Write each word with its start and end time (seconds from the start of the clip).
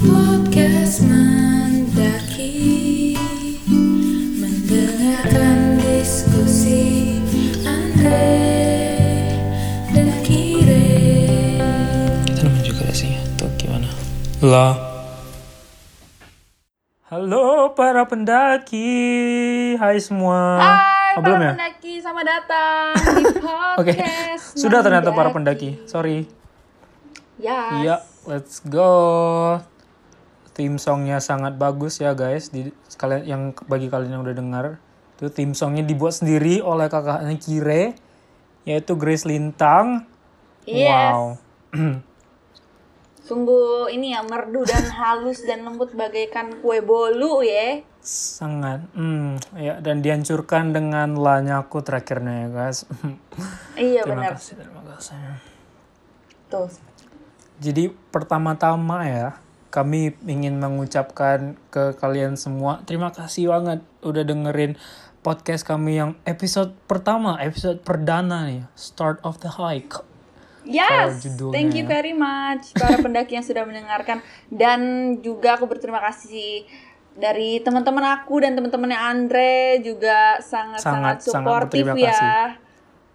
Podcast 0.00 1.04
Mendaki 1.04 2.56
Mendengarkan 4.40 5.76
diskusi 5.76 7.20
Andre 7.62 8.34
dan 9.92 10.08
Kire 10.24 10.88
Kita 12.24 12.40
nemu 12.40 12.60
juga 12.62 12.80
gak 12.82 12.96
sih 12.96 13.12
atau 13.12 13.46
gimana? 13.54 13.86
Lah. 14.40 14.74
Halo 17.06 17.74
para 17.74 18.06
pendaki. 18.06 18.88
Hai 19.76 19.98
semua. 20.00 20.40
Hai 20.56 20.88
Oh, 21.10 21.20
belum 21.20 21.36
para 21.36 21.44
ya? 21.44 21.52
pendaki, 21.58 21.92
selamat 21.98 22.24
datang 22.24 22.90
di 23.18 23.24
Oke. 23.82 23.92
podcast. 23.92 24.54
Sudah 24.54 24.80
ternyata 24.80 25.10
para 25.10 25.28
pendaki. 25.28 25.76
Sorry. 25.84 26.24
Yes. 27.36 27.70
Iya, 27.82 27.96
let's 28.24 28.62
go. 28.62 29.58
Theme 30.54 30.76
songnya 30.76 31.22
sangat 31.22 31.56
bagus 31.56 32.02
ya 32.02 32.12
guys. 32.12 32.50
Di 32.50 32.74
sekalian 32.90 33.22
yang 33.24 33.42
bagi 33.70 33.86
kalian 33.86 34.18
yang 34.18 34.22
udah 34.26 34.36
dengar, 34.36 34.66
itu 35.20 35.28
theme 35.28 35.52
songnya 35.52 35.84
dibuat 35.84 36.16
sendiri 36.16 36.64
oleh 36.64 36.88
kakaknya 36.88 37.36
Kire, 37.36 37.82
yaitu 38.64 38.96
Grace 38.96 39.28
Lintang. 39.28 40.08
Yes. 40.64 41.12
Wow. 41.12 41.24
Sungguh 43.30 43.94
ini 43.94 44.10
ya 44.10 44.26
merdu 44.26 44.66
dan 44.66 44.90
halus 44.98 45.46
dan 45.46 45.62
lembut 45.62 45.94
bagaikan 45.94 46.58
kue 46.58 46.82
bolu 46.82 47.46
ya. 47.46 47.86
Sangat, 48.00 48.88
hmm, 48.96 49.60
ya 49.60 49.76
dan 49.78 50.00
dihancurkan 50.00 50.72
dengan 50.72 51.14
lanya 51.14 51.60
aku 51.62 51.84
terakhirnya 51.84 52.48
ya 52.48 52.48
guys. 52.48 52.88
Iya 53.78 54.04
terima 54.04 54.24
benar. 54.24 54.32
kasih, 54.36 54.52
terima 54.56 54.82
kasih. 54.88 55.16
Tuh. 56.50 56.68
Jadi 57.60 57.92
pertama-tama 58.08 59.04
ya, 59.04 59.28
kami 59.70 60.12
ingin 60.22 60.58
mengucapkan 60.58 61.54
ke 61.70 61.94
kalian 61.96 62.34
semua 62.34 62.82
terima 62.84 63.10
kasih 63.10 63.48
banget 63.48 63.80
udah 64.02 64.22
dengerin 64.22 64.74
podcast 65.20 65.62
kami 65.62 66.00
yang 66.00 66.16
episode 66.24 66.72
pertama, 66.88 67.36
episode 67.38 67.84
perdana 67.84 68.48
nih, 68.48 68.64
Start 68.72 69.20
of 69.20 69.36
the 69.38 69.52
Hike. 69.52 70.00
Yes, 70.64 71.20
judulnya 71.20 71.52
thank 71.52 71.72
you 71.72 71.84
ya. 71.84 71.92
very 71.92 72.12
much 72.12 72.72
para 72.72 72.96
pendaki 73.04 73.32
yang 73.32 73.44
sudah 73.44 73.64
mendengarkan 73.64 74.24
dan 74.48 74.80
juga 75.20 75.60
aku 75.60 75.68
berterima 75.68 76.00
kasih 76.00 76.64
dari 77.12 77.60
teman-teman 77.60 78.16
aku 78.16 78.40
dan 78.40 78.56
teman-temannya 78.56 78.96
Andre 78.96 79.52
juga 79.80 80.40
sangat-sangat 80.40 81.20
Sangat- 81.20 81.68
sangat 81.68 81.96
ya 81.96 82.12
kasih. 82.12 82.48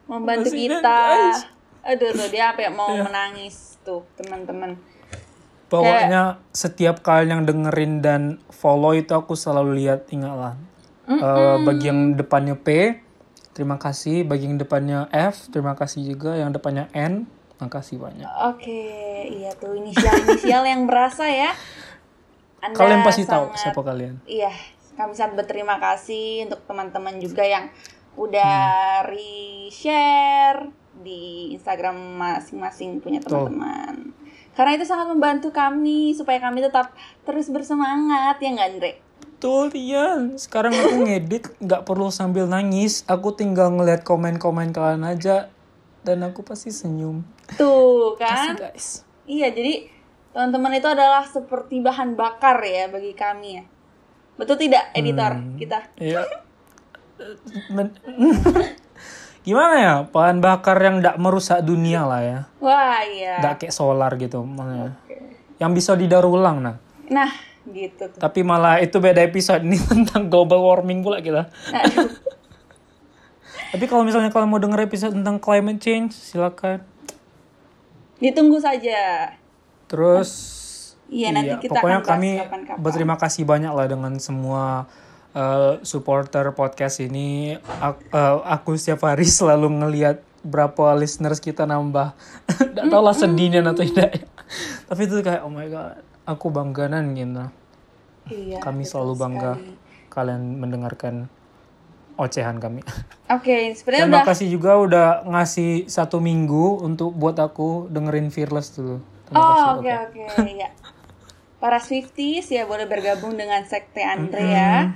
membantu 0.06 0.50
kita. 0.54 1.00
guys. 1.10 1.40
Aduh 1.82 2.12
tuh 2.12 2.30
dia 2.30 2.54
apa 2.54 2.60
ya 2.62 2.70
mau 2.70 2.94
Iya. 2.94 3.02
menangis 3.02 3.82
tuh 3.82 4.06
teman-teman. 4.14 4.78
Pokoknya 5.66 6.38
setiap 6.54 7.02
kalian 7.02 7.30
yang 7.30 7.44
dengerin 7.44 7.94
dan 8.00 8.22
follow 8.50 8.94
itu 8.94 9.12
aku 9.12 9.34
selalu 9.34 9.82
lihat 9.82 10.08
ingatlah. 10.14 10.56
Eh, 11.06 11.58
bagi 11.62 11.86
yang 11.86 12.14
depannya 12.14 12.58
P, 12.58 12.98
terima 13.52 13.78
kasih. 13.78 14.26
Bagi 14.26 14.46
yang 14.46 14.58
depannya 14.58 15.06
F, 15.10 15.50
terima 15.50 15.74
kasih 15.74 16.06
juga. 16.06 16.34
Yang 16.34 16.58
depannya 16.58 16.90
N, 16.94 17.26
makasih 17.58 17.98
banyak. 17.98 18.26
Oke, 18.50 18.82
iya 19.30 19.54
tuh 19.54 19.74
inisial-inisial 19.74 20.66
yang 20.66 20.86
berasa 20.86 21.26
ya. 21.26 21.54
Anda 22.62 22.74
Kalian 22.74 23.06
pasti 23.06 23.24
tahu 23.24 23.54
sangat- 23.54 23.62
siapa 23.62 23.82
kalian. 23.86 24.16
Iya, 24.26 24.50
kami 24.98 25.14
sangat 25.14 25.38
berterima 25.38 25.78
kasih 25.78 26.50
untuk 26.50 26.66
teman-teman 26.66 27.22
juga 27.22 27.46
yang 27.46 27.70
udah 28.16 28.56
Hmm. 29.04 29.12
re-share 29.12 30.72
di 30.96 31.54
Instagram 31.54 31.94
masing-masing 32.18 32.98
punya 32.98 33.20
teman-teman. 33.20 34.15
Karena 34.56 34.72
itu 34.74 34.88
sangat 34.88 35.12
membantu 35.12 35.52
kami 35.52 36.16
supaya 36.16 36.40
kami 36.40 36.64
tetap 36.64 36.96
terus 37.22 37.52
bersemangat 37.52 38.40
ya 38.40 38.50
nggak 38.56 38.70
Andre? 38.72 38.92
Betul, 39.36 39.68
Ian. 39.76 40.40
Sekarang 40.40 40.72
aku 40.72 41.04
ngedit 41.04 41.52
nggak 41.60 41.84
perlu 41.84 42.08
sambil 42.08 42.48
nangis. 42.48 43.04
Aku 43.06 43.36
tinggal 43.36 43.68
ngeliat 43.70 44.02
komen-komen 44.02 44.72
kalian 44.72 45.04
aja. 45.04 45.52
Dan 46.02 46.24
aku 46.24 46.42
pasti 46.42 46.72
senyum. 46.72 47.26
Tuh 47.54 48.16
Kasih 48.16 48.56
kan? 48.56 48.72
guys. 48.72 49.04
Iya, 49.26 49.52
jadi 49.52 49.92
teman-teman 50.32 50.78
itu 50.78 50.88
adalah 50.88 51.26
seperti 51.26 51.82
bahan 51.82 52.14
bakar 52.14 52.62
ya 52.62 52.88
bagi 52.88 53.12
kami 53.12 53.60
ya. 53.60 53.64
Betul 54.36 54.56
tidak, 54.56 54.94
editor 54.94 55.36
Hmm. 55.36 55.58
kita? 55.58 55.80
Iya. 55.98 56.24
Men- 57.76 57.96
Gimana 59.46 59.76
ya? 59.78 59.96
Bahan 60.10 60.42
bakar 60.42 60.82
yang 60.82 61.00
nggak 61.00 61.22
merusak 61.22 61.62
dunia 61.62 62.02
lah 62.02 62.22
ya. 62.26 62.40
Wah, 62.58 63.06
iya. 63.06 63.38
Nggak 63.40 63.62
kayak 63.62 63.74
solar 63.78 64.10
gitu. 64.18 64.42
maksudnya. 64.42 64.98
Yang 65.62 65.72
bisa 65.78 65.92
didaur 65.94 66.26
ulang 66.26 66.66
nah. 66.66 66.76
Nah, 67.06 67.30
gitu 67.70 68.10
tuh. 68.10 68.18
Tapi 68.18 68.42
malah 68.42 68.82
itu 68.82 68.98
beda 68.98 69.22
episode 69.22 69.62
ini 69.62 69.78
tentang 69.94 70.28
global 70.34 70.66
warming 70.66 71.06
pula 71.06 71.22
kita. 71.22 71.46
Tapi 73.72 73.86
kalau 73.86 74.02
misalnya 74.02 74.34
kalian 74.34 74.50
mau 74.50 74.58
denger 74.58 74.82
episode 74.82 75.14
tentang 75.14 75.38
climate 75.38 75.78
change, 75.78 76.18
silakan. 76.18 76.82
Ditunggu 78.18 78.58
saja. 78.58 79.30
Terus 79.86 80.32
Iya, 81.06 81.30
nanti 81.30 81.54
kita 81.62 81.78
pokoknya 81.78 82.02
akan 82.02 82.10
kami 82.18 82.30
kapan-kapan. 82.42 82.82
berterima 82.82 83.16
kasih 83.22 83.46
banyak 83.46 83.70
lah 83.70 83.86
dengan 83.86 84.18
semua 84.18 84.90
uh, 85.36 85.84
supporter 85.84 86.50
podcast 86.56 87.04
ini. 87.04 87.60
Aku, 87.60 88.02
aku 88.42 88.80
setiap 88.80 89.06
hari 89.06 89.28
selalu 89.38 89.84
ngelihat 89.84 90.24
berapa 90.46 90.96
listeners 90.96 91.44
kita 91.44 91.68
nambah. 91.68 92.16
Tidak 92.72 92.88
tahu 92.88 93.04
lah 93.04 93.18
sedihnya 93.18 93.66
atau 93.66 93.84
tidak. 93.84 94.10
ya. 94.16 94.26
Tapi 94.86 95.02
itu 95.10 95.16
kayak 95.26 95.42
oh 95.44 95.52
my 95.52 95.68
god, 95.68 96.00
aku 96.24 96.48
bangganan 96.54 97.18
gitu. 97.18 97.46
Iya. 98.30 98.58
Kami 98.62 98.86
selalu 98.86 99.14
bangga 99.18 99.54
sekali. 99.58 99.74
kalian 100.14 100.42
mendengarkan 100.62 101.16
ocehan 102.16 102.62
kami. 102.62 102.86
Oke, 103.36 103.74
sebenarnya 103.74 104.06
Dan 104.06 104.12
udah 104.14 104.22
makasih 104.24 104.48
juga 104.54 104.72
udah 104.80 105.08
ngasih 105.26 105.90
satu 105.90 106.22
minggu 106.22 106.86
untuk 106.86 107.12
buat 107.12 107.36
aku 107.42 107.90
dengerin 107.90 108.30
Fearless 108.30 108.78
dulu. 108.78 109.02
Terima 109.26 109.42
kasih. 109.42 109.66
Oh, 109.66 109.74
oke 109.82 109.92
oke, 110.06 110.52
ya. 110.54 110.70
Para 111.58 111.82
Swifties 111.82 112.46
ya 112.54 112.70
boleh 112.70 112.86
bergabung 112.86 113.34
dengan 113.34 113.66
sekte 113.66 114.06
Andre 114.06 114.44
ya. 114.46 114.94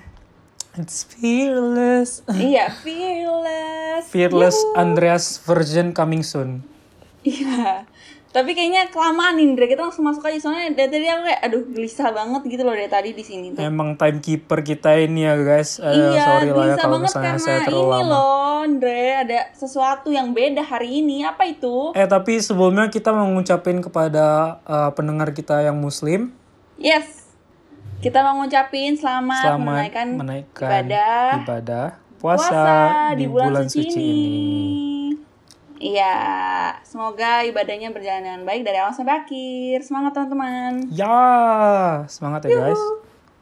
It's 0.80 1.04
fearless. 1.04 2.24
iya, 2.32 2.72
fearless. 2.72 4.08
Fearless 4.08 4.56
Andreas 4.80 5.36
version 5.44 5.92
coming 5.92 6.24
soon. 6.24 6.64
Iya. 7.28 7.84
Tapi 8.30 8.54
kayaknya 8.54 8.94
kelamaan 8.94 9.42
Indra, 9.42 9.66
kita 9.66 9.90
langsung 9.90 10.06
masuk 10.06 10.22
aja 10.30 10.38
soalnya 10.38 10.72
dari 10.78 10.88
tadi 10.94 11.10
aku 11.10 11.24
kayak 11.26 11.42
aduh 11.50 11.64
gelisah 11.74 12.14
banget 12.14 12.42
gitu 12.46 12.62
loh 12.62 12.78
dari 12.78 12.88
tadi 12.88 13.10
di 13.12 13.26
sini 13.26 13.58
tuh. 13.58 13.66
Emang 13.66 13.98
timekeeper 13.98 14.62
kita 14.62 14.96
ini 15.02 15.26
ya 15.26 15.34
guys. 15.34 15.82
Eh, 15.82 15.90
iya, 15.92 16.24
sorry 16.24 16.54
lah 16.54 16.66
ya 16.70 16.76
kalau 16.78 17.02
banget 17.02 17.10
misalnya 17.10 17.38
saya 17.42 17.60
terlalu 17.66 17.84
ini 17.84 17.90
lama. 17.90 18.06
loh, 18.14 18.54
Andre, 18.70 19.02
ada 19.26 19.40
sesuatu 19.58 20.14
yang 20.14 20.32
beda 20.32 20.62
hari 20.62 21.02
ini. 21.02 21.26
Apa 21.26 21.50
itu? 21.50 21.92
Eh 21.98 22.06
tapi 22.06 22.38
sebelumnya 22.38 22.88
kita 22.94 23.10
mau 23.10 23.26
ngucapin 23.34 23.82
kepada 23.82 24.62
eh, 24.64 24.92
pendengar 24.94 25.34
kita 25.34 25.66
yang 25.66 25.76
muslim 25.82 26.30
Yes. 26.80 27.19
Kita 28.00 28.24
mau 28.24 28.40
ngucapin 28.40 28.96
selamat, 28.96 29.60
selamat 29.60 29.76
menaikkan 29.76 30.08
ibadah 30.56 31.44
ibadah 31.44 31.88
puasa, 32.16 32.64
di, 33.20 33.28
bulan, 33.28 33.68
suci, 33.68 33.92
ini. 33.92 34.12
Iya, 35.84 36.16
semoga 36.88 37.44
ibadahnya 37.44 37.92
berjalan 37.92 38.24
dengan 38.24 38.42
baik 38.48 38.64
dari 38.64 38.80
awal 38.80 38.96
sampai 38.96 39.20
akhir. 39.20 39.84
Semangat 39.84 40.16
teman-teman. 40.16 40.88
Ya, 40.96 42.08
semangat 42.08 42.48
ya 42.48 42.56
guys. 42.56 42.84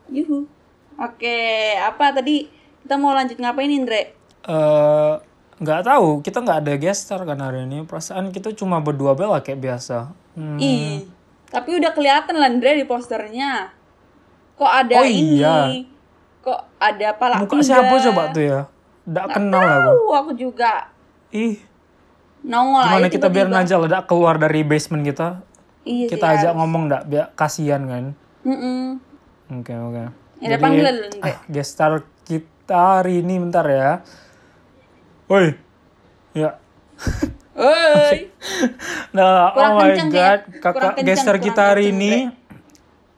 Yuhu. 0.09 0.49
Oke, 0.97 1.77
apa 1.77 2.17
tadi 2.17 2.49
kita 2.81 2.97
mau 2.97 3.13
lanjut 3.13 3.37
ngapain 3.37 3.69
Indre? 3.69 4.17
eh 4.47 5.13
nggak 5.57 5.81
tahu 5.83 6.07
kita 6.23 6.39
nggak 6.39 6.59
ada 6.63 6.73
guest 6.79 7.09
star 7.09 7.25
kan 7.27 7.41
hari 7.41 7.67
ini 7.67 7.83
perasaan 7.83 8.31
kita 8.31 8.55
cuma 8.55 8.79
berdua 8.79 9.11
bela 9.17 9.41
kayak 9.43 9.59
biasa 9.59 10.13
hmm. 10.37 10.57
Ih, 10.61 11.03
tapi 11.51 11.75
udah 11.75 11.91
kelihatan 11.91 12.39
lah 12.39 12.47
Indre 12.47 12.77
di 12.79 12.85
posternya. 12.87 13.76
Kok 14.57 14.71
ada 14.73 14.95
Oh, 14.95 15.05
ini? 15.05 15.37
iya. 15.37 15.55
Kok 16.41 16.59
ada 16.75 17.07
pala 17.13 17.35
muka 17.37 17.53
kuda? 17.53 17.63
siapa 17.63 17.95
coba 18.01 18.23
tuh 18.29 18.43
ya 18.43 18.59
nggak 19.03 19.27
kenal 19.31 19.61
aku 19.61 19.87
Tahu 19.87 20.05
aku 20.13 20.31
juga. 20.33 20.73
ih 21.29 21.55
Nongol 22.39 22.83
gimana 22.83 23.01
aja 23.01 23.09
kita 23.09 23.27
biar. 23.27 23.47
Najal 23.47 23.79
udah 23.83 24.01
keluar 24.03 24.35
dari 24.35 24.61
basement 24.61 25.01
kita 25.01 25.43
Iya 25.81 26.07
kita 26.07 26.25
ajak 26.29 26.51
harus. 26.51 26.59
ngomong 26.59 26.81
nggak 26.85 27.03
biar 27.05 27.25
kasihan 27.33 27.83
kan 27.83 28.05
oke 29.49 29.73
oke 29.73 30.03
Ya 30.37 30.47
udah, 30.47 30.59
panggil 30.59 30.85
dulu, 30.85 31.05
Ndre. 31.09 31.19
ah, 31.23 31.37
guest 31.47 31.71
star 31.71 31.93
kita 32.21 32.77
hari 32.99 33.19
ini 33.19 33.33
bentar 33.37 33.65
ya 33.65 33.89
woi 35.25 35.55
ya 36.33 36.55
Woi. 37.53 38.29
Nah, 39.15 39.49
Kurang 39.49 39.71
oh 39.71 39.79
my 39.79 39.89
kenceng, 39.91 40.09
god, 40.09 40.39
ya. 40.45 40.61
kakak 40.61 40.71
Kurang 40.71 40.93
kenceng, 40.95 41.07
geser 41.09 41.35
kita 41.39 41.61
hari 41.67 41.89
ini 41.89 42.29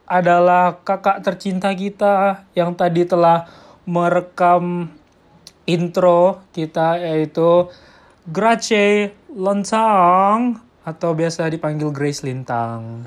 adalah 0.10 0.82
kakak 0.82 1.22
tercinta 1.22 1.70
kita 1.78 2.50
yang 2.58 2.74
tadi 2.74 3.06
telah 3.06 3.46
merekam 3.86 4.90
intro 5.70 6.42
kita 6.50 6.98
yaitu 6.98 7.70
Grace 8.26 9.14
Lontang 9.30 10.66
atau 10.82 11.14
biasa 11.14 11.46
dipanggil 11.54 11.94
Grace 11.94 12.26
Lintang. 12.26 13.06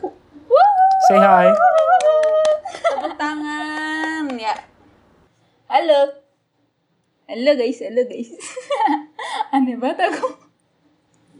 Say 1.10 1.18
hi. 1.18 1.50
Tepuk 2.70 3.18
tangan 3.18 4.30
ya. 4.38 4.54
Halo. 5.66 6.22
Halo 7.26 7.52
guys, 7.58 7.82
halo 7.82 8.02
guys. 8.06 8.30
Aneh 9.54 9.74
banget 9.74 10.14
aku. 10.14 10.38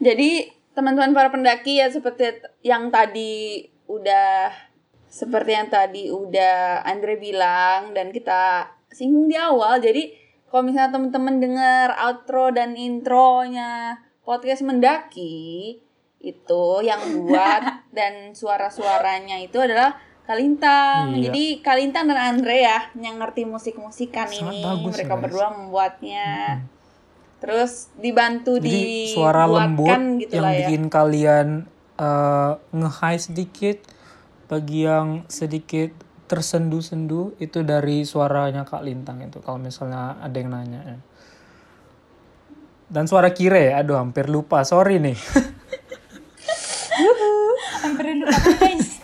Jadi 0.02 0.50
teman-teman 0.74 1.14
para 1.14 1.30
pendaki 1.30 1.78
ya 1.78 1.86
seperti 1.86 2.42
yang 2.66 2.90
tadi 2.90 3.62
udah 3.86 4.71
seperti 5.12 5.52
yang 5.52 5.68
tadi 5.68 6.08
udah 6.08 6.80
Andre 6.88 7.20
bilang 7.20 7.92
dan 7.92 8.08
kita 8.08 8.72
singgung 8.88 9.28
di 9.28 9.36
awal. 9.36 9.76
Jadi 9.76 10.08
kalau 10.48 10.64
misalnya 10.64 10.96
teman-teman 10.96 11.36
dengar 11.36 11.92
outro 12.00 12.48
dan 12.48 12.72
intronya 12.72 14.00
podcast 14.24 14.64
mendaki 14.64 15.76
itu 16.22 16.64
yang 16.80 17.28
buat 17.28 17.62
dan 17.96 18.32
suara-suaranya 18.32 19.36
itu 19.44 19.60
adalah 19.60 20.00
Kalintang. 20.22 21.18
Iya. 21.18 21.28
Jadi 21.28 21.44
Kalintang 21.60 22.06
dan 22.08 22.18
Andre 22.38 22.62
ya 22.62 22.78
yang 22.94 23.18
ngerti 23.18 23.42
musik-musikan 23.42 24.30
ini. 24.30 24.62
bagus 24.62 24.94
Mereka 24.96 25.14
guys. 25.18 25.22
berdua 25.28 25.48
membuatnya. 25.50 26.30
Terus 27.42 27.90
dibantu 27.98 28.62
Jadi 28.62 29.10
suara 29.10 29.50
lembut 29.50 29.90
gitu 30.22 30.38
yang 30.38 30.46
ya. 30.46 30.58
bikin 30.62 30.82
kalian 30.86 31.66
eh, 31.98 32.52
nge-high 32.70 33.18
sedikit, 33.18 33.82
bagi 34.52 34.84
yang 34.84 35.24
sedikit 35.32 35.96
tersendu-sendu 36.28 37.32
itu 37.40 37.64
dari 37.64 38.04
suaranya 38.04 38.68
Kak 38.68 38.84
Lintang 38.84 39.24
itu 39.24 39.40
kalau 39.40 39.56
misalnya 39.56 40.20
ada 40.20 40.36
yang 40.36 40.52
nanya 40.52 40.80
ya. 40.84 40.98
Dan 42.92 43.08
suara 43.08 43.32
Kire, 43.32 43.72
aduh 43.72 43.96
hampir 43.96 44.28
lupa, 44.28 44.60
sorry 44.68 45.00
nih. 45.00 45.16
Hampir 47.80 48.12
lupa 48.12 48.36
guys. 48.60 49.00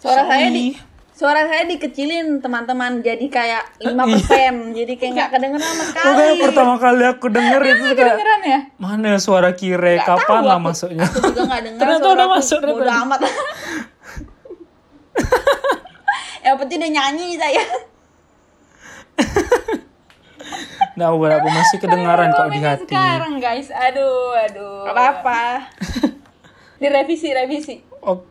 Suara 0.00 0.24
saya 0.24 0.48
di 0.48 0.72
Suara 1.18 1.50
saya 1.50 1.66
dikecilin 1.66 2.38
teman-teman 2.38 3.02
jadi 3.02 3.26
kayak 3.26 3.82
5% 3.82 3.90
jadi 4.70 4.92
kayak 4.94 5.12
nggak 5.18 5.30
kedengeran 5.34 5.66
sama 5.66 5.84
sekali. 5.90 6.06
Pokoknya 6.06 6.34
pertama 6.46 6.74
kali 6.78 7.04
aku 7.10 7.26
denger 7.26 7.60
itu 7.66 7.84
kayak 7.90 7.98
Kedengeran 7.98 8.40
ya? 8.46 8.60
mana 8.78 9.18
suara 9.18 9.50
Kire, 9.50 9.98
kapan 9.98 10.46
lah 10.46 10.62
masuknya. 10.62 11.10
Aku 11.10 11.18
juga 11.18 11.42
nggak 11.50 11.62
dengar. 11.66 11.80
Ternyata 11.82 12.06
udah 12.06 12.26
aku. 12.30 12.34
masuk 12.38 12.58
tadi. 12.62 12.86
amat. 13.02 13.18
Yang 16.44 16.56
penting 16.60 16.78
udah 16.80 16.92
nyanyi 16.92 17.28
saya. 17.36 17.64
Nah, 20.98 21.14
berapa 21.14 21.46
masih 21.46 21.78
kedengaran 21.78 22.34
kok 22.34 22.50
di 22.50 22.58
hati. 22.58 22.90
sekarang 22.90 23.38
guys 23.38 23.70
aduh 23.70 24.34
aduh 24.34 24.82
Gak 24.82 24.94
apa-apa. 24.94 25.42
direvisi 26.82 27.30
revisi 27.30 27.74
Oke. 28.02 28.26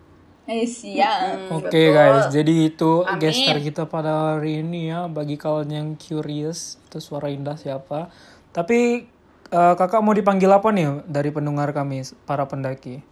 eh 0.47 0.63
siang 0.63 1.51
Oke 1.51 1.91
guys, 1.91 2.31
jadi 2.31 2.71
itu 2.71 3.03
Amin. 3.03 3.19
gestar 3.19 3.59
kita 3.59 3.83
pada 3.83 4.35
hari 4.39 4.63
ini 4.63 4.87
ya. 4.87 5.07
Bagi 5.07 5.35
kalian 5.35 5.69
yang 5.71 5.89
curious, 5.95 6.79
itu 6.87 7.03
suara 7.03 7.27
indah 7.27 7.59
siapa. 7.59 8.07
Tapi 8.51 9.03
eh, 9.47 9.73
kakak 9.75 9.99
mau 9.99 10.15
dipanggil 10.15 10.47
apa 10.47 10.71
nih 10.71 11.03
dari 11.03 11.35
pendengar 11.35 11.71
kami, 11.71 12.03
para 12.23 12.47
pendaki? 12.47 13.03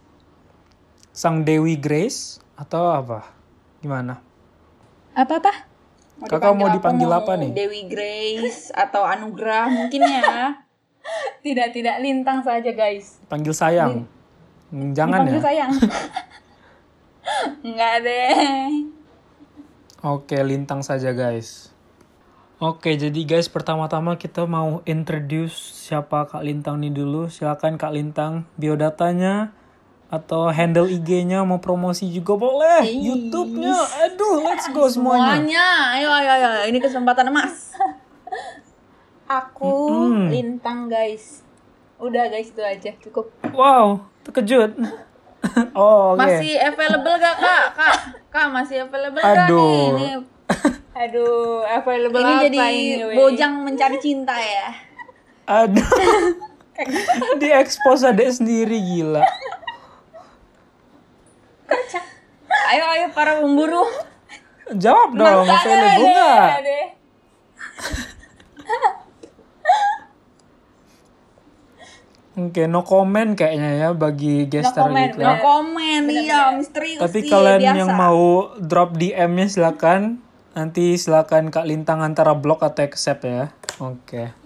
Sang 1.12 1.44
Dewi 1.44 1.76
Grace 1.76 2.40
atau 2.56 2.88
apa? 2.88 3.35
Gimana? 3.86 4.18
apa 5.14 5.38
apa 5.38 5.52
Kakak 6.26 6.58
mau 6.58 6.66
dipanggil 6.74 7.06
apa 7.06 7.38
mau 7.38 7.40
nih? 7.40 7.54
Dewi 7.54 7.86
Grace 7.86 8.74
atau 8.74 9.06
Anugrah 9.06 9.70
mungkin 9.70 10.02
ya. 10.02 10.58
tidak 11.46 11.70
tidak 11.70 12.02
lintang 12.02 12.42
saja 12.42 12.74
guys 12.74 13.22
Panggil 13.30 13.54
sayang. 13.54 14.10
Jangan 14.74 15.22
Dipanggil 15.22 15.38
ya. 15.38 15.44
sayang 15.46 15.72
Enggak 17.66 17.94
deh. 18.02 18.34
Oke, 20.02 20.38
lintang 20.42 20.82
saja 20.82 21.14
guys. 21.14 21.70
Oke, 22.58 22.94
jadi 22.94 23.20
guys 23.22 23.46
pertama-tama 23.46 24.14
kita 24.18 24.46
mau 24.46 24.82
introduce 24.86 25.54
siapa 25.86 26.26
Kak 26.26 26.42
Lintang 26.42 26.78
nih 26.82 26.90
dulu. 26.90 27.26
Silakan 27.26 27.78
Kak 27.78 27.94
Lintang 27.94 28.46
biodatanya 28.54 29.54
atau 30.06 30.46
handle 30.54 30.86
IG-nya 30.86 31.42
mau 31.42 31.58
promosi 31.58 32.06
juga 32.06 32.38
boleh. 32.38 32.86
YouTube-nya. 32.86 33.74
Aduh, 34.06 34.38
let's 34.46 34.70
go 34.70 34.86
semuanya. 34.86 35.42
Semuanya, 35.42 35.68
ayo 35.98 36.08
ayo 36.14 36.30
ayo, 36.30 36.48
ini 36.70 36.78
kesempatan 36.78 37.26
emas. 37.30 37.74
aku 39.26 39.74
Mm-mm. 40.06 40.30
lintang 40.30 40.86
guys 40.86 41.42
udah 41.98 42.30
guys 42.30 42.54
itu 42.54 42.62
aja 42.62 42.90
cukup 43.02 43.26
Wow, 43.50 44.06
terkejut. 44.22 44.78
oh, 45.78 46.14
oke. 46.14 46.22
Masih 46.22 46.54
available 46.60 47.16
gak 47.18 47.36
kak? 47.40 47.64
Kak, 47.74 47.96
kak 48.30 48.46
masih 48.52 48.86
available 48.86 49.22
gak 49.22 49.48
Aduh. 49.48 49.66
nih? 49.66 49.86
Ini, 49.90 50.08
aduh 51.02 51.66
available 51.66 52.22
ini 52.22 52.32
apa 52.32 52.44
jadi 52.46 52.58
ini, 52.70 53.16
bojang 53.18 53.52
mencari 53.66 53.98
cinta 53.98 54.36
ya. 54.38 54.68
Aduh. 55.46 55.88
Di 57.40 57.48
expose 57.50 58.04
adek 58.06 58.30
sendiri 58.30 58.76
gila. 58.78 59.24
Ayo 62.66 62.84
ayo 62.90 63.06
para 63.14 63.38
pemburu. 63.38 63.86
Jawab 64.74 65.14
dong, 65.14 65.46
nggak? 65.46 65.62
Ada 65.62 66.58
deh. 66.58 66.86
Oke, 72.36 72.68
no 72.68 72.84
comment 72.84 73.32
kayaknya 73.32 73.70
ya 73.80 73.88
bagi 73.96 74.44
gestar 74.52 74.92
comment, 74.92 75.08
kita. 75.08 75.24
No 75.24 75.34
komen, 75.40 76.02
iya 76.12 76.52
misterius 76.52 77.00
Tapi 77.00 77.24
sih, 77.24 77.32
kalian 77.32 77.64
biasa. 77.64 77.78
yang 77.80 77.90
mau 77.96 78.52
drop 78.60 78.92
DM-nya 78.92 79.48
silakan. 79.48 80.20
Nanti 80.52 81.00
silakan 81.00 81.48
Kak 81.48 81.64
Lintang 81.64 82.04
antara 82.04 82.36
blok 82.36 82.60
atau 82.60 82.84
accept 82.84 83.24
ya. 83.24 83.56
Oke. 83.80 84.36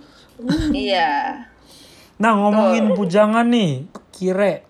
Iya. 0.71 1.51
Nah, 2.23 2.33
ngomongin 2.39 2.95
bujangan 2.95 3.51
nih, 3.51 3.91
Kire. 4.15 4.63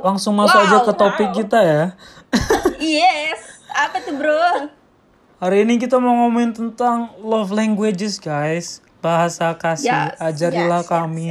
Langsung 0.00 0.32
masuk 0.40 0.64
aja 0.64 0.80
ke 0.80 0.92
topik 0.96 1.28
kita 1.36 1.60
ya. 1.60 1.84
Yes. 2.82 3.62
Apa 3.72 4.02
tuh 4.02 4.18
bro? 4.18 4.68
Hari 5.42 5.66
ini 5.66 5.78
kita 5.78 5.98
mau 5.98 6.26
ngomongin 6.26 6.54
tentang 6.54 7.14
love 7.18 7.50
languages, 7.50 8.18
guys. 8.18 8.82
Bahasa 9.02 9.54
kasih. 9.58 9.90
Yes, 9.90 10.18
Ajarilah 10.18 10.82
yes, 10.82 10.90
kami 10.90 11.28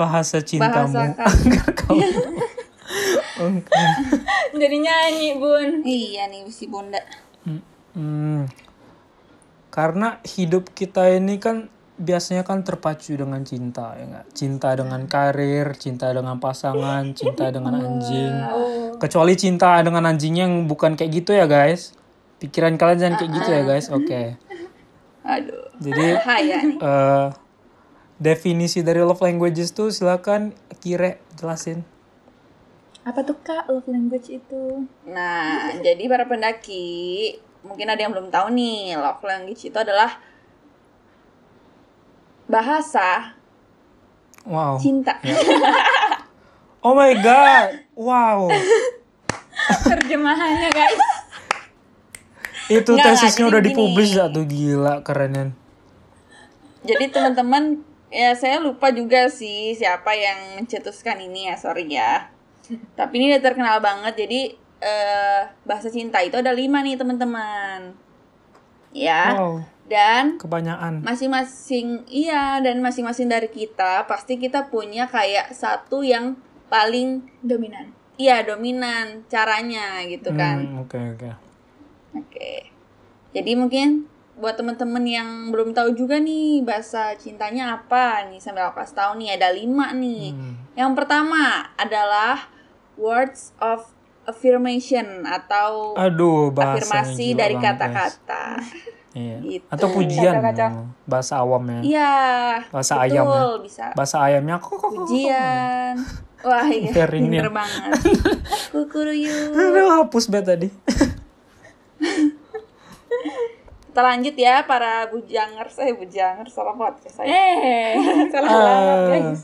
bahasa 0.00 0.40
cintamu. 0.40 0.96
Bahasa 0.96 1.12
kasih. 1.18 1.44
Agar 1.50 1.68
kamu 1.76 2.08
Oke. 3.40 3.84
jadi 4.58 4.76
nyanyi 4.82 5.38
bun 5.38 5.86
Iya 5.86 6.26
nih 6.28 6.48
si 6.50 6.66
bunda. 6.66 6.98
Hmm. 7.94 8.48
Karena 9.70 10.18
hidup 10.26 10.74
kita 10.74 11.06
ini 11.14 11.38
kan 11.38 11.70
biasanya 12.00 12.42
kan 12.48 12.64
terpacu 12.64 13.12
dengan 13.12 13.44
cinta 13.44 13.92
ya 13.94 14.08
nggak? 14.08 14.26
Cinta 14.32 14.72
dengan 14.72 15.04
karir, 15.04 15.76
cinta 15.76 16.08
dengan 16.10 16.40
pasangan, 16.40 17.12
cinta 17.12 17.52
dengan 17.52 17.76
anjing. 17.76 18.34
Kecuali 18.96 19.36
cinta 19.36 19.76
dengan 19.84 20.08
anjing 20.08 20.34
yang 20.40 20.52
bukan 20.64 20.96
kayak 20.96 21.20
gitu 21.20 21.36
ya 21.36 21.44
guys. 21.44 21.92
Pikiran 22.40 22.80
kalian 22.80 22.98
jangan 23.04 23.16
kayak 23.20 23.32
gitu 23.36 23.50
ya 23.52 23.62
guys. 23.68 23.86
Oke. 23.92 24.40
Aduh. 25.28 25.68
Jadi 25.76 26.08
eh, 26.80 27.26
definisi 28.16 28.80
dari 28.80 29.04
love 29.04 29.20
languages 29.20 29.76
tuh 29.76 29.92
silakan 29.92 30.56
Kire 30.80 31.20
jelasin. 31.36 31.84
apa 33.00 33.24
tuh 33.24 33.32
kak 33.40 33.64
love 33.72 33.88
language 33.88 34.28
itu 34.28 34.84
Nah, 35.08 35.72
jadi 35.80 36.04
para 36.04 36.28
pendaki, 36.28 37.32
mungkin 37.64 37.88
ada 37.88 37.96
yang 37.96 38.12
belum 38.12 38.28
tahu 38.28 38.52
nih, 38.52 38.92
love 39.00 39.24
language 39.24 39.72
itu 39.72 39.76
adalah 39.76 40.20
bahasa 42.50 43.38
Wow. 44.42 44.82
cinta. 44.82 45.14
Oh 46.82 46.96
my 46.96 47.12
god. 47.22 47.86
Wow. 47.94 48.48
terjemahannya 49.84 50.72
guys 50.72 51.00
Itu 52.70 52.96
Nggak, 52.96 53.06
tesisnya 53.18 53.44
udah 53.50 53.62
dipublish 53.62 54.16
gak 54.16 54.30
tuh 54.30 54.46
gila 54.46 55.02
kerenan. 55.02 55.52
Jadi 56.86 57.10
teman-teman, 57.12 57.82
ya 58.08 58.32
saya 58.32 58.62
lupa 58.62 58.88
juga 58.94 59.26
sih 59.28 59.74
siapa 59.74 60.14
yang 60.14 60.62
mencetuskan 60.62 61.18
ini 61.18 61.50
ya, 61.50 61.58
sorry 61.58 61.90
ya. 61.90 62.30
Tapi 62.94 63.12
ini 63.18 63.34
udah 63.34 63.42
terkenal 63.42 63.82
banget, 63.82 64.24
jadi 64.24 64.54
eh, 64.80 65.42
bahasa 65.66 65.90
cinta 65.90 66.22
itu 66.22 66.38
ada 66.38 66.54
lima 66.54 66.80
nih 66.80 66.94
teman-teman. 66.96 67.92
Ya, 68.94 69.34
Wow. 69.34 69.66
Dan 69.90 70.38
Kebanyakan. 70.38 71.02
masing-masing 71.02 72.06
iya 72.06 72.62
dan 72.62 72.78
masing-masing 72.78 73.26
dari 73.26 73.50
kita 73.50 74.06
pasti 74.06 74.38
kita 74.38 74.70
punya 74.70 75.10
kayak 75.10 75.50
satu 75.50 76.06
yang 76.06 76.38
paling 76.70 77.26
dominan 77.42 77.90
iya 78.20 78.44
dominan 78.44 79.24
caranya 79.32 80.04
gitu 80.04 80.36
kan. 80.36 80.60
Hmm, 80.60 80.84
Oke 80.84 81.00
oke. 81.16 81.30
Oke. 82.20 82.68
Jadi 83.32 83.56
mungkin 83.56 84.04
buat 84.36 84.60
temen-temen 84.60 85.04
yang 85.08 85.28
belum 85.48 85.72
tahu 85.72 85.96
juga 85.96 86.20
nih 86.20 86.60
bahasa 86.64 87.16
cintanya 87.16 87.80
apa 87.80 88.28
nih 88.28 88.40
sambil 88.40 88.68
aku 88.68 88.80
kasih 88.84 88.96
tahu 89.00 89.10
nih 89.16 89.40
ada 89.40 89.48
lima 89.56 89.96
nih. 89.96 90.36
Hmm. 90.36 90.54
Yang 90.76 90.92
pertama 91.00 91.72
adalah 91.80 92.52
words 93.00 93.56
of 93.56 93.88
affirmation 94.28 95.24
atau 95.24 95.96
Aduh 95.96 96.52
afirmasi 96.52 97.32
dari 97.32 97.56
kata-kata. 97.56 98.60
Iya. 99.10 99.36
Gitu. 99.42 99.66
Atau 99.66 99.90
pujian 99.90 100.32
Kacau-kacau. 100.32 100.70
oh, 100.70 100.86
bahasa 101.04 101.34
awamnya. 101.38 101.80
Iya. 101.82 102.14
Bahasa 102.70 102.94
betul, 102.94 103.04
ayam 103.06 103.24
ya. 103.26 103.42
bisa. 103.58 103.84
Bahasa 103.92 104.16
ayamnya 104.22 104.56
kok 104.56 104.74
kok. 104.78 104.90
Pujian. 104.92 105.94
Wah, 106.40 106.66
iya. 106.66 106.90
Pinter 107.06 107.50
banget. 107.50 107.90
Kukuruyu. 108.72 109.52
Aduh, 109.52 109.90
hapus 109.98 110.24
bet 110.26 110.46
tadi. 110.46 110.68
Kita 113.90 114.00
lanjut 114.00 114.34
ya 114.34 114.62
para 114.64 115.10
bujangers. 115.10 115.74
Eh, 115.78 115.92
bujangers 115.92 116.54
salah 116.54 116.72
podcast 116.72 117.18
saya. 117.18 117.26
Eh, 117.26 117.92
salah 118.30 118.48
banget 118.48 118.86
Ah. 118.86 119.08
guys. 119.10 119.40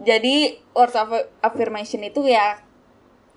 Jadi 0.00 0.36
words 0.70 0.94
of 0.94 1.08
affirmation 1.40 2.00
itu 2.00 2.20
ya 2.22 2.60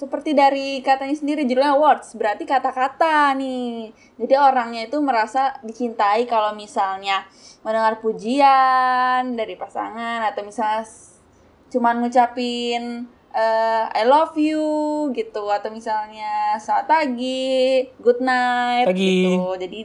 seperti 0.04 0.36
dari 0.36 0.84
katanya 0.84 1.16
sendiri 1.16 1.48
judulnya 1.48 1.80
words 1.80 2.12
berarti 2.20 2.44
kata-kata 2.44 3.32
nih. 3.40 3.96
Jadi 4.20 4.34
orangnya 4.36 4.84
itu 4.84 5.00
merasa 5.00 5.56
dicintai 5.64 6.28
kalau 6.28 6.52
misalnya 6.52 7.24
mendengar 7.64 8.04
pujian 8.04 9.40
dari 9.40 9.56
pasangan 9.56 10.28
atau 10.28 10.44
misalnya 10.44 10.84
cuman 11.72 12.04
ngucapin 12.04 13.08
eh, 13.32 13.84
I 13.88 14.04
love 14.04 14.36
you 14.36 14.62
gitu 15.16 15.48
atau 15.48 15.72
misalnya 15.72 16.60
selamat 16.60 16.86
pagi, 16.86 17.88
good 17.98 18.20
night 18.20 18.86
Pagi. 18.92 19.32
gitu. 19.32 19.56
Jadi 19.56 19.78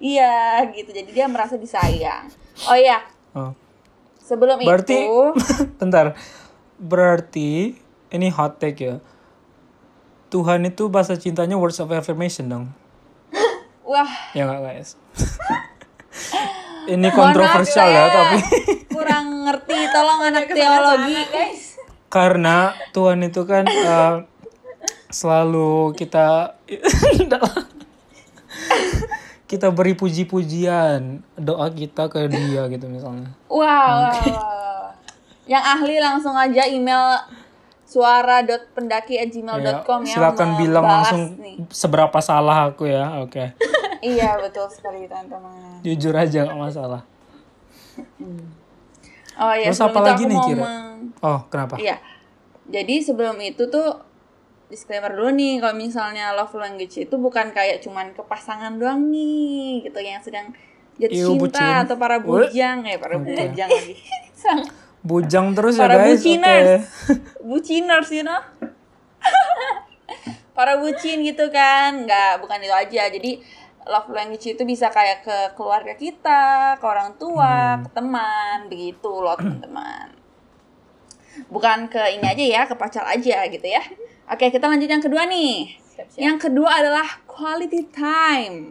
iya 0.00 0.64
gitu. 0.72 0.90
Jadi 0.90 1.10
dia 1.12 1.28
merasa 1.28 1.60
disayang. 1.60 2.32
Oh 2.66 2.74
iya, 2.74 3.04
Oh. 3.32 3.52
sebelum 4.16 4.64
Berarti 4.64 4.96
itu 4.96 5.12
bentar. 5.80 6.16
Berarti 6.76 7.76
ini 8.08 8.28
hot 8.28 8.56
take 8.56 8.80
ya. 8.80 8.96
Tuhan 10.32 10.64
itu 10.64 10.88
bahasa 10.88 11.20
cintanya 11.20 11.60
words 11.60 11.76
of 11.76 11.92
affirmation 11.92 12.48
dong. 12.48 12.64
wah 13.92 14.08
Ya 14.32 14.48
nggak 14.48 14.60
guys? 14.64 14.96
ini 16.90 17.08
kontroversial 17.14 17.86
ya, 17.86 18.10
maaf 18.10 18.14
tapi 18.14 18.38
kurang 18.90 19.46
ngerti 19.46 19.78
tolong 19.94 20.20
anak 20.26 20.50
teologi 20.50 21.20
karena 22.10 22.74
Tuhan 22.90 23.22
itu 23.22 23.46
kan 23.46 23.64
eh, 23.70 24.14
selalu 25.08 25.94
kita 25.94 26.58
kita 29.46 29.68
beri 29.68 29.94
puji-pujian 29.94 31.22
doa 31.36 31.68
kita 31.70 32.08
ke 32.08 32.24
dia 32.28 32.66
gitu 32.72 32.88
misalnya. 32.88 33.30
wow, 33.52 34.08
wow. 34.08 34.90
yang 35.44 35.60
ahli 35.60 36.00
langsung 36.00 36.32
aja 36.32 36.64
email 36.66 37.20
suara.pendaki@gmail.com 37.92 40.00
ya, 40.02 40.10
silakan 40.10 40.48
bilang 40.56 40.82
langsung 40.82 41.36
nih. 41.36 41.54
seberapa 41.68 42.18
salah 42.18 42.66
aku 42.66 42.86
ya. 42.86 43.20
Oke. 43.20 43.52
iya 44.02 44.34
betul 44.36 44.66
sekali 44.66 45.04
teman-teman 45.04 45.78
Jujur 45.80 46.12
aja 46.12 46.42
nggak 46.42 46.58
masalah. 46.58 47.00
oh 49.36 49.52
iya 49.52 49.68
Terus 49.68 49.80
apa 49.80 49.92
itu 49.92 50.02
lagi 50.02 50.22
nih, 50.26 50.38
Kira? 50.40 50.58
meng- 50.58 50.80
Oh, 51.20 51.38
kenapa? 51.46 51.76
Iya. 51.76 51.96
Jadi 52.64 52.94
sebelum 52.98 53.36
itu 53.38 53.68
tuh 53.68 53.94
disclaimer 54.66 55.12
dulu 55.12 55.28
nih 55.30 55.58
kalau 55.58 55.74
misalnya 55.76 56.32
love 56.32 56.54
language 56.54 56.96
itu 56.96 57.14
bukan 57.14 57.52
kayak 57.52 57.78
cuman 57.78 58.10
ke 58.10 58.22
pasangan 58.24 58.72
doang 58.74 59.06
nih 59.06 59.84
gitu 59.84 59.98
yang 60.00 60.18
sedang 60.18 60.50
jatuh 60.96 61.36
bucin. 61.36 61.52
cinta 61.52 61.84
atau 61.84 61.94
para 61.94 62.16
bujang 62.18 62.80
eh 62.86 62.96
para 62.96 63.18
bujang 63.18 63.68
lagi. 63.68 63.94
Bujang 65.02 65.50
terus 65.54 65.74
ya 65.76 65.90
para 65.90 65.94
guys. 65.98 66.06
Oke. 66.06 66.14
buciners. 66.14 66.82
Buciners 67.50 68.08
you 68.14 68.22
know. 68.22 68.38
para 70.56 70.78
bucin 70.78 71.26
gitu 71.26 71.50
kan. 71.50 72.06
Nggak 72.06 72.38
bukan 72.38 72.58
itu 72.62 72.74
aja. 72.74 73.02
Jadi 73.10 73.42
love 73.82 74.14
language 74.14 74.54
itu 74.54 74.62
bisa 74.62 74.94
kayak 74.94 75.26
ke 75.26 75.36
keluarga 75.58 75.98
kita, 75.98 76.78
ke 76.78 76.84
orang 76.86 77.18
tua, 77.18 77.76
Hmm. 77.76 77.82
ke 77.82 77.88
teman, 77.98 78.56
begitu 78.70 79.10
loh 79.10 79.34
teman-teman. 79.34 80.14
Bukan 81.50 81.90
ke 81.90 81.98
ini 82.14 82.26
aja 82.28 82.44
ya, 82.44 82.62
ke 82.68 82.74
pacar 82.78 83.02
aja 83.08 83.42
gitu 83.50 83.66
ya. 83.66 83.82
Oke, 84.30 84.54
kita 84.54 84.70
lanjut 84.70 84.86
yang 84.86 85.02
kedua 85.02 85.26
nih. 85.26 85.74
Yang 86.14 86.46
kedua 86.48 86.78
adalah 86.78 87.04
quality 87.26 87.90
time. 87.90 88.70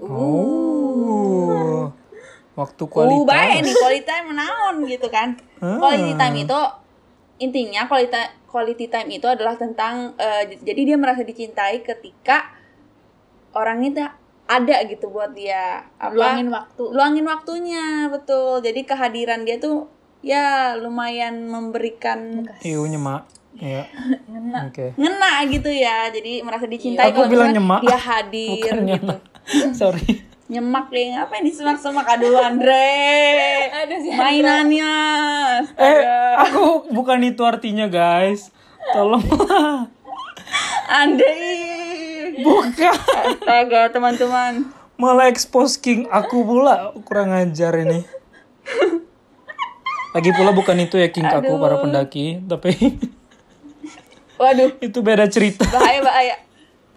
Oh. 0.00 0.73
Waktu 2.54 2.82
Uh, 2.82 2.88
baik 2.88 2.94
kualitas. 3.24 3.62
nih 3.62 3.74
quality 3.76 4.04
time 4.04 4.26
menaon 4.28 4.74
gitu 4.84 5.06
kan. 5.08 5.28
Ah. 5.58 5.76
Quality 5.76 6.12
time 6.14 6.36
itu 6.40 6.60
intinya 7.36 7.82
quality 7.84 8.14
quality 8.46 8.86
time 8.86 9.10
itu 9.10 9.26
adalah 9.26 9.54
tentang 9.54 10.14
eh, 10.16 10.46
j- 10.48 10.62
jadi 10.64 10.80
dia 10.84 10.96
merasa 10.96 11.20
dicintai 11.20 11.82
ketika 11.82 12.54
orang 13.52 13.82
itu 13.82 13.98
ada 14.44 14.76
gitu 14.84 15.08
buat 15.08 15.32
dia 15.32 15.82
apa 15.96 16.12
Luangin 16.12 16.48
waktu. 16.48 16.82
luangin 16.86 17.24
waktunya 17.24 17.84
betul 18.06 18.60
jadi 18.60 18.80
kehadiran 18.82 19.42
dia 19.42 19.56
tuh 19.56 19.88
ya 20.20 20.44
lumayan 20.74 21.42
memberikan 21.44 22.44
Iu 22.60 22.84
nyemak. 22.84 23.26
Iya. 23.54 23.86
Oke. 24.68 24.94
ngena 24.94 25.42
gitu 25.48 25.70
ya 25.70 26.06
jadi 26.08 26.42
merasa 26.42 26.66
dicintai 26.66 27.08
Aku 27.08 27.18
kalau 27.20 27.30
bilang 27.30 27.50
nyemak. 27.52 27.80
dia 27.80 27.96
hadir 27.96 28.50
Bukan 28.52 28.78
gitu. 28.86 29.14
Sorry. 29.80 30.06
Nyemak 30.44 30.92
deh 30.92 31.16
ngapain 31.16 31.40
disemak-semak 31.40 32.04
aduh 32.04 32.36
Andre. 32.36 32.88
Aduh, 33.84 33.98
si 34.00 34.10
mainannya. 34.12 34.94
Eh, 35.76 36.00
aku 36.36 36.88
bukan 36.92 37.20
itu 37.24 37.42
artinya, 37.44 37.88
guys. 37.88 38.52
Tolonglah. 38.92 39.88
Andre. 41.02 41.36
Bukan. 42.44 42.96
astaga 43.34 43.92
teman-teman. 43.92 44.68
Malah 45.00 45.32
expose 45.32 45.80
King 45.80 46.06
aku 46.12 46.44
pula. 46.44 46.92
Kurang 47.02 47.32
ajar 47.34 47.74
ini. 47.80 48.04
Lagi 50.14 50.30
pula 50.30 50.54
bukan 50.54 50.78
itu 50.78 51.00
ya 51.00 51.10
King 51.10 51.26
aku 51.26 51.58
para 51.58 51.82
pendaki, 51.82 52.38
tapi 52.46 52.94
waduh. 54.38 54.70
itu 54.86 54.98
beda 55.02 55.26
cerita. 55.26 55.66
bahaya 55.66 56.00
bahaya 56.00 56.36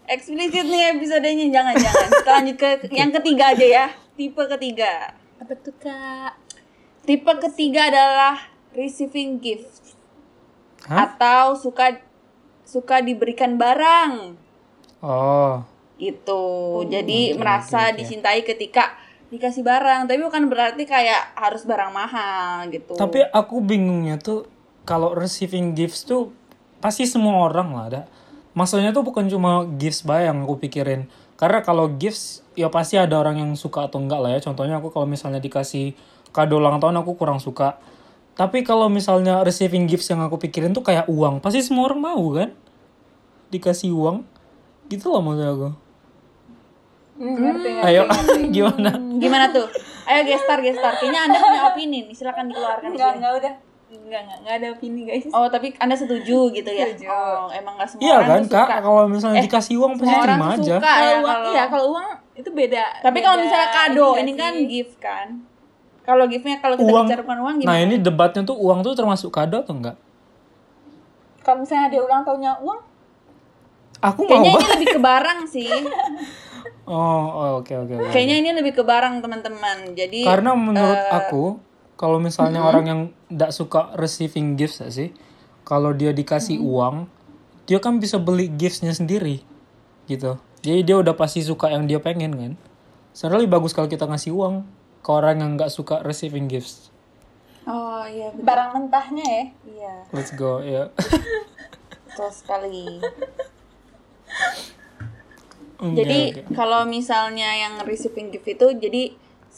eksplisit 0.07 0.65
nih 0.65 0.95
episodenya 0.95 1.51
jangan 1.51 1.75
jangan. 1.75 2.07
Kita 2.09 2.31
lanjut 2.31 2.57
ke 2.57 2.69
yang 2.95 3.11
ketiga 3.11 3.53
aja 3.53 3.67
ya. 3.67 3.85
Tipe 4.15 4.43
ketiga. 4.57 5.13
Apa 5.37 5.53
tuh 5.59 5.75
kak? 5.77 6.33
tipe 7.07 7.31
ketiga 7.39 7.87
adalah 7.87 8.35
receiving 8.75 9.39
gift. 9.39 9.95
Hah? 10.87 11.09
atau 11.09 11.57
suka 11.59 11.99
suka 12.63 13.03
diberikan 13.03 13.59
barang. 13.59 14.39
Oh, 15.03 15.63
gitu. 15.99 16.43
Jadi 16.87 17.35
merasa 17.35 17.91
dicintai 17.91 18.47
ketika 18.47 18.95
dikasih 19.27 19.67
barang. 19.67 20.07
Tapi 20.07 20.19
bukan 20.23 20.47
berarti 20.47 20.87
kayak 20.87 21.35
harus 21.35 21.67
barang 21.67 21.91
mahal 21.91 22.71
gitu. 22.71 22.95
Tapi 22.95 23.27
aku 23.35 23.59
bingungnya 23.59 24.15
tuh 24.15 24.47
kalau 24.87 25.11
receiving 25.11 25.75
gifts 25.75 26.07
tuh 26.07 26.31
pasti 26.79 27.03
semua 27.03 27.51
orang 27.51 27.69
lah 27.75 27.85
ada. 27.91 28.01
Maksudnya 28.57 28.89
tuh 28.89 29.05
bukan 29.05 29.29
cuma 29.29 29.69
gifts 29.77 30.01
bay 30.01 30.25
yang 30.25 30.41
aku 30.41 30.57
pikirin. 30.57 31.05
Karena 31.37 31.61
kalau 31.61 31.93
gifts 31.93 32.41
ya 32.57 32.73
pasti 32.73 32.97
ada 32.97 33.13
orang 33.21 33.37
yang 33.37 33.51
suka 33.53 33.85
atau 33.85 34.01
enggak 34.01 34.17
lah 34.17 34.33
ya. 34.33 34.41
Contohnya 34.41 34.81
aku 34.81 34.89
kalau 34.89 35.05
misalnya 35.05 35.37
dikasih 35.37 35.93
kado 36.33 36.57
ulang 36.57 36.81
tahun 36.81 36.97
aku 37.05 37.13
kurang 37.13 37.37
suka. 37.37 37.77
Tapi 38.33 38.65
kalau 38.65 38.89
misalnya 38.89 39.45
receiving 39.45 39.85
gifts 39.85 40.09
yang 40.09 40.25
aku 40.25 40.37
pikirin 40.37 40.73
tuh 40.73 40.81
kayak 40.81 41.05
uang, 41.05 41.37
pasti 41.37 41.61
semua 41.61 41.85
orang 41.89 42.01
mau 42.01 42.25
kan? 42.33 42.49
Dikasih 43.49 43.93
uang. 43.93 44.25
Gitu 44.89 45.05
loh 45.05 45.21
maksud 45.21 45.45
aku. 45.45 45.69
ngerti 47.17 47.69
Ayo, 47.81 48.05
gimana? 48.55 48.93
gimana 49.17 49.49
tuh 49.49 49.65
ayo 50.05 50.21
gestar 50.23 50.61
gestar 50.61 50.93
kayaknya 51.01 51.25
anda 51.25 51.41
punya 51.41 51.61
opini 51.65 52.05
nih 52.05 52.13
silakan 52.13 52.45
dikeluarkan 52.47 52.87
di 52.87 52.93
Enggak, 52.93 53.09
sini. 53.09 53.17
enggak 53.17 53.33
udah. 53.41 53.53
Enggak, 53.87 54.19
enggak, 54.21 54.37
enggak 54.37 54.55
ada 54.55 54.67
opini 54.69 55.01
guys. 55.03 55.25
Oh 55.29 55.47
tapi 55.47 55.71
anda 55.77 55.95
setuju 55.95 56.51
gitu 56.51 56.67
ya? 56.67 56.91
Setuju. 56.91 57.07
Oh 57.07 57.47
emang 57.49 57.75
nggak 57.75 57.87
semua 57.87 58.03
Iya 58.03 58.15
orang 58.15 58.27
kan 58.27 58.41
tuh 58.41 58.51
kak, 58.51 58.67
suka. 58.67 58.77
kalau 58.81 59.03
misalnya 59.07 59.37
Eh, 59.37 59.45
dikasih 59.45 59.75
uang 59.77 59.93
pasti 59.95 60.15
terima 60.17 60.47
aja. 60.49 60.75
suka 60.75 60.83
Kalau 60.83 60.99
ya 61.01 61.15
uang, 61.15 61.23
kalau 61.25 61.47
iya 61.49 61.63
kalau 61.65 61.85
uang 61.89 62.07
itu 62.33 62.49
beda. 62.51 62.83
Tapi 62.99 63.17
kalau 63.19 63.35
beda 63.35 63.45
misalnya 63.45 63.69
kado 63.69 64.05
nggak 64.05 64.21
ini 64.21 64.33
kan 64.33 64.53
gift 64.65 64.95
kan. 64.97 65.27
Kalau 66.01 66.23
giftnya 66.23 66.55
kalau 66.57 66.75
kita 66.75 66.87
Uang. 66.87 67.03
bicara 67.03 67.21
bukan 67.21 67.39
uang 67.41 67.55
gimana? 67.57 67.69
Nah 67.69 67.79
ini 67.81 67.95
debatnya 67.97 68.41
tuh 68.41 68.55
uang 68.55 68.79
tuh 68.79 68.93
termasuk 68.93 69.27
kado 69.29 69.59
atau 69.59 69.73
enggak? 69.73 69.97
kalau 71.39 71.63
misalnya 71.63 71.87
ada 71.87 71.97
ulang 72.01 72.21
tahunnya 72.21 72.53
uang, 72.59 72.79
Aku 73.99 74.19
mau 74.21 74.29
Kayaknya 74.29 74.51
ini 74.53 74.67
lebih 74.75 74.87
ke 74.89 74.99
barang 74.99 75.39
sih. 75.47 75.71
Oh, 76.83 76.95
oh, 77.25 77.49
oke 77.57 77.71
oke 77.73 77.93
oke. 77.93 78.11
Kayaknya 78.11 78.35
ini 78.37 78.49
lebih 78.53 78.73
ke 78.73 78.83
barang 78.83 79.19
teman-teman. 79.19 79.91
Jadi 79.91 80.21
Karena 80.21 80.51
menurut 80.53 80.95
eh, 80.97 81.07
aku 81.09 81.43
kalau 81.97 82.21
misalnya 82.21 82.61
orang 82.61 82.85
yang 82.85 83.01
tidak 83.27 83.51
suka 83.51 83.81
receiving 83.97 84.53
gifts 84.53 84.85
ya 84.85 84.89
sih, 84.93 85.09
kalau 85.65 85.91
dia 85.97 86.13
dikasih 86.13 86.61
uang, 86.61 87.09
dia 87.65 87.81
kan 87.81 87.97
bisa 87.97 88.21
beli 88.21 88.47
giftsnya 88.53 88.93
sendiri, 88.93 89.41
gitu. 90.05 90.37
Jadi 90.61 90.79
dia 90.85 90.95
udah 91.01 91.17
pasti 91.17 91.41
suka 91.41 91.73
yang 91.73 91.89
dia 91.89 91.97
pengen 91.97 92.37
kan. 92.37 92.53
Sebenarnya 93.17 93.49
lebih 93.49 93.53
bagus 93.57 93.73
kalau 93.73 93.89
kita 93.89 94.05
ngasih 94.05 94.29
uang 94.29 94.61
ke 95.01 95.09
orang 95.09 95.41
yang 95.41 95.51
nggak 95.57 95.73
suka 95.73 96.05
receiving 96.05 96.45
gifts. 96.45 96.93
Oh 97.67 98.05
iya 98.07 98.31
betul, 98.31 98.45
barang 98.47 98.69
mentahnya 98.79 99.25
ya. 99.27 99.43
iya 99.67 99.93
Let's 100.15 100.31
go 100.37 100.63
ya. 100.63 100.87
betul 102.07 102.29
sekali. 102.31 103.01
Jadi 105.77 106.21
oke. 106.45 106.57
kalau 106.57 106.85
misalnya 106.87 107.53
yang 107.57 107.81
receiving 107.83 108.33
gift 108.33 108.47
itu 108.49 108.67
jadi 108.77 109.03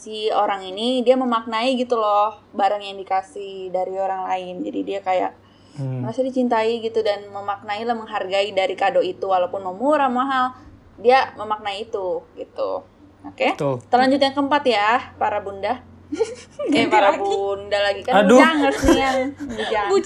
si 0.00 0.32
orang 0.32 0.64
ini 0.64 1.00
dia 1.00 1.12
memaknai 1.14 1.76
gitu 1.76 1.94
loh 1.94 2.32
barang 2.50 2.80
yang 2.80 2.96
dikasih 2.96 3.68
dari 3.68 3.92
orang 3.94 4.24
lain. 4.24 4.54
Jadi 4.62 4.80
dia 4.82 5.00
kayak 5.00 5.32
Hmm. 5.70 6.02
merasa 6.02 6.20
dicintai 6.20 6.80
gitu 6.80 6.98
dan 7.00 7.28
memaknai 7.28 7.84
lah 7.84 7.94
menghargai 7.94 8.50
dari 8.50 8.74
kado 8.74 8.98
itu 8.98 9.22
walaupun 9.22 9.60
mau 9.60 9.70
murah 9.72 10.08
mahal 10.08 10.56
dia 10.96 11.30
memaknai 11.34 11.84
itu 11.84 12.24
gitu. 12.34 12.82
Oke. 13.22 13.52
Betul. 13.52 13.78
Kita 13.78 13.96
lanjut 13.96 14.18
yang 14.18 14.34
keempat 14.34 14.62
ya 14.64 14.88
para 15.14 15.38
bunda. 15.38 15.78
Kayak 16.72 16.90
para 16.90 17.14
bunda 17.14 17.78
lagi 17.78 18.02
kan 18.02 18.12
Aduh. 18.18 18.40
bujangers 18.40 18.78
nih 18.82 18.98
yang 18.98 19.18
bujang. 19.86 19.88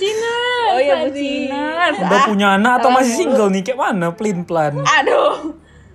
Oh 0.65 0.79
iya 0.79 0.95
tadi. 0.99 1.09
buciners. 1.49 1.97
Udah 1.99 2.19
Ah, 2.19 2.27
punya 2.27 2.49
anak 2.53 2.73
atau 2.79 2.91
masih 2.91 3.15
single 3.15 3.49
nih? 3.49 3.63
Kayak 3.63 3.79
mana? 3.81 4.07
Plin 4.11 4.43
plan. 4.43 4.75
Aduh. 4.77 5.55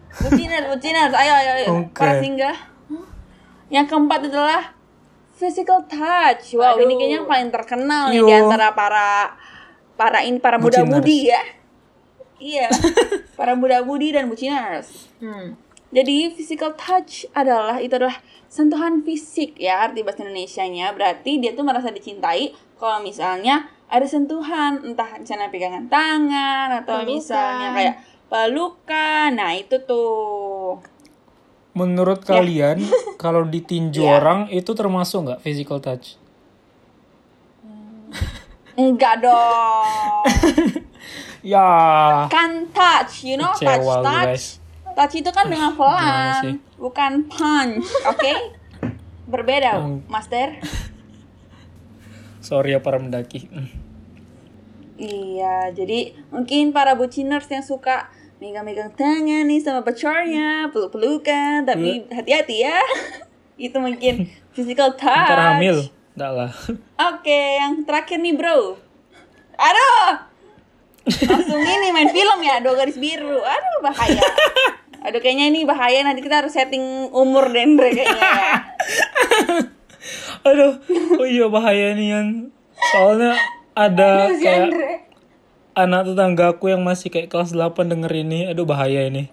Buciners, 0.09 0.65
buciners. 0.67 1.13
Ayo, 1.13 1.33
ayo, 1.35 1.51
ayo. 1.53 1.67
Oke. 1.85 1.93
Para 1.95 2.17
singgah. 2.17 2.55
Yang 3.69 3.85
keempat 3.93 4.19
adalah 4.29 4.73
physical 5.33 5.85
touch. 5.87 6.57
Wow, 6.57 6.75
Aduh. 6.75 6.85
ini 6.85 6.93
kayaknya 6.99 7.17
yang 7.23 7.29
paling 7.29 7.49
terkenal 7.49 8.03
nih 8.11 8.21
Yo. 8.21 8.27
di 8.27 8.33
antara 8.35 8.75
para 8.75 9.37
para 9.95 10.19
ini 10.25 10.37
para 10.41 10.59
muda-mudi 10.59 11.31
ya. 11.31 11.41
Iya. 12.39 12.67
para 13.39 13.55
muda-mudi 13.55 14.11
dan 14.11 14.27
buciners. 14.27 15.07
Hmm. 15.23 15.55
Jadi 15.89 16.35
physical 16.37 16.77
touch 16.77 17.25
adalah 17.33 17.81
itu 17.81 17.95
adalah 17.97 18.21
sentuhan 18.49 19.05
fisik 19.05 19.61
ya 19.61 19.85
arti 19.85 20.01
bahasa 20.01 20.25
Indonesianya 20.25 20.89
berarti 20.97 21.37
dia 21.37 21.53
tuh 21.53 21.61
merasa 21.61 21.93
dicintai 21.93 22.49
kalau 22.81 22.97
misalnya 23.05 23.69
ada 23.85 24.05
sentuhan 24.09 24.81
entah 24.81 25.21
misalnya 25.21 25.53
pegangan 25.53 25.85
tangan 25.85 26.81
atau 26.81 27.05
Pelukan. 27.05 27.13
misalnya 27.13 27.67
kayak 27.77 27.95
pelukan 28.25 29.29
nah 29.37 29.53
itu 29.53 29.77
tuh 29.85 30.81
Menurut 31.71 32.21
kalian, 32.21 32.81
kalau 33.21 33.43
ditinju 33.43 34.01
Ya. 34.01 34.17
orang 34.17 34.49
itu 34.49 34.71
termasuk 34.71 35.25
nggak 35.25 35.41
physical 35.41 35.77
touch? 35.77 36.17
enggak 38.75 39.19
dong 39.19 40.23
Ya. 41.43 41.67
kan 42.27 42.63
touch 42.69 43.23
you 43.23 43.35
know 43.35 43.51
touch 43.51 43.79
Kecewa 43.79 43.95
lu, 43.97 44.05
touch 44.05 44.23
guys. 44.25 44.45
touch 44.93 45.13
itu 45.15 45.29
kan 45.29 45.45
dengan 45.47 45.75
pelan 45.77 46.43
bukan 46.75 47.27
punch 47.27 47.83
oke 48.05 48.31
berbeda 49.25 49.77
Hmm. 49.77 49.99
master 50.05 50.59
Sorry 52.39 52.71
ya 52.71 52.79
para 52.79 52.97
mendaki. 52.97 53.45
Hmm. 53.45 53.67
Iya, 54.95 55.69
jadi 55.69 56.17
mungkin 56.27 56.71
para 56.71 56.91
buciners 56.91 57.45
yang 57.45 57.61
suka 57.61 58.09
megang-megang 58.39 58.95
tangan 58.95 59.43
nih 59.51 59.59
sama 59.59 59.83
pacarnya, 59.83 60.71
peluk-pelukan, 60.71 61.67
tapi 61.67 62.07
hati-hati 62.07 62.63
ya. 62.63 62.79
Itu 63.59 63.83
mungkin 63.83 64.31
physical 64.55 64.95
touch. 64.95 65.27
Ntar 65.27 65.59
hamil. 65.59 65.91
Nggak 66.15 66.31
lah. 66.31 66.51
Oke, 67.11 67.59
yang 67.59 67.83
terakhir 67.83 68.23
nih 68.23 68.35
bro. 68.39 68.79
Aduh! 69.59 70.07
Langsung 71.09 71.59
ini 71.59 71.91
main 71.91 72.11
film 72.15 72.39
ya, 72.39 72.63
dua 72.63 72.79
garis 72.79 72.95
biru. 72.95 73.43
Aduh, 73.43 73.77
bahaya. 73.83 74.23
Aduh, 75.03 75.19
kayaknya 75.19 75.51
ini 75.51 75.67
bahaya. 75.67 76.03
Nanti 76.03 76.23
kita 76.23 76.43
harus 76.43 76.55
setting 76.55 77.11
umur 77.11 77.51
Dendre 77.51 77.91
kayaknya 77.91 78.23
ya. 78.23 78.55
Aduh. 80.47 80.79
Oh 81.19 81.27
iya 81.27 81.51
bahaya 81.51 81.91
nih 81.91 82.07
yang 82.15 82.27
soalnya 82.95 83.35
ada 83.75 84.31
kayak 84.39 84.71
anak 85.79 86.11
tetanggaku 86.11 86.67
yang 86.67 86.83
masih 86.83 87.07
kayak 87.07 87.31
kelas 87.31 87.55
8 87.55 87.87
denger 87.87 88.11
ini. 88.11 88.51
Aduh 88.51 88.67
bahaya 88.67 89.07
ini. 89.07 89.31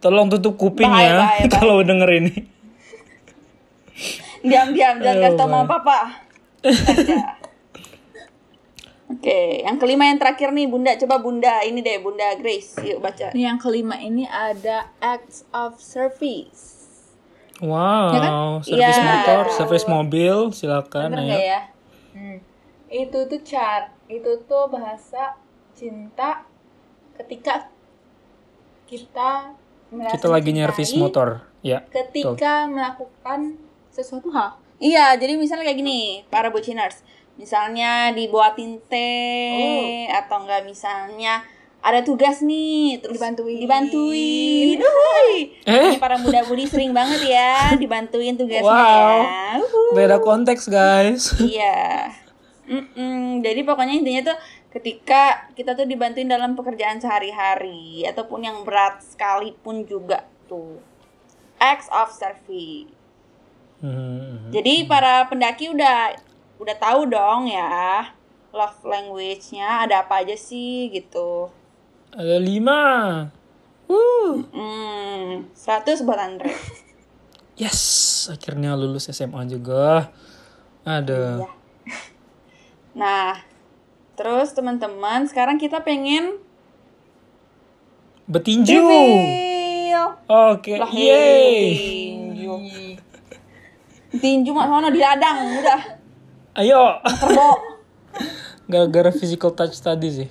Tolong 0.00 0.30
tutup 0.30 0.56
kuping 0.56 0.88
Bahaya, 0.88 1.04
ya 1.04 1.14
bahaya, 1.18 1.44
bahaya. 1.44 1.52
kalau 1.60 1.76
denger 1.82 2.10
ini. 2.14 2.34
Diam-diam, 4.40 4.96
jangan 5.04 5.16
Aduh, 5.20 5.36
kasih 5.36 5.38
tau 5.52 5.64
papa. 5.68 5.98
Oke, 9.10 9.66
yang 9.66 9.74
kelima 9.82 10.06
yang 10.06 10.22
terakhir 10.22 10.54
nih 10.54 10.70
Bunda, 10.70 10.94
coba 10.94 11.18
Bunda 11.18 11.66
ini 11.66 11.82
deh 11.82 11.98
Bunda 11.98 12.30
Grace, 12.38 12.78
yuk 12.78 13.02
baca. 13.02 13.34
Ini 13.34 13.42
yang 13.52 13.58
kelima 13.58 13.98
ini 13.98 14.22
ada 14.24 14.86
acts 15.02 15.42
of 15.50 15.82
service. 15.82 16.78
Wow, 17.58 18.14
Ya 18.14 18.20
kan? 18.22 18.32
servis 18.64 18.96
Iya. 18.96 19.04
motor, 19.04 19.42
servis 19.52 19.84
mobil, 19.84 20.36
silakan 20.54 21.10
Bener 21.12 21.26
ya. 21.26 21.36
ya? 21.36 21.60
Hmm. 22.14 22.38
Itu 22.86 23.26
tuh 23.26 23.42
chart, 23.42 23.90
itu 24.06 24.46
tuh 24.46 24.70
bahasa 24.70 25.36
cinta 25.80 26.44
ketika 27.16 27.72
kita 28.84 29.56
merasa 29.88 30.20
Kita 30.20 30.28
lagi 30.28 30.50
nyervis 30.52 30.92
motor, 30.92 31.40
ya. 31.64 31.80
Ketika 31.88 32.68
melakukan 32.68 33.56
sesuatu 33.88 34.28
hal. 34.28 34.60
Iya, 34.76 35.16
jadi 35.16 35.40
misalnya 35.40 35.64
kayak 35.64 35.80
gini, 35.80 36.00
para 36.28 36.52
buciners. 36.52 37.00
Misalnya 37.40 38.12
dibuatin 38.12 38.76
teh 38.92 40.04
atau 40.12 40.44
enggak 40.44 40.68
misalnya 40.68 41.40
ada 41.80 42.04
tugas 42.04 42.44
nih, 42.44 43.00
terus 43.00 43.16
Dibantuin. 43.16 43.56
Dibantuin. 43.64 44.76
Uhuy. 44.84 45.32
Eh? 45.64 45.96
Ini 45.96 45.96
para 45.96 46.20
muda-mudi 46.20 46.68
sering 46.68 46.92
banget 46.92 47.24
ya 47.24 47.72
dibantuin 47.80 48.36
tugasnya 48.36 48.68
Wow. 48.68 49.16
ya. 49.24 49.56
Uhuy. 49.64 49.96
Beda 49.96 50.20
konteks 50.20 50.68
guys. 50.68 51.32
Iya. 51.40 52.12
Mm-mm. 52.68 53.40
Jadi 53.40 53.64
pokoknya 53.64 53.96
intinya 53.96 54.30
tuh 54.30 54.36
ketika 54.70 55.50
kita 55.58 55.74
tuh 55.74 55.86
dibantuin 55.86 56.30
dalam 56.30 56.54
pekerjaan 56.54 57.02
sehari-hari 57.02 58.06
ataupun 58.06 58.46
yang 58.46 58.62
berat 58.62 59.02
sekalipun 59.02 59.82
juga 59.86 60.26
tuh 60.46 60.78
acts 61.58 61.90
of 61.90 62.14
service. 62.14 62.90
Hmm. 63.82 64.52
Jadi 64.54 64.86
para 64.86 65.26
pendaki 65.26 65.72
udah 65.72 66.14
udah 66.60 66.76
tahu 66.76 67.08
dong 67.08 67.48
ya 67.48 68.12
love 68.50 68.82
language-nya 68.82 69.86
ada 69.86 70.06
apa 70.06 70.22
aja 70.22 70.34
sih 70.34 70.90
gitu. 70.90 71.50
Ada 72.10 72.36
lima. 72.42 72.82
Wuh. 73.90 74.46
Hmm, 74.54 75.50
100 75.54 76.06
buat 76.06 76.20
Andre. 76.20 76.54
Yes, 77.60 78.24
akhirnya 78.32 78.72
lulus 78.72 79.12
SMA 79.12 79.44
juga. 79.44 80.08
Ada. 80.80 81.44
Iya. 81.44 81.50
Nah, 82.90 83.36
terus 84.20 84.52
teman-teman, 84.52 85.24
sekarang 85.24 85.56
kita 85.56 85.80
pengen 85.80 86.36
Betinju. 88.28 88.76
Oke, 90.30 90.78
Lah, 90.78 90.86
yeay. 90.92 91.58
tinju. 91.74 92.54
Tinju 94.14 94.50
mah 94.54 94.68
mana 94.70 94.92
di 94.92 95.00
ladang, 95.02 95.58
udah. 95.58 95.80
Ayo. 96.54 97.00
Gara-gara 98.70 99.10
physical 99.10 99.50
touch 99.56 99.74
tadi 99.82 100.08
sih. 100.12 100.28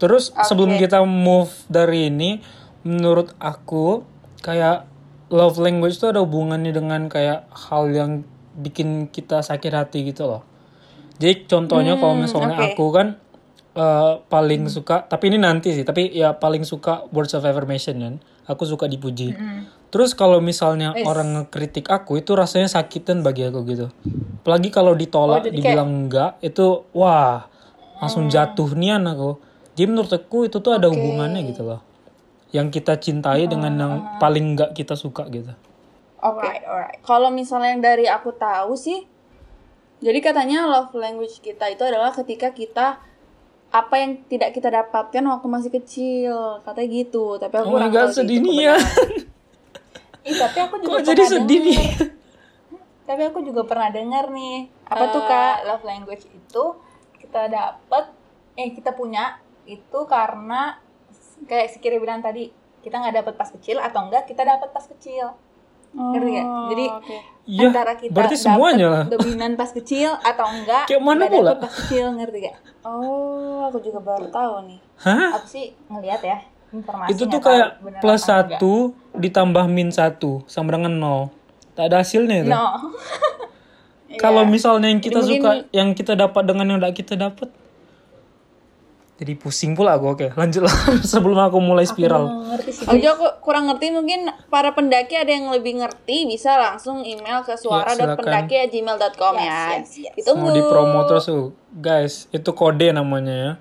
Terus 0.00 0.32
sebelum 0.48 0.80
kita 0.80 1.04
move 1.04 1.52
dari 1.68 2.08
ini, 2.08 2.40
menurut 2.86 3.36
aku 3.36 4.00
kayak 4.40 4.88
love 5.28 5.60
language 5.60 6.00
itu 6.00 6.08
ada 6.08 6.24
hubungannya 6.24 6.72
dengan 6.72 7.12
kayak 7.12 7.44
hal 7.52 7.92
yang 7.92 8.24
bikin 8.56 9.12
kita 9.12 9.44
sakit 9.44 9.72
hati 9.76 10.08
gitu 10.08 10.24
loh. 10.24 10.49
Jadi 11.20 11.44
contohnya 11.44 12.00
kalau 12.00 12.16
misalnya 12.16 12.56
oke. 12.56 12.66
aku 12.72 12.84
kan 12.96 13.20
eh, 13.76 14.12
paling 14.32 14.72
suka, 14.72 15.04
tapi 15.04 15.28
ini 15.28 15.36
nanti 15.36 15.76
sih, 15.76 15.84
tapi 15.84 16.08
ya 16.16 16.32
paling 16.32 16.64
suka 16.64 17.04
words 17.12 17.36
of 17.36 17.44
affirmation 17.44 18.00
kan. 18.00 18.14
Aku 18.48 18.66
suka 18.66 18.90
dipuji. 18.90 19.36
Terus 19.94 20.14
kalau 20.14 20.42
misalnya 20.42 20.94
orang 21.06 21.38
ngekritik 21.38 21.86
aku 21.86 22.18
itu 22.18 22.34
rasanya 22.34 22.66
sakitan 22.66 23.22
bagi 23.22 23.46
aku 23.46 23.62
gitu. 23.66 23.86
Apalagi 24.42 24.74
kalau 24.74 24.94
ditolak, 24.94 25.46
dibilang 25.50 26.06
enggak, 26.06 26.38
itu 26.42 26.86
wah 26.94 27.46
langsung 28.00 28.26
jatuh 28.26 28.74
nian 28.74 29.06
aku. 29.06 29.38
Jadi 29.74 29.86
menurut 29.86 30.10
aku 30.10 30.46
itu 30.46 30.58
tuh 30.58 30.78
ada 30.78 30.90
hubungannya 30.90 31.42
gitu 31.46 31.62
loh. 31.62 31.82
Yang 32.50 32.80
kita 32.80 32.98
cintai 32.98 33.46
dengan 33.46 33.72
yang 33.78 33.94
paling 34.18 34.56
enggak 34.56 34.74
kita 34.74 34.94
suka 34.98 35.26
gitu. 35.30 35.54
Oke. 36.22 36.42
Alright, 36.42 36.64
alright. 36.66 36.98
Kalau 37.02 37.30
misalnya 37.30 37.74
yang 37.74 37.82
dari 37.82 38.06
aku 38.10 38.34
tahu 38.34 38.74
sih, 38.78 39.09
jadi 40.00 40.18
katanya 40.24 40.64
love 40.64 40.96
language 40.96 41.44
kita 41.44 41.68
itu 41.68 41.84
adalah 41.84 42.10
ketika 42.16 42.50
kita 42.56 43.00
apa 43.70 43.94
yang 44.02 44.18
tidak 44.26 44.50
kita 44.50 44.66
dapatkan 44.66 45.22
waktu 45.22 45.46
masih 45.46 45.70
kecil, 45.70 46.58
katanya 46.66 46.88
gitu. 46.90 47.38
Tapi 47.38 47.54
aku 47.54 47.66
Oh 47.70 47.72
kurang 47.78 47.92
god, 47.94 48.10
tahu 48.10 48.10
sih 48.10 48.18
sedih 48.26 48.38
nih 48.42 48.56
ya. 48.66 48.76
Ih, 50.26 50.36
tapi 50.36 50.58
aku 50.58 50.74
juga 50.82 50.90
Kok 50.90 51.00
jadi 51.06 51.22
pernah 51.22 51.32
sedih 51.38 51.60
nih? 51.62 51.80
Tapi 53.06 53.22
aku 53.30 53.38
juga 53.46 53.62
pernah 53.66 53.88
dengar 53.94 54.24
nih. 54.34 54.58
Apa 54.90 55.04
tuh, 55.14 55.22
eh, 55.22 55.26
Kak? 55.30 55.56
Love 55.70 55.84
language 55.86 56.24
itu 56.26 56.64
kita 57.22 57.46
dapat 57.46 58.04
eh 58.58 58.70
kita 58.74 58.90
punya 58.90 59.38
itu 59.70 59.98
karena 60.10 60.82
kayak 61.46 61.70
si 61.70 61.78
Kiri 61.78 62.02
bilang 62.02 62.18
tadi 62.18 62.50
kita 62.82 62.98
nggak 62.98 63.22
dapat 63.22 63.34
pas 63.38 63.48
kecil 63.54 63.78
atau 63.78 64.10
enggak 64.10 64.26
kita 64.26 64.42
dapat 64.42 64.68
pas 64.74 64.82
kecil. 64.82 65.30
Ngerti 65.90 66.28
nggak? 66.30 66.46
Jadi 66.70 66.84
oke. 66.86 67.16
Iya, 67.50 67.66
antara 67.66 67.92
kita 67.98 68.14
berarti 68.14 68.36
semuanya 68.38 68.86
lah. 68.86 69.04
dominan 69.10 69.58
pas 69.58 69.74
kecil 69.74 70.14
atau 70.22 70.46
enggak 70.54 70.86
Kayak 70.86 71.02
mana 71.02 71.26
pula? 71.26 71.58
pas 71.58 71.72
kecil 71.72 72.14
ngerti 72.14 72.46
gak? 72.46 72.56
Oh, 72.86 73.66
aku 73.66 73.82
juga 73.82 73.98
baru 73.98 74.30
tahu 74.30 74.70
nih. 74.70 74.78
Hah? 75.02 75.34
Aku 75.34 75.46
sih 75.50 75.74
ngelihat 75.90 76.22
ya. 76.22 76.38
informasi 76.70 77.10
itu 77.10 77.26
tuh 77.26 77.42
kayak 77.42 77.82
plus 77.98 78.22
apa 78.22 78.46
enggak. 78.46 78.58
satu 78.62 78.74
ditambah 79.18 79.64
min 79.66 79.90
satu 79.90 80.46
sama 80.46 80.78
dengan 80.78 80.94
nol. 80.94 81.22
Tak 81.74 81.90
ada 81.90 82.06
hasilnya 82.06 82.46
itu. 82.46 82.50
no 82.54 82.94
Kalau 84.22 84.42
misalnya 84.46 84.90
yang 84.90 85.02
kita 85.02 85.22
Jadi 85.22 85.30
suka, 85.38 85.50
yang 85.70 85.88
kita 85.94 86.18
dapat 86.18 86.42
dengan 86.46 86.66
yang 86.70 86.78
tidak 86.82 86.94
kita 86.98 87.14
dapat, 87.18 87.48
jadi 89.20 89.36
pusing 89.36 89.76
pula 89.76 90.00
aku. 90.00 90.16
Oke, 90.16 90.32
lanjutlah 90.32 90.72
sebelum 91.12 91.36
aku 91.36 91.60
mulai 91.60 91.84
spiral. 91.84 92.24
Nggak 92.24 92.48
ngerti 92.56 92.70
sih 92.72 92.84
Aku 92.88 93.24
kurang 93.44 93.68
ngerti 93.68 93.92
mungkin 93.92 94.32
para 94.48 94.72
pendaki 94.72 95.20
ada 95.20 95.28
yang 95.28 95.52
lebih 95.52 95.76
ngerti 95.76 96.24
bisa 96.24 96.56
langsung 96.56 97.04
email 97.04 97.44
ke 97.44 97.52
suara.pendaki@gmail.com 97.52 99.34
ya. 99.36 99.76
Yes, 99.76 100.00
yes, 100.00 100.08
yes. 100.08 100.14
Ditunggu. 100.24 100.48
Mau 100.48 100.56
dipromo 100.56 101.04
terus 101.04 101.28
tuh, 101.28 101.52
guys. 101.68 102.32
Itu 102.32 102.56
kode 102.56 102.96
namanya 102.96 103.34
ya. 103.36 103.52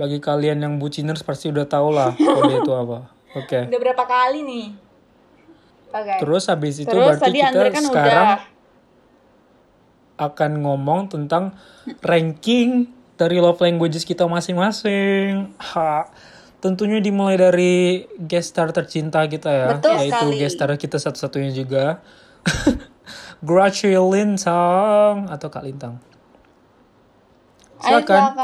Bagi 0.00 0.24
kalian 0.24 0.64
yang 0.64 0.74
buciners 0.80 1.20
pasti 1.20 1.52
udah 1.52 1.68
tau 1.68 1.92
lah 1.92 2.16
kode 2.40 2.64
itu 2.64 2.72
apa. 2.72 3.12
Oke. 3.36 3.68
udah 3.68 3.80
berapa 3.80 4.04
kali 4.08 4.40
nih 4.40 4.66
oke 5.92 6.14
Terus 6.24 6.48
habis 6.48 6.80
itu 6.80 6.88
Terus 6.88 7.12
berarti 7.12 7.24
tadi 7.28 7.38
kita 7.44 7.48
Andre 7.52 7.68
kan 7.68 7.84
sekarang 7.84 8.28
udah 8.32 8.56
akan 10.18 10.52
ngomong 10.66 11.00
tentang 11.12 11.54
ranking 12.02 12.90
dari 13.18 13.36
love 13.36 13.58
languages 13.58 14.02
kita 14.02 14.24
masing-masing. 14.24 15.50
Ha. 15.58 16.06
Tentunya 16.58 16.98
dimulai 16.98 17.34
dari 17.34 17.74
guest 18.16 18.50
star 18.50 18.70
tercinta 18.70 19.22
kita 19.24 19.46
ya, 19.46 19.66
Betul 19.74 19.94
yaitu 19.96 20.14
sekali. 20.16 20.38
guest 20.38 20.54
star 20.54 20.70
kita 20.72 20.96
satu-satunya 20.96 21.50
juga. 21.52 21.84
Gracie 23.40 23.94
Lintang 23.94 25.26
atau 25.26 25.48
Kak 25.48 25.62
Lintang. 25.62 26.02
Silakan. 27.78 28.34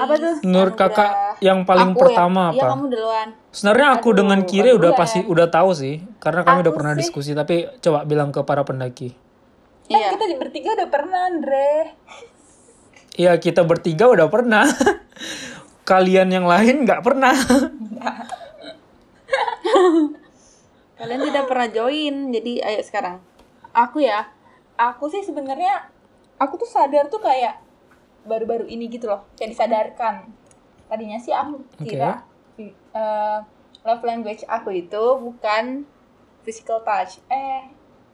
Apa 0.00 0.14
tuh? 0.16 0.34
Menurut 0.42 0.72
kakak 0.72 1.12
yang 1.40 1.68
paling 1.68 1.92
Aku 1.92 2.00
pertama 2.00 2.48
ya? 2.48 2.52
Iya 2.52 2.62
apa? 2.62 2.68
kamu 2.72 2.84
duluan. 2.88 3.28
Sebenarnya 3.52 3.88
aku 3.92 4.08
dengan 4.16 4.38
Kire 4.42 4.72
udah 4.72 4.80
duluan. 4.88 4.96
pasti 4.96 5.20
udah 5.22 5.46
tahu 5.46 5.70
sih, 5.72 6.00
karena 6.16 6.40
kami 6.40 6.64
udah 6.64 6.72
Aku 6.72 6.78
pernah 6.80 6.92
sih- 6.94 7.00
diskusi. 7.04 7.30
Tapi 7.32 7.68
coba 7.78 8.04
bilang 8.04 8.28
ke 8.28 8.40
para 8.40 8.64
pendaki. 8.64 9.12
kan 9.82 9.92
Iya. 9.92 10.08
kita 10.16 10.24
bertiga 10.40 10.72
udah 10.72 10.88
pernah 10.88 11.20
Andre 11.28 11.92
Iya 13.16 13.36
kita 13.36 13.64
bertiga 13.64 14.08
udah 14.08 14.28
pernah. 14.32 14.64
Kalian 15.90 16.32
yang 16.32 16.46
lain 16.48 16.88
nggak 16.88 17.02
pernah. 17.04 17.32
Kalian 20.98 21.20
tidak 21.26 21.44
pernah 21.50 21.68
join, 21.68 22.30
jadi 22.30 22.52
ayo 22.62 22.80
sekarang. 22.84 23.18
aku 23.72 24.04
ya 24.04 24.28
aku 24.76 25.08
sih 25.08 25.24
sebenarnya 25.24 25.88
aku 26.36 26.60
tuh 26.60 26.68
sadar 26.68 27.08
tuh 27.08 27.24
kayak 27.24 27.56
baru-baru 28.26 28.66
ini 28.66 28.90
gitu 28.90 29.10
loh 29.10 29.26
kayak 29.34 29.56
disadarkan 29.56 30.28
tadinya 30.92 31.16
sih 31.16 31.32
aku 31.32 31.64
kira 31.82 32.22
eh, 32.60 33.38
love 33.82 34.04
language 34.04 34.44
aku 34.46 34.76
itu 34.76 35.04
bukan 35.18 35.88
physical 36.46 36.84
touch 36.84 37.18
eh 37.32 37.70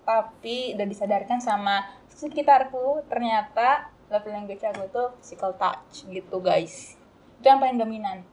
tapi 0.06 0.78
udah 0.78 0.86
disadarkan 0.88 1.42
sama 1.42 1.84
sekitarku 2.08 3.04
ternyata 3.10 3.92
love 4.08 4.26
language 4.26 4.62
aku 4.62 4.82
itu 4.82 5.02
physical 5.18 5.52
touch 5.54 6.04
gitu 6.06 6.36
guys 6.38 6.96
itu 7.34 7.46
yang 7.46 7.58
paling 7.58 7.76
dominan 7.76 8.24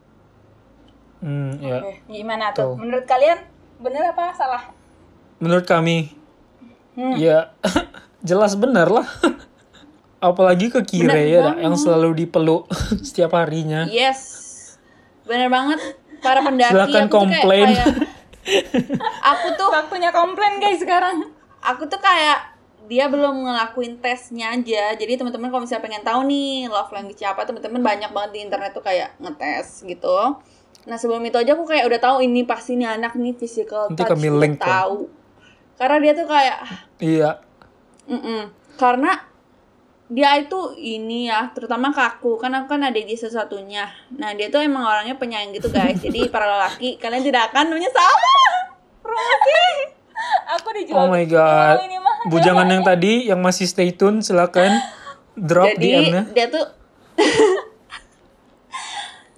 Hmm, 1.18 1.58
ya. 1.58 1.80
gimana 2.06 2.52
tuh 2.52 2.74
Tuh. 2.74 2.74
menurut 2.78 3.04
kalian 3.04 3.40
bener 3.78 4.08
apa 4.08 4.32
salah 4.32 4.64
Menurut 5.36 5.64
kami, 5.64 6.16
Hmm. 6.94 7.12
ya 7.14 7.52
jelas 8.24 8.56
benar 8.56 8.88
lah. 8.88 9.04
Apalagi 10.24 10.72
ke 10.72 10.80
Kire 10.82 11.28
ya, 11.28 11.52
Dak, 11.52 11.60
yang 11.60 11.76
selalu 11.76 12.24
dipeluk 12.24 12.72
setiap 13.06 13.36
harinya. 13.36 13.84
Yes. 13.86 14.32
Bener 15.22 15.52
banget 15.52 15.76
para 16.20 16.40
pendaki 16.40 16.72
Silakan 16.72 16.88
aku 16.88 16.96
tuh 16.96 17.04
kayak- 17.04 17.12
komplain. 17.12 17.68
kayak- 17.70 18.00
aku 19.28 19.48
tuh 19.54 19.68
waktunya 19.70 20.10
komplain 20.12 20.54
guys 20.58 20.80
sekarang 20.80 21.28
aku 21.60 21.84
tuh 21.84 22.00
kayak 22.00 22.55
dia 22.86 23.10
belum 23.10 23.46
ngelakuin 23.46 23.98
tesnya 24.00 24.54
aja. 24.54 24.94
Jadi 24.94 25.18
teman-teman 25.18 25.50
kalau 25.50 25.64
misalnya 25.64 25.84
pengen 25.86 26.04
tahu 26.06 26.22
nih 26.26 26.70
love 26.70 26.92
language 26.92 27.22
apa 27.22 27.42
teman-teman 27.44 27.82
banyak 27.82 28.10
banget 28.10 28.32
di 28.34 28.40
internet 28.46 28.72
tuh 28.74 28.82
kayak 28.82 29.14
ngetes 29.18 29.84
gitu. 29.84 30.18
Nah 30.86 30.96
sebelum 30.96 31.26
itu 31.26 31.38
aja 31.38 31.58
aku 31.58 31.66
kayak 31.66 31.86
udah 31.90 32.00
tahu 32.00 32.18
ini 32.22 32.46
pasti 32.46 32.78
nih 32.78 32.94
anak 32.94 33.18
nih 33.18 33.34
physical 33.34 33.90
Nanti 33.90 34.02
touch 34.06 34.12
kami 34.14 34.30
link 34.30 34.58
ya. 34.58 34.86
tahu. 34.86 35.10
Karena 35.76 35.98
dia 36.00 36.12
tuh 36.14 36.28
kayak 36.30 36.58
Iya. 37.02 37.32
mm 38.06 38.44
karena 38.76 39.12
dia 40.06 40.38
itu 40.38 40.60
ini 40.78 41.26
ya 41.26 41.50
terutama 41.56 41.90
ke 41.90 42.02
aku. 42.04 42.38
Kan 42.38 42.54
aku 42.54 42.78
kan 42.78 42.86
ada 42.86 43.00
di 43.00 43.16
satu-satunya. 43.18 44.14
Nah 44.22 44.38
dia 44.38 44.54
tuh 44.54 44.62
emang 44.62 44.86
orangnya 44.86 45.18
penyayang 45.18 45.56
gitu 45.56 45.74
guys. 45.74 45.98
Jadi 45.98 46.28
para 46.34 46.46
lelaki 46.46 47.02
kalian 47.02 47.24
tidak 47.26 47.50
akan 47.50 47.74
menyesal 47.74 48.14
aku 50.56 50.68
dijual 50.76 51.06
Oh 51.06 51.08
my 51.12 51.26
god. 51.28 51.84
ini 51.84 52.00
mah. 52.00 52.16
Bujangan 52.32 52.68
yang 52.68 52.84
tadi 52.84 53.28
yang 53.30 53.40
masih 53.44 53.68
stay 53.70 53.92
tune 53.94 54.24
silakan. 54.24 54.72
Drop 55.36 55.68
jadi 55.76 56.00
DM-nya. 56.00 56.24
dia 56.32 56.48
tuh 56.48 56.64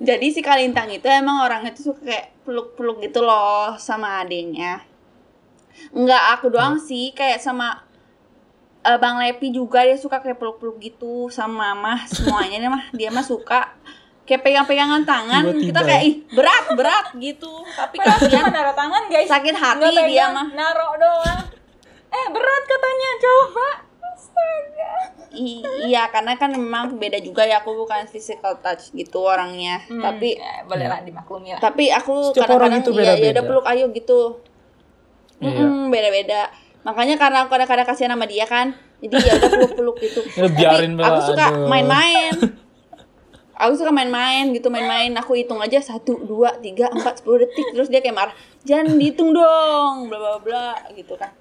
jadi 0.07 0.27
si 0.29 0.45
Kalintang 0.45 0.93
itu 0.93 1.09
emang 1.09 1.41
orangnya 1.41 1.73
tuh 1.73 1.93
suka 1.93 2.05
kayak 2.05 2.25
peluk-peluk 2.45 3.01
gitu 3.01 3.25
loh 3.25 3.73
sama 3.81 4.21
adiknya. 4.21 4.85
Enggak 5.89 6.37
aku 6.37 6.53
doang 6.53 6.77
sih 6.77 7.17
kayak 7.17 7.41
sama 7.41 7.81
eh, 8.85 8.97
Bang 9.01 9.17
Lepi 9.17 9.49
juga 9.49 9.81
dia 9.81 9.97
suka 9.97 10.21
kayak 10.21 10.37
peluk-peluk 10.37 10.77
gitu 10.77 11.33
sama 11.33 11.73
mama 11.73 12.05
semuanya. 12.13 12.61
Dia 12.61 12.69
mah 12.69 12.85
dia 12.93 13.09
mah 13.09 13.25
suka 13.25 13.73
kayak 14.27 14.41
pegang-pegangan 14.41 15.01
tangan 15.01 15.43
Tiba-tiba. 15.47 15.65
kita 15.65 15.79
ya. 15.79 15.87
kayak 15.87 16.03
ih 16.03 16.15
berat 16.29 16.65
berat 16.73 17.05
gitu. 17.15 17.53
Tapi 17.65 17.95
kasihan. 17.97 18.51
naruh 18.51 18.75
tangan 18.75 19.03
guys. 19.07 19.25
Sakit 19.25 19.55
hati 19.55 19.79
Nggak 19.79 19.93
pegang, 19.93 20.11
dia 20.11 20.25
mah. 20.29 20.47
naruh 20.51 20.91
doang. 20.95 21.43
Eh 22.09 22.25
berat 22.29 22.63
katanya 22.65 23.09
coba. 23.17 23.67
Astaga. 24.07 24.91
I- 25.29 25.63
iya 25.85 26.07
karena 26.07 26.33
kan 26.33 26.49
memang 26.49 26.95
beda 26.95 27.19
juga 27.19 27.41
ya 27.41 27.61
aku 27.61 27.71
bukan 27.77 28.03
physical 28.05 28.57
touch 28.57 28.91
gitu 28.91 29.21
orangnya. 29.21 29.79
Tapi 29.85 30.35
ya, 30.35 30.63
boleh 30.63 30.85
lah 30.85 30.99
dimaklumi 30.99 31.53
lah. 31.53 31.61
Tapi 31.61 31.87
aku 31.89 32.31
Setiap 32.31 32.47
kadang-kadang 32.49 32.81
itu 32.81 32.91
iya 32.91 32.97
ya 32.97 33.03
beda-beda. 33.13 33.31
udah 33.31 33.43
peluk 33.45 33.65
ayo 33.67 33.85
gitu. 33.91 34.19
Iya. 35.37 35.53
Mm-mm, 35.55 35.87
beda-beda. 35.87 36.41
Makanya 36.83 37.15
karena 37.15 37.37
aku 37.41 37.49
kadang-kadang 37.49 37.85
kasihan 37.85 38.11
sama 38.11 38.25
dia 38.25 38.43
kan. 38.43 38.73
Jadi 38.97 39.13
ya 39.15 39.33
udah 39.35 39.49
peluk-peluk 39.51 39.97
gitu. 40.01 40.19
Ya, 40.33 40.47
biarin 40.57 40.91
tapi 40.93 41.05
aku 41.07 41.19
suka 41.27 41.45
main-main 41.63 42.33
aku 43.57 43.73
suka 43.73 43.89
main-main 43.89 44.53
gitu 44.53 44.69
main-main. 44.69 45.11
Aku 45.17 45.33
hitung 45.33 45.57
aja 45.59 45.81
satu 45.81 46.21
dua 46.23 46.55
tiga 46.61 46.87
empat 46.93 47.19
sepuluh 47.19 47.43
detik. 47.43 47.73
Terus 47.73 47.89
dia 47.89 47.99
kayak 47.99 48.15
marah 48.15 48.35
jangan 48.63 48.95
dihitung 48.95 49.33
dong 49.33 50.07
bla 50.07 50.17
bla 50.17 50.33
bla 50.39 50.69
gitu 50.93 51.17
kan. 51.17 51.33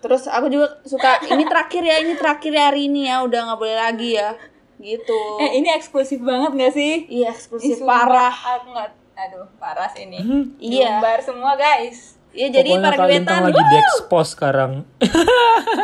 Terus 0.00 0.24
aku 0.26 0.48
juga 0.48 0.80
suka 0.88 1.20
ini 1.28 1.44
terakhir 1.44 1.84
ya 1.84 1.96
ini 2.00 2.16
terakhir 2.16 2.52
ya 2.56 2.72
hari 2.72 2.88
ini 2.88 3.12
ya 3.12 3.20
udah 3.20 3.52
nggak 3.52 3.60
boleh 3.60 3.76
lagi 3.76 4.16
ya 4.16 4.32
gitu. 4.80 5.20
Eh 5.44 5.60
ini 5.60 5.68
eksklusif 5.76 6.24
banget 6.24 6.56
gak 6.56 6.72
sih? 6.72 7.04
Iya 7.04 7.36
eksklusif. 7.36 7.78
Ih, 7.78 7.84
parah. 7.84 8.32
aku 8.32 8.72
nggak 8.72 8.88
aduh 9.20 9.48
parah 9.60 9.92
sih 9.92 10.08
ini. 10.08 10.24
Iya. 10.56 10.96
Diumbar 10.96 11.20
semua 11.20 11.52
guys. 11.60 12.16
Iya 12.32 12.48
jadi 12.48 12.80
para 12.80 12.96
gebetan 12.96 13.42
lagi 13.50 13.60
diekspos 13.60 14.38
sekarang. 14.38 14.86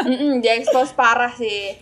Mm-mm, 0.06 0.40
dia 0.40 0.56
expose 0.56 0.94
parah 0.96 1.34
sih. 1.34 1.76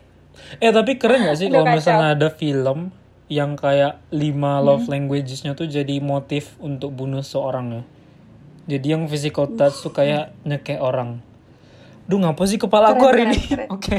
Eh 0.59 0.71
tapi 0.75 0.99
keren 0.99 1.29
gak 1.29 1.39
sih 1.39 1.47
kalau 1.47 1.71
misalnya 1.71 2.19
ada 2.19 2.29
film 2.35 2.91
yang 3.27 3.55
kayak 3.55 4.05
lima 4.11 4.61
love 4.61 4.85
languages-nya 4.85 5.53
tuh 5.53 5.65
jadi 5.65 5.97
motif 5.99 6.55
untuk 6.59 6.93
bunuh 6.93 7.21
seorang 7.21 7.67
ya. 7.73 7.83
Jadi 8.67 8.87
yang 8.91 9.05
physical 9.05 9.49
touch 9.51 9.77
tuh 9.79 9.91
kayak 9.91 10.33
nyekek 10.43 10.77
orang. 10.77 11.21
Duh 12.05 12.17
ngapa 12.17 12.45
sih 12.45 12.57
kepala 12.57 12.93
aku 12.93 13.05
hari 13.05 13.25
keren, 13.25 13.31
ini? 13.31 13.41
keren. 13.43 13.69
Oke. 13.77 13.97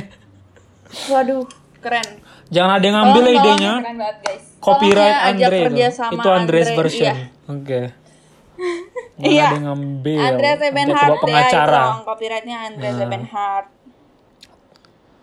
waduh 1.09 1.41
keren 1.81 2.05
Jangan 2.47 2.77
ada 2.77 2.85
yang 2.85 2.95
ngambil 2.95 3.13
Tolong, 3.17 3.25
ya 3.25 3.33
tolong, 3.35 3.57
idenya. 3.57 3.73
keren 3.75 3.97
banget 3.97 4.17
guys 4.21 4.43
Copyright 4.59 4.93
Tolong 5.09 5.25
Andre 5.27 5.57
itu. 5.57 5.73
Itu 6.13 6.27
Andres 6.27 6.67
Andre, 6.67 6.77
version. 6.77 7.05
iya. 7.11 7.25
Oke. 7.47 7.81
Jangan 9.15 9.25
Iya. 9.25 9.43
ada 9.43 9.55
yang 9.55 9.65
ngambil. 9.65 10.19
Sebenhard 10.55 10.93
bawa 11.01 11.09
ya 11.09 11.23
pengacara. 11.25 11.81
itu 11.81 12.03
copyrightnya 12.05 12.57
Andrea 12.63 12.85
Nah. 12.88 12.97
Sebenhard 12.99 13.65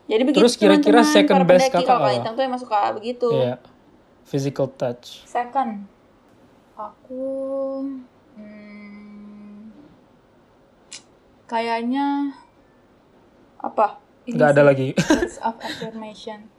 jadi 0.05 0.23
begitu 0.23 0.39
Terus 0.39 0.55
kira-kira 0.57 1.01
second 1.03 1.43
best 1.45 1.71
kakak 1.71 1.87
kalau? 1.89 2.05
Kalintang 2.05 2.35
tuh 2.35 2.43
emang 2.43 2.61
suka 2.61 2.79
begitu 2.93 3.29
Iya. 3.33 3.57
Physical 4.25 4.71
touch. 4.71 5.25
second 5.25 5.87
aku 6.73 7.25
hmm, 8.35 9.69
kayaknya 11.45 12.33
apa 13.59 14.01
Ini 14.23 14.33
Nggak 14.33 14.49
ada 14.49 14.57
sih, 14.57 14.67
lagi. 14.67 14.89
words 14.97 15.37
of 15.41 15.55
affirmation 15.59 16.41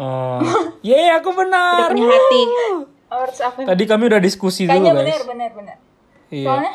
Oh. 0.00 0.40
Yeay, 0.80 1.12
aku 1.12 1.28
udah 1.28 1.44
benar. 1.44 1.92
punya 1.92 2.08
hati 2.08 2.42
words 3.06 3.38
of 3.38 3.52
Tadi 3.60 3.84
kami 3.84 4.06
udah 4.06 4.16
diskusi 4.18 4.64
dulu, 4.64 4.72
kayaknya 4.72 4.92
guys. 4.92 5.00
benar 5.02 5.20
benar 5.26 5.50
benar 5.52 5.76
Iya. 6.30 6.46
soalnya 6.46 6.74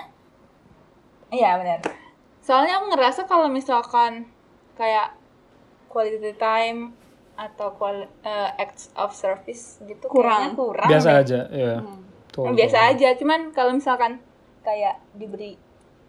iya 1.31 1.51
benar 1.55 1.79
soalnya 2.39 2.73
aku 2.75 2.85
ngerasa 2.91 3.21
kalau 3.23 3.47
misalkan 3.47 4.29
kayak 4.73 5.15
quality 5.87 6.35
time 6.35 6.91
atau 7.35 7.71
quali- 7.71 8.09
eh, 8.21 8.49
acts 8.57 8.89
of 8.93 9.11
service 9.11 9.79
gitu 9.81 10.05
Kurang. 10.05 10.51
kayaknya 10.51 10.57
kurang 10.57 10.87
Biasa 10.87 11.09
deh. 11.09 11.19
aja, 11.21 11.39
iya. 11.49 11.75
Tuh, 12.27 12.47
biasa 12.49 12.77
tuh. 12.77 12.89
aja 12.91 13.07
cuman 13.15 13.39
kalau 13.49 13.71
misalkan 13.71 14.19
kayak 14.61 14.97
diberi 15.11 15.55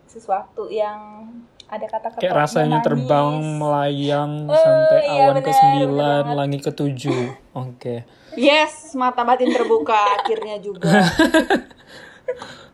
sesuatu 0.04 0.66
yang 0.66 1.26
ada 1.64 1.82
kata-kata 1.84 2.18
Kayak 2.20 2.34
rasanya 2.36 2.78
manis. 2.78 2.86
terbang 2.86 3.28
melayang 3.58 4.32
Oh, 4.44 4.54
sampai 4.54 5.00
iya, 5.04 5.10
awan 5.20 5.34
bener, 5.34 5.44
ke 5.44 5.52
sembilan, 5.52 6.24
langit 6.32 6.60
ke 6.62 6.72
tujuh. 6.72 7.22
Oke. 7.64 8.06
Yes, 8.32 8.72
mata 8.92 9.22
batin 9.22 9.50
terbuka 9.50 9.98
akhirnya 10.16 10.56
juga. 10.58 10.86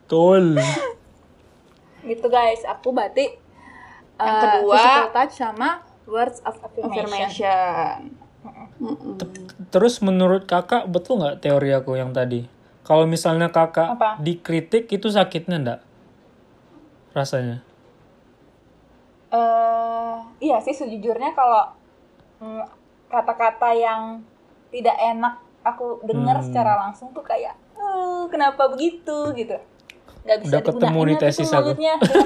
Betul. 0.02 0.60
gitu 2.02 2.26
guys 2.26 2.60
aku 2.62 2.90
berarti 2.90 3.38
Yang 4.14 4.28
eh, 4.28 4.42
kedua, 4.42 4.74
physical 4.74 5.08
touch 5.10 5.34
sama 5.34 5.68
words 6.04 6.38
of 6.42 6.54
affirmation, 6.58 7.06
Affirmation. 7.06 7.98
Terus 9.68 10.00
menurut 10.00 10.44
kakak 10.44 10.86
betul 10.86 11.18
nggak 11.18 11.40
teori 11.40 11.70
aku 11.70 11.94
yang 11.94 12.10
tadi? 12.10 12.44
Kalau 12.82 13.06
misalnya 13.06 13.48
kakak 13.48 13.94
Apa? 13.94 14.18
dikritik 14.18 14.90
itu 14.90 15.06
sakitnya 15.06 15.56
enggak? 15.58 15.80
Rasanya. 17.12 17.62
eh 19.30 20.16
iya 20.40 20.60
sih 20.60 20.76
sejujurnya 20.76 21.32
kalau 21.32 21.64
mm, 22.36 22.68
kata-kata 23.08 23.72
yang 23.72 24.20
tidak 24.68 24.92
enak 24.94 25.34
aku 25.62 26.04
dengar 26.04 26.36
Hmm. 26.36 26.44
secara 26.44 26.76
langsung 26.78 27.12
tuh 27.12 27.24
kayak 27.24 27.56
"Eh, 27.72 28.22
kenapa 28.28 28.68
begitu 28.68 29.32
gitu 29.32 29.56
nggak 30.22 30.38
bisa 30.38 30.52
Udah 30.52 30.62
ketemu 30.62 31.00
nih 31.02 31.16
lagi 31.16 31.24
tesis 31.24 31.48
aku. 31.48 31.70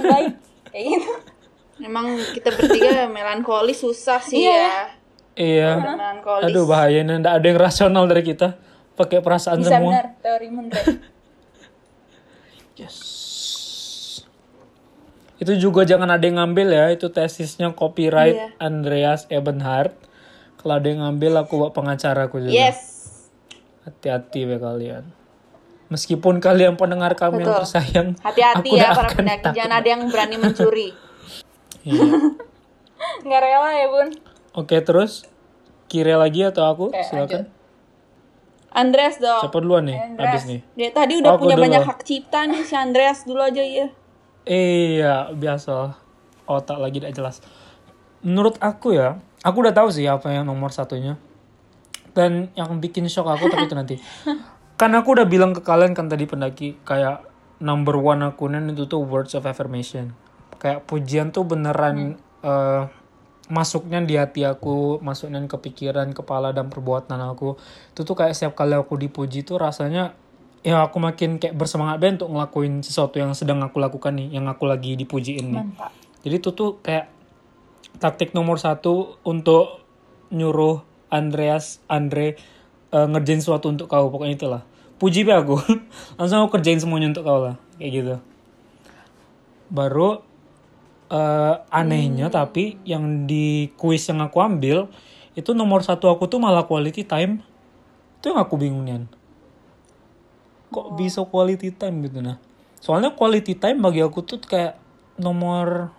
baik 0.02 0.32
kayak 0.74 0.86
gitu 0.92 1.12
Emang 1.78 2.06
kita 2.32 2.50
bertiga 2.50 3.06
melankolis 3.06 3.78
susah 3.78 4.18
sih 4.18 4.42
Iya. 4.42 4.66
ya. 4.66 4.80
Iya. 5.36 5.76
Melankolis. 5.78 6.44
Aduh 6.48 6.64
bahayanya 6.64 7.14
enggak 7.20 7.34
ada 7.36 7.46
yang 7.46 7.60
rasional 7.60 8.04
dari 8.08 8.24
kita. 8.24 8.56
Pakai 8.96 9.20
perasaan 9.20 9.60
bisa 9.60 9.76
semua. 9.76 9.92
benar 9.92 10.06
teori 10.24 10.48
Yes. 12.76 12.96
Itu 15.36 15.52
juga 15.56 15.84
jangan 15.84 16.08
ada 16.08 16.24
yang 16.24 16.40
ngambil 16.40 16.68
ya, 16.72 16.84
itu 16.92 17.08
tesisnya 17.08 17.72
copyright 17.72 18.36
Iya. 18.36 18.48
Andreas 18.56 19.28
Ebenhardt. 19.28 19.92
Kalau 20.56 20.80
ada 20.80 20.88
yang 20.88 21.04
ngambil 21.04 21.44
aku 21.44 21.60
bawa 21.60 21.70
pengacara 21.72 22.28
aku 22.28 22.40
juga. 22.40 22.52
Yes. 22.52 22.80
Hati-hati 23.84 24.44
ya 24.44 24.56
kalian. 24.56 25.04
Meskipun 25.86 26.40
kalian 26.42 26.74
pendengar 26.74 27.14
kami 27.14 27.44
yang 27.46 27.52
Betul. 27.54 27.60
tersayang, 27.62 28.08
Hati-hati 28.18 28.68
ya 28.74 28.90
para 28.90 29.08
pendaki. 29.12 29.54
Jangan 29.54 29.72
ada 29.78 29.88
yang 29.88 30.02
berani 30.08 30.36
mencuri. 30.40 30.88
Iya. 31.86 32.02
nggak 33.22 33.40
rela 33.46 33.70
ya 33.70 33.86
bun 33.86 34.08
Oke 34.56 34.80
terus 34.80 35.28
kira 35.86 36.16
lagi 36.16 36.40
atau 36.42 36.64
aku? 36.64 36.84
Oke, 36.88 37.04
Silakan. 37.04 37.52
Andreas 38.72 39.16
dong. 39.20 39.40
Siapa 39.44 39.58
duluan 39.60 39.84
nih? 39.88 39.96
Andreas. 39.96 40.24
Habis 40.32 40.42
nih. 40.48 40.60
Dia 40.76 40.88
tadi 40.92 41.12
udah 41.20 41.32
Aku 41.36 41.44
punya 41.44 41.56
dulu. 41.56 41.64
banyak 41.68 41.82
hak 41.84 42.00
cipta 42.04 42.40
nih 42.44 42.62
si 42.64 42.74
Andreas 42.76 43.24
dulu 43.24 43.40
aja 43.40 43.60
ya. 43.60 43.88
Iya, 44.48 45.14
biasa. 45.32 45.96
Otak 46.44 46.78
lagi 46.80 47.00
tidak 47.00 47.16
jelas. 47.16 47.40
Menurut 48.20 48.56
aku 48.60 48.96
ya, 48.96 49.20
aku 49.40 49.56
udah 49.60 49.74
tahu 49.76 49.88
sih 49.92 50.04
apa 50.04 50.32
yang 50.32 50.48
nomor 50.48 50.72
satunya. 50.72 51.16
Dan 52.12 52.48
yang 52.56 52.80
bikin 52.80 53.08
shock 53.08 53.28
aku 53.28 53.48
tapi 53.48 53.68
itu 53.68 53.76
nanti. 53.76 53.96
Kan 54.80 54.92
aku 54.92 55.16
udah 55.16 55.24
bilang 55.24 55.56
ke 55.56 55.64
kalian 55.64 55.96
kan 55.96 56.12
tadi 56.12 56.28
pendaki 56.28 56.76
kayak 56.84 57.24
number 57.64 57.96
one 57.96 58.20
akunan 58.20 58.68
itu 58.68 58.84
tuh 58.84 59.00
words 59.00 59.32
of 59.32 59.48
affirmation. 59.48 60.12
Kayak 60.60 60.84
pujian 60.84 61.32
tuh 61.32 61.48
beneran 61.48 62.20
eh, 62.44 62.82
masuknya 63.46 64.02
di 64.02 64.18
hati 64.18 64.42
aku, 64.42 64.98
masuknya 65.02 65.38
ke 65.46 65.58
pikiran, 65.70 66.10
kepala 66.10 66.50
dan 66.50 66.70
perbuatan 66.70 67.18
aku. 67.30 67.54
Itu 67.94 68.02
tuh 68.02 68.16
kayak 68.18 68.34
setiap 68.34 68.58
kali 68.58 68.74
aku 68.74 68.98
dipuji 68.98 69.46
tuh 69.46 69.62
rasanya 69.62 70.14
ya 70.66 70.82
aku 70.82 70.98
makin 70.98 71.38
kayak 71.38 71.54
bersemangat 71.54 72.02
banget 72.02 72.26
untuk 72.26 72.34
ngelakuin 72.34 72.82
sesuatu 72.82 73.22
yang 73.22 73.30
sedang 73.38 73.62
aku 73.62 73.78
lakukan 73.78 74.18
nih, 74.18 74.34
yang 74.34 74.50
aku 74.50 74.66
lagi 74.66 74.98
dipujiin 74.98 75.54
nih. 75.54 75.62
mantap 75.62 75.94
Jadi 76.26 76.42
itu 76.42 76.50
tuh 76.50 76.82
kayak 76.82 77.06
taktik 78.02 78.34
nomor 78.34 78.58
satu 78.58 79.14
untuk 79.22 79.86
nyuruh 80.34 80.82
Andreas, 81.06 81.78
Andre 81.86 82.34
eh, 82.90 83.06
ngerjain 83.06 83.38
sesuatu 83.38 83.70
untuk 83.70 83.86
kau. 83.86 84.10
Pokoknya 84.10 84.34
itulah. 84.34 84.62
Puji 84.98 85.22
be 85.22 85.30
aku. 85.30 85.54
Langsung 86.18 86.42
aku 86.42 86.58
kerjain 86.58 86.82
semuanya 86.82 87.14
untuk 87.14 87.22
kau 87.22 87.38
lah. 87.46 87.54
Kayak 87.78 87.90
gitu. 87.94 88.14
Baru 89.70 90.26
eh, 91.10 91.54
anehnya 91.70 92.30
tapi 92.30 92.78
yang 92.82 93.26
di 93.26 93.70
kuis 93.78 94.06
yang 94.10 94.22
aku 94.22 94.42
ambil 94.42 94.90
itu 95.36 95.52
nomor 95.52 95.84
satu 95.84 96.08
aku 96.08 96.26
tuh 96.26 96.40
malah 96.40 96.64
quality 96.64 97.04
time. 97.04 97.44
Itu 98.18 98.32
yang 98.32 98.40
aku 98.40 98.56
bingung 98.56 98.88
Nian. 98.88 99.04
Kok 100.72 100.96
bisa 100.96 101.20
quality 101.28 101.76
time 101.76 102.00
gitu 102.08 102.24
nah. 102.24 102.40
Soalnya 102.80 103.12
quality 103.12 103.52
time 103.52 103.84
bagi 103.84 104.00
aku 104.00 104.24
tuh 104.24 104.40
kayak 104.40 104.80
nomor 105.20 105.92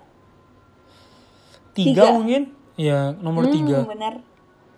tiga, 1.78 2.10
Tiga. 2.10 2.17
mungkin. 2.17 2.43
Ya 2.78 3.13
nomor 3.22 3.54
tiga. 3.54 3.86
Hmm, 3.86 3.93
benar. 3.93 4.13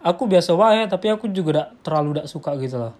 Aku 0.04 0.28
biasa 0.28 0.56
wae 0.56 0.88
tapi 0.88 1.12
aku 1.12 1.32
juga 1.32 1.64
gak 1.64 1.70
terlalu 1.84 2.24
gak 2.24 2.28
suka 2.32 2.56
gitu 2.60 2.80
lah. 2.80 2.94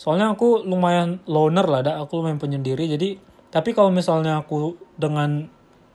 Soalnya 0.00 0.32
aku 0.32 0.62
lumayan 0.64 1.20
loner 1.28 1.66
lah, 1.68 1.80
dak. 1.84 1.96
aku 2.00 2.20
lumayan 2.20 2.40
penyendiri. 2.40 2.88
Jadi 2.88 3.20
tapi 3.48 3.72
kalau 3.76 3.88
misalnya 3.92 4.40
aku 4.40 4.76
dengan 4.96 5.48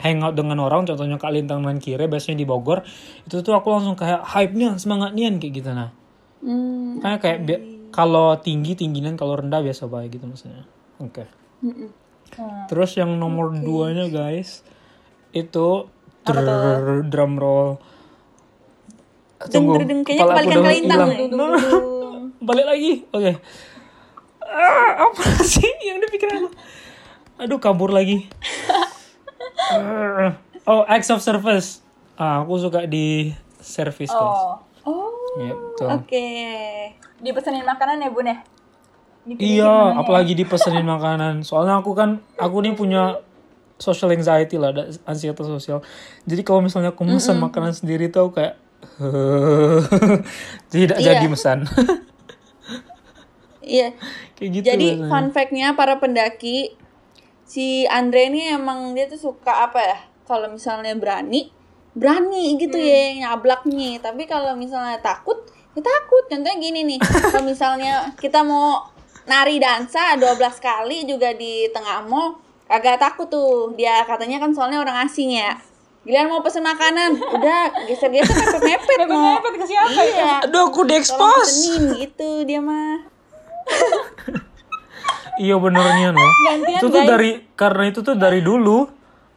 hangout 0.04 0.36
dengan 0.36 0.60
orang, 0.60 0.84
contohnya 0.84 1.16
Kak 1.16 1.32
Lintang 1.32 1.64
dan 1.64 1.80
Kire, 1.80 2.12
biasanya 2.12 2.44
di 2.44 2.48
Bogor, 2.48 2.84
itu 3.24 3.40
tuh 3.40 3.56
aku 3.56 3.72
langsung 3.72 3.96
kayak 3.96 4.22
hype 4.28 4.54
nya 4.54 4.76
semangat 4.76 5.16
nian 5.16 5.40
kayak 5.40 5.64
gitu 5.64 5.72
nah. 5.72 5.96
Hmm. 6.44 7.00
Kayak 7.00 7.20
kayak 7.24 7.40
bi- 7.48 7.64
kalau 7.90 8.36
tinggi 8.36 8.76
tingginan, 8.76 9.16
kalau 9.16 9.40
rendah 9.40 9.64
biasa 9.64 9.88
baik 9.88 10.20
gitu 10.20 10.28
maksudnya. 10.28 10.68
Oke. 11.00 11.24
Mm-mm. 11.64 11.90
Terus 12.68 12.98
yang 12.98 13.16
nomor 13.16 13.54
duanya 13.54 14.10
guys 14.10 14.66
itu 15.32 15.88
drrrr, 16.26 17.06
drum 17.08 17.38
roll. 17.38 17.78
Tunggu, 19.44 19.80
deng, 19.80 19.88
deng. 19.88 20.02
Kayaknya 20.02 20.24
kepala 20.24 20.34
aku 20.34 20.50
kebalikan 20.50 20.58
udah 20.58 20.64
Kak 20.64 20.76
Lintang 20.76 21.10
hilang. 21.16 21.54
Balik 22.48 22.66
lagi. 22.68 22.92
Oke. 23.12 23.32
Ah, 24.44 25.08
apa 25.08 25.24
sih 25.54 25.72
yang 25.84 26.04
dipikir 26.04 26.28
aku? 26.28 26.50
Aduh, 27.40 27.60
kabur 27.60 27.92
lagi. 27.92 28.28
Oh, 30.64 30.82
acts 30.86 31.10
of 31.10 31.20
service. 31.20 31.84
Ah, 32.16 32.42
aku 32.42 32.56
suka 32.58 32.86
di 32.86 33.32
service 33.60 34.10
guys. 34.10 34.40
oh 34.40 34.60
Oh. 34.84 35.12
Iya, 35.34 35.54
betul. 35.56 35.88
Oke. 35.90 36.28
dipesenin 37.18 37.64
makanan 37.64 38.00
ya 38.00 38.12
bun 38.12 38.28
ya 38.28 38.38
Iya, 39.24 39.64
menunya. 39.64 39.72
apalagi 39.96 40.36
dipesenin 40.36 40.84
makanan. 40.84 41.42
Soalnya 41.42 41.80
aku 41.80 41.96
kan, 41.96 42.20
aku 42.36 42.60
nih 42.60 42.76
punya 42.76 43.24
social 43.80 44.12
anxiety 44.12 44.60
lah, 44.60 44.70
ada 44.70 44.92
anxiety 45.04 45.40
sosial. 45.42 45.80
Jadi 46.24 46.44
kalau 46.44 46.60
misalnya 46.60 46.92
aku 46.92 47.08
pesan 47.08 47.40
makanan 47.40 47.72
sendiri 47.72 48.12
tuh 48.12 48.28
aku 48.28 48.32
kayak 48.38 48.60
tidak 50.76 51.00
Iya. 51.00 51.08
jadi 51.16 51.26
pesan. 51.26 51.58
Iya. 53.64 53.88
kayak 54.36 54.50
gitu. 54.52 54.66
Jadi 54.68 54.88
rasanya. 54.94 55.08
fun 55.08 55.26
fact-nya 55.32 55.68
para 55.74 55.96
pendaki 55.98 56.76
si 57.54 57.86
Andre 57.86 58.34
ini 58.34 58.50
emang 58.50 58.98
dia 58.98 59.06
tuh 59.06 59.22
suka 59.22 59.70
apa 59.70 59.78
ya? 59.78 59.98
Kalau 60.26 60.50
misalnya 60.50 60.98
berani, 60.98 61.54
berani 61.94 62.58
gitu 62.58 62.82
ya 62.82 63.14
nyablaknya. 63.22 64.02
Tapi 64.02 64.26
kalau 64.26 64.58
misalnya 64.58 64.98
takut, 64.98 65.38
ya 65.78 65.82
takut. 65.86 66.26
Contohnya 66.26 66.58
gini 66.58 66.82
nih. 66.82 67.00
kalau 67.30 67.46
misalnya 67.46 68.10
kita 68.18 68.42
mau 68.42 68.90
nari 69.30 69.62
dansa 69.62 70.18
12 70.18 70.34
kali 70.58 71.06
juga 71.06 71.30
di 71.38 71.70
tengah 71.70 72.02
mall, 72.10 72.42
kagak 72.66 72.98
takut 72.98 73.30
tuh. 73.30 73.70
Dia 73.78 74.02
katanya 74.10 74.42
kan 74.42 74.50
soalnya 74.50 74.82
orang 74.82 75.06
asing 75.06 75.38
ya. 75.38 75.54
Giliran 76.04 76.28
mau 76.28 76.44
pesen 76.44 76.68
makanan, 76.68 77.16
udah 77.16 77.88
geser-geser 77.88 78.36
mepet-mepet 78.36 79.08
mau. 79.08 79.40
Mepet 79.40 79.56
ke 79.56 79.66
siapa 79.72 80.02
ya? 80.04 80.04
Iya. 80.04 80.32
Aduh, 80.52 80.68
aku 80.68 80.84
Tolong 80.84 81.00
expose. 81.00 81.48
pesenin 81.48 81.84
gitu 81.96 82.44
dia 82.44 82.60
mah. 82.60 83.08
Iya 85.36 85.56
benernya 85.58 86.10
loh. 86.12 86.30
Gantian, 86.44 86.78
itu 86.78 86.86
tuh 86.88 87.02
guys. 87.02 87.10
dari 87.10 87.30
karena 87.54 87.84
itu 87.88 88.00
tuh 88.02 88.14
dari 88.14 88.40
dulu 88.40 88.86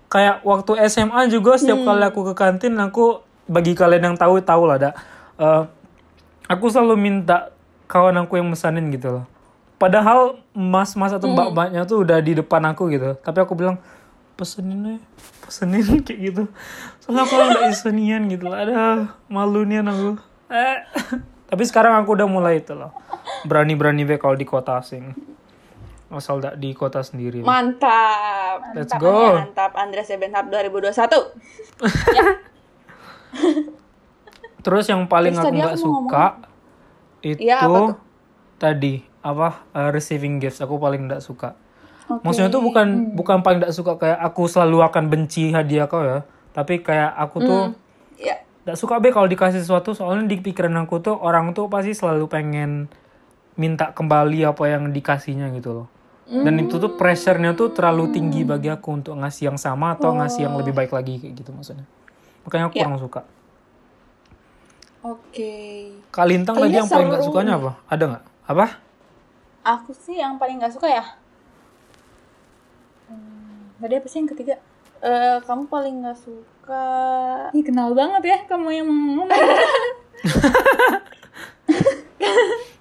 kayak 0.07 0.43
waktu 0.43 0.77
SMA 0.87 1.27
juga 1.27 1.57
setiap 1.57 1.79
Hmm. 1.79 1.89
kali 1.89 2.03
aku 2.05 2.21
ke 2.23 2.35
kantin 2.35 2.77
aku 2.77 3.21
bagi 3.47 3.73
kalian 3.73 4.13
yang 4.13 4.17
tahu 4.17 4.39
tahu 4.41 4.63
lah 4.65 4.77
ada 4.77 4.91
eh, 5.37 5.63
aku 6.47 6.65
selalu 6.67 6.95
minta 6.95 7.51
kawan 7.87 8.17
aku 8.19 8.37
yang 8.37 8.47
mesanin 8.47 8.89
gitu 8.89 9.09
loh. 9.13 9.25
Padahal 9.77 10.41
mas-mas 10.51 11.13
atau 11.13 11.29
Hmm. 11.29 11.37
mbak-mbaknya 11.37 11.85
tuh 11.85 12.01
udah 12.01 12.19
di 12.19 12.33
depan 12.35 12.65
aku 12.67 12.89
gitu. 12.89 13.17
Tapi 13.17 13.39
aku 13.39 13.53
bilang 13.53 13.77
pesenin 14.35 14.81
aja, 14.87 15.01
pesenin 15.41 15.85
kayak 16.07 16.21
gitu. 16.23 16.43
Soalnya 16.99 17.25
aku 17.25 17.35
nggak 17.35 17.65
isenian 17.69 18.23
gitu 18.27 18.49
lah. 18.49 18.65
Ada 18.65 18.77
malu 19.27 19.65
nian 19.65 19.85
aku. 19.85 20.17
Eh. 20.49 20.77
Tapi 21.47 21.63
sekarang 21.63 21.95
aku 21.95 22.17
udah 22.17 22.27
mulai 22.27 22.59
itu 22.59 22.73
loh. 22.73 22.91
Berani-berani 23.45 24.03
be 24.03 24.17
kalau 24.17 24.35
di 24.35 24.43
kota 24.43 24.77
asing. 24.77 25.15
Asal 26.07 26.39
tak 26.39 26.57
di 26.57 26.71
kota 26.71 27.03
sendiri. 27.03 27.43
Mantap. 27.43 28.73
Let's 28.73 28.95
go. 28.95 29.35
Mantap 29.35 29.75
Andreas 29.75 30.07
Ebenhardt 30.09 30.49
2021. 30.49 30.95
Terus 34.63 34.85
yang 34.87 35.07
paling 35.07 35.35
Terus 35.35 35.45
aku 35.45 35.55
nggak 35.55 35.79
suka 35.79 36.25
itu 37.23 37.39
Iya, 37.43 37.63
apa 37.63 37.71
tuh? 37.71 37.91
tadi 38.57 38.95
apa 39.21 39.67
uh, 39.71 39.91
receiving 39.91 40.39
gifts 40.39 40.59
aku 40.59 40.79
paling 40.79 41.07
nggak 41.07 41.23
suka. 41.23 41.55
Maksudnya 42.23 42.47
tuh 42.49 42.63
bukan 42.63 43.15
bukan 43.15 43.43
paling 43.43 43.59
tidak 43.59 43.75
suka 43.75 43.99
kayak 43.99 44.19
aku 44.23 44.47
selalu 44.47 44.79
akan 44.83 45.11
benci 45.11 45.51
hadiah 45.51 45.87
kau 45.87 46.03
ya. 46.03 46.23
Tapi 46.51 46.81
kayak 46.81 47.15
aku 47.15 47.37
tuh 47.43 47.63
Ya. 48.17 48.41
tidak 48.65 48.79
suka 48.79 48.97
be 48.97 49.13
kalau 49.13 49.29
dikasih 49.29 49.61
sesuatu 49.61 49.93
soalnya 49.93 50.25
di 50.25 50.41
pikiran 50.41 50.73
aku 50.81 50.99
tuh 50.99 51.15
orang 51.15 51.53
tuh 51.53 51.69
pasti 51.69 51.93
selalu 51.93 52.27
pengen 52.27 52.89
minta 53.55 53.93
kembali 53.93 54.41
apa 54.43 54.65
yang 54.67 54.89
dikasihnya 54.89 55.53
gitu 55.53 55.71
loh. 55.75 55.87
Dan 56.27 56.59
itu 56.59 56.83
tuh 56.83 56.99
pressure-nya 56.99 57.55
tuh 57.55 57.71
terlalu 57.71 58.11
tinggi 58.11 58.43
bagi 58.43 58.67
aku 58.67 58.99
untuk 58.99 59.15
ngasih 59.15 59.55
yang 59.55 59.59
sama 59.63 59.95
atau 59.95 60.11
ngasih 60.11 60.51
yang 60.51 60.59
lebih 60.59 60.75
baik 60.75 60.91
lagi 60.91 61.23
kayak 61.23 61.39
gitu 61.39 61.55
maksudnya. 61.55 61.87
Makanya 62.43 62.67
aku 62.67 62.75
Ya. 62.75 62.83
kurang 62.83 62.99
suka. 62.99 63.21
Oke. 65.07 65.55
Kak 66.11 66.27
Lintang 66.27 66.59
Kayaknya 66.59 66.83
yang 66.83 66.91
paling 66.91 67.09
gak 67.15 67.23
seru 67.23 67.31
sukanya 67.31 67.53
apa? 67.63 67.73
Ada 67.87 68.05
nggak? 68.11 68.25
Apa? 68.51 68.67
Aku 69.63 69.91
sih 69.95 70.19
yang 70.19 70.35
paling 70.35 70.59
gak 70.59 70.75
suka 70.75 70.91
ya. 70.91 71.05
Hmm, 73.07 73.71
tadi 73.79 73.95
apa 73.95 74.07
sih 74.11 74.19
yang 74.19 74.31
ketiga? 74.35 74.59
Eh, 74.99 75.39
kamu 75.47 75.71
paling 75.71 76.03
nggak 76.03 76.19
suka 76.19 76.87
Ih, 77.55 77.63
kenal 77.63 77.95
banget 77.95 78.23
ya 78.27 78.39
kamu 78.51 78.69
yang 78.75 78.89
ngomong. 78.91 79.29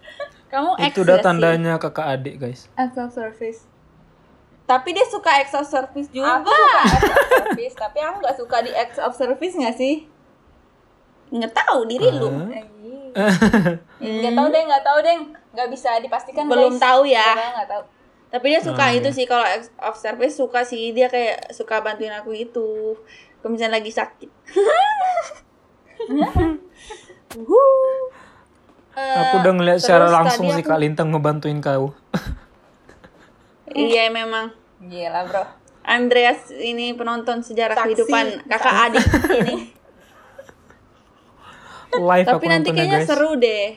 kamu 0.55 0.71
X 0.79 0.89
itu 0.89 0.99
udah 1.03 1.17
tandanya 1.19 1.73
kakak 1.75 2.07
adik 2.15 2.35
guys. 2.39 2.71
Acts 2.73 2.95
of 2.95 3.11
service. 3.11 3.67
Tapi 4.63 4.95
dia 4.95 5.05
suka 5.05 5.29
acts 5.35 5.53
of 5.53 5.67
service 5.67 6.07
juga. 6.09 6.39
aku 6.39 6.49
suka 6.49 6.79
acts 6.81 7.05
of 7.05 7.27
service, 7.29 7.75
tapi 7.75 7.97
aku 7.99 8.17
gak 8.17 8.35
suka 8.35 8.55
di 8.63 8.71
acts 8.73 8.97
of 8.97 9.11
service 9.13 9.53
nggak 9.53 9.75
sih? 9.75 9.95
Nggak 11.29 11.53
tahu 11.53 11.79
diri 11.85 12.09
lu. 12.09 12.29
Nggak 13.95 14.33
tahu 14.35 14.47
deh, 14.51 14.63
nggak 14.67 14.83
tahu 14.83 14.97
deh, 14.99 15.15
nggak 15.55 15.69
bisa 15.71 16.03
dipastikan. 16.03 16.51
Belum 16.51 16.75
guys. 16.75 16.83
tahu 16.83 17.01
ya. 17.07 17.29
Nggak 17.55 17.69
tahu. 17.69 17.83
Tapi 18.27 18.45
dia 18.51 18.59
suka 18.59 18.83
Ah, 18.83 18.91
itu 18.91 19.07
iya. 19.07 19.15
sih 19.15 19.23
kalau 19.23 19.45
acts 19.47 19.71
of 19.79 19.95
service 19.95 20.35
suka 20.35 20.67
sih 20.67 20.91
dia 20.91 21.07
kayak 21.07 21.55
suka 21.55 21.79
bantuin 21.79 22.11
aku 22.11 22.35
itu. 22.35 22.99
Kalau 23.39 23.55
misalnya 23.55 23.79
lagi 23.79 23.95
sakit. 23.95 24.27
Eh, 28.95 29.17
Aku 29.21 29.33
udah 29.37 29.53
ngeliat 29.53 29.77
secara 29.77 30.07
langsung 30.07 30.47
sih 30.47 30.63
aku- 30.63 30.71
Kak 30.71 30.79
Lintang 30.79 31.11
ngebantuin 31.11 31.59
kau. 31.59 31.91
Iya 33.67 34.07
memang. 34.07 34.55
Gila 34.79 35.27
bro. 35.27 35.43
Andreas 35.83 36.47
ini 36.49 36.95
penonton 36.95 37.43
sejarah 37.43 37.75
Saksi. 37.75 37.83
kehidupan 37.85 38.25
kakak 38.47 38.75
adik 38.87 39.03
ini. 39.35 39.55
Live 41.97 42.23
Tapi 42.25 42.35
aku 42.37 42.45
nanti 42.47 42.69
kayaknya 42.71 42.99
guys. 42.99 43.07
seru 43.07 43.35
deh. 43.35 43.75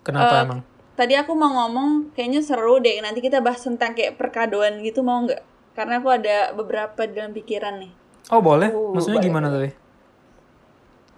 Kenapa 0.00 0.34
Eh, 0.36 0.44
emang? 0.44 0.60
Tadi 0.94 1.14
aku 1.14 1.32
mau 1.32 1.50
ngomong 1.52 2.14
kayaknya 2.14 2.40
seru 2.40 2.78
deh. 2.78 2.98
Nanti 3.00 3.18
kita 3.18 3.38
bahas 3.40 3.58
tentang 3.60 3.92
kayak 3.92 4.14
perkadoan 4.14 4.78
gitu 4.80 5.02
mau 5.02 5.18
nggak? 5.20 5.42
Karena 5.72 5.98
aku 5.98 6.08
ada 6.08 6.50
beberapa 6.52 7.04
dalam 7.04 7.30
pikiran 7.32 7.78
nih. 7.78 7.92
Oh 8.28 8.38
boleh? 8.40 8.70
Uh, 8.70 8.94
Maksudnya 8.94 9.18
boleh, 9.18 9.26
gimana 9.26 9.48
tadi? 9.48 9.70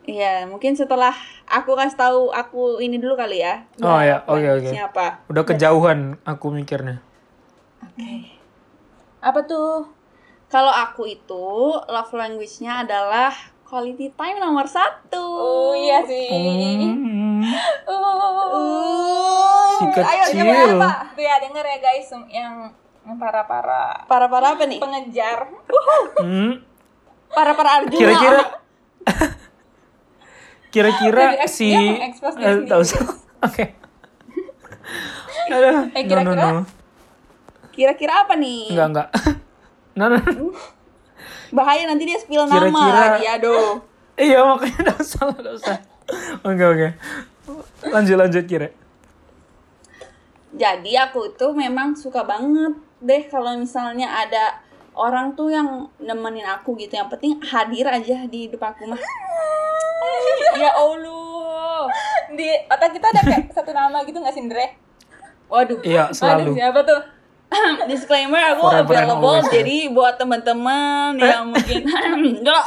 Iya, 0.08 0.48
mungkin 0.48 0.72
setelah 0.72 1.12
aku 1.44 1.76
kasih 1.76 1.98
tahu 1.98 2.20
aku 2.32 2.80
ini 2.80 2.96
dulu 2.96 3.12
kali 3.12 3.38
ya. 3.38 3.68
Oh 3.78 4.00
ya, 4.00 4.24
oke 4.24 4.48
oke. 4.56 4.70
Siapa? 4.70 5.28
Udah 5.28 5.44
kejauhan 5.44 6.16
aku 6.24 6.48
mikirnya. 6.48 7.04
Apa 9.20 9.44
tuh? 9.44 9.84
Kalau 10.48 10.72
aku 10.72 11.04
itu 11.06 11.44
love 11.84 12.08
language-nya 12.10 12.88
adalah 12.88 13.36
quality 13.62 14.08
time 14.10 14.40
nomor 14.40 14.64
satu. 14.64 15.20
Oh 15.20 15.76
iya 15.76 16.00
sih. 16.02 16.32
Hmm, 16.88 17.44
Uh. 17.84 19.76
si 19.76 19.84
Ayo 19.94 20.24
kecil. 20.24 20.42
coba 20.42 20.56
apa? 20.64 20.90
Tuh 21.12 21.22
ya 21.22 21.36
denger 21.38 21.64
ya 21.66 21.78
guys 21.78 22.08
yang 22.08 22.24
yang 23.04 23.16
para-para 23.16 24.04
Para-para 24.04 24.56
apa 24.56 24.64
nih? 24.64 24.80
pengejar. 24.80 25.52
Hmm, 26.16 26.64
Para-para 27.28 27.70
Arjuna. 27.78 27.94
Kira-kira 27.94 28.40
Kira-kira 30.68 31.24
si 31.46 31.72
eh, 31.72 32.57
tahu 32.64 32.81
usah. 32.81 33.00
Oke. 33.46 33.64
Aduh, 35.54 35.88
Eh, 35.92 36.04
no, 36.04 36.20
no, 36.20 36.33
kira-kira? 36.33 36.44
no. 36.50 36.62
Kira-kira 37.70 38.12
apa 38.22 38.35
nih? 38.35 38.72
Enggak, 38.72 38.88
enggak. 38.88 39.09
No, 39.98 40.07
no. 40.07 40.18
Bahaya 41.50 41.83
nanti 41.85 42.04
dia 42.04 42.14
spill 42.16 42.44
nama 42.44 42.62
Kira-kira- 42.62 43.02
lagi. 43.16 43.24
Aduh. 43.26 43.83
Iya, 44.14 44.38
makanya 44.44 44.78
enggak 44.81 44.98
usah, 45.00 45.22
enggak 45.26 45.54
usah. 45.57 45.76
Oke, 46.40 46.64
oke. 46.64 46.88
Lanjut, 47.85 48.16
lanjut 48.16 48.44
kira. 48.44 48.68
Jadi 50.50 50.92
aku 50.94 51.28
itu 51.28 51.46
memang 51.50 51.92
suka 51.92 52.22
banget 52.22 52.72
deh 52.98 53.22
kalau 53.26 53.54
misalnya 53.54 54.09
ada 54.09 54.59
orang 54.92 55.35
tuh 55.35 55.48
yang 55.48 55.68
nemenin 55.98 56.46
aku 56.46 56.74
gitu. 56.74 56.94
Yang 56.94 57.14
penting 57.14 57.33
hadir 57.42 57.87
aja 57.87 58.22
di 58.24 58.46
hidup 58.46 58.62
aku 58.64 58.87
mah. 58.87 59.02
ya 60.62 60.70
Allah. 60.72 61.82
Di 62.30 62.48
otak 62.66 62.90
kita 62.92 63.06
ada 63.08 63.20
kayak 63.22 63.44
satu 63.50 63.70
nama 63.70 64.02
gitu 64.02 64.16
nggak 64.16 64.32
sih 64.32 64.42
Ndre? 64.42 64.66
Waduh. 65.48 65.80
Iya, 65.80 66.04
Aduh, 66.06 66.14
selalu. 66.14 66.50
siapa 66.54 66.80
tuh? 66.82 67.00
Disclaimer 67.90 68.52
aku 68.52 68.61
Forever 68.62 68.84
available 68.84 69.40
ya. 69.40 69.48
jadi 69.50 69.76
buat 69.88 70.20
teman-teman 70.20 71.16
yang 71.16 71.48
mungkin 71.48 71.80
Enggak. 72.37 72.64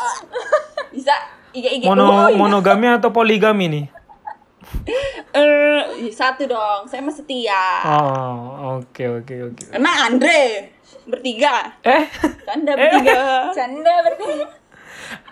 bisa 0.90 1.14
IG 1.54 1.66
IG 1.78 1.84
Mono 1.86 2.34
monogami 2.34 2.90
atau 2.90 3.14
poligami 3.14 3.66
nih? 3.70 3.86
Eh, 5.32 5.82
satu 6.10 6.48
dong. 6.48 6.90
Saya 6.90 7.04
mah 7.04 7.14
setia. 7.14 7.86
Oh, 7.86 8.80
oke, 8.80 9.22
oke, 9.22 9.36
oke. 9.48 9.64
Emang 9.70 9.94
Andre 10.10 10.72
bertiga. 11.04 11.78
Eh, 11.82 12.08
Canda 12.42 12.74
bertiga. 12.74 13.22
Canda 13.58 13.94
berarti. 14.02 14.34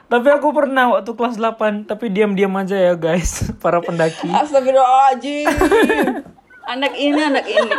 Tapi 0.10 0.28
aku 0.34 0.50
pernah 0.50 0.98
waktu 0.98 1.14
kelas 1.14 1.38
8, 1.38 1.86
tapi 1.86 2.10
diam-diam 2.10 2.50
aja 2.58 2.74
ya 2.74 2.94
guys, 2.98 3.46
para 3.64 3.78
pendaki. 3.80 4.26
Astagfirullahaladzim. 4.26 5.46
anak 6.74 6.94
ini 6.98 7.22
anak 7.22 7.46
ini. 7.46 7.72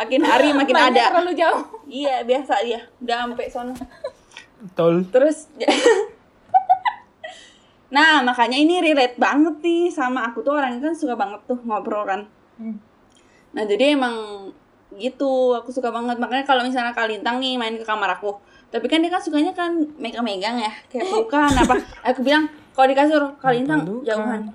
Makin 0.00 0.20
hari 0.24 0.50
makin 0.56 0.74
Mainnya 0.74 0.90
ada. 0.90 1.12
terlalu 1.12 1.32
jauh. 1.36 1.62
Iya, 1.86 2.24
biasa 2.24 2.64
dia. 2.64 2.80
Udah 3.04 3.16
sampai 3.28 3.46
sono. 3.52 3.74
Tol. 4.74 5.04
Terus 5.06 5.46
Nah, 7.90 8.22
makanya 8.22 8.54
ini 8.54 8.78
relate 8.78 9.18
banget 9.18 9.58
nih 9.66 9.90
sama 9.90 10.30
aku 10.30 10.46
tuh 10.46 10.54
orangnya 10.54 10.78
kan 10.78 10.94
suka 10.94 11.18
banget 11.18 11.42
tuh 11.50 11.58
ngobrol 11.66 12.06
kan. 12.06 12.22
Nah, 13.50 13.64
jadi 13.66 13.98
emang 13.98 14.14
gitu, 14.94 15.58
aku 15.58 15.74
suka 15.74 15.90
banget. 15.90 16.22
Makanya 16.22 16.46
kalau 16.46 16.62
misalnya 16.62 16.94
Kalintang 16.94 17.42
nih 17.42 17.58
main 17.58 17.74
ke 17.74 17.82
kamar 17.82 18.14
aku, 18.14 18.38
tapi 18.70 18.86
kan 18.86 19.02
dia 19.02 19.10
kan 19.10 19.18
sukanya 19.18 19.50
kan 19.50 19.74
megang-megang 19.98 20.62
ya, 20.62 20.72
kayak 20.86 21.10
pelukan 21.10 21.50
apa. 21.50 21.74
Aku 22.06 22.22
bilang, 22.22 22.46
kalau 22.70 22.86
di 22.86 22.94
kasur 22.94 23.22
Kalintang 23.42 23.82
jauhan. 24.06 24.46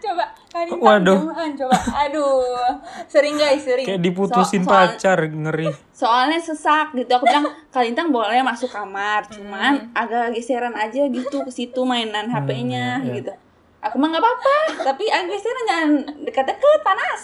Coba 0.00 0.24
kali 0.48 0.72
Waduh. 0.80 1.28
coba. 1.60 1.76
Aduh. 2.08 2.72
Sering 3.04 3.36
guys, 3.36 3.60
sering. 3.60 3.84
Kayak 3.84 4.00
diputusin 4.00 4.64
So- 4.64 4.72
soal- 4.72 4.96
pacar, 4.96 5.18
ngeri. 5.28 5.68
Soalnya 5.92 6.40
sesak 6.40 6.96
gitu. 6.96 7.12
Aku 7.20 7.28
bilang, 7.28 7.52
Kalintang 7.68 8.08
boleh 8.08 8.40
masuk 8.40 8.72
kamar, 8.72 9.28
cuman 9.28 9.92
agak 9.92 10.32
geseran 10.32 10.72
aja 10.72 11.04
gitu 11.04 11.44
ke 11.44 11.52
situ 11.52 11.84
mainan 11.84 12.32
HP-nya 12.32 13.04
iya. 13.04 13.12
gitu. 13.20 13.32
Aku 13.84 14.00
mah 14.00 14.08
nggak 14.08 14.24
apa-apa, 14.24 14.56
tapi 14.88 15.04
agak 15.12 15.36
geseran 15.36 15.64
jangan 15.68 15.90
dekat-dekat 16.24 16.80
panas. 16.80 17.22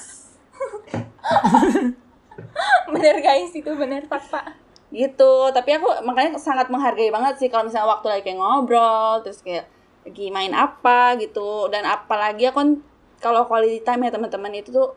bener 2.93 3.17
guys, 3.25 3.53
itu 3.57 3.73
bener 3.73 4.05
fakta. 4.05 4.66
Gitu 4.95 5.51
tapi 5.51 5.75
aku 5.77 6.07
makanya 6.07 6.39
sangat 6.39 6.71
menghargai 6.71 7.11
banget 7.11 7.35
sih 7.43 7.49
kalau 7.51 7.67
misalnya 7.67 7.91
waktu 7.91 8.07
lagi 8.07 8.23
kayak 8.23 8.39
ngobrol 8.39 9.19
terus 9.27 9.43
kayak 9.43 9.67
lagi 10.07 10.31
main 10.31 10.55
apa 10.55 11.19
gitu 11.19 11.67
dan 11.75 11.83
apalagi 11.83 12.47
aku 12.47 12.57
kan 12.63 12.71
kalau 13.19 13.43
quality 13.43 13.83
time 13.83 14.07
ya 14.07 14.15
teman-teman 14.15 14.55
itu 14.55 14.71
tuh 14.71 14.95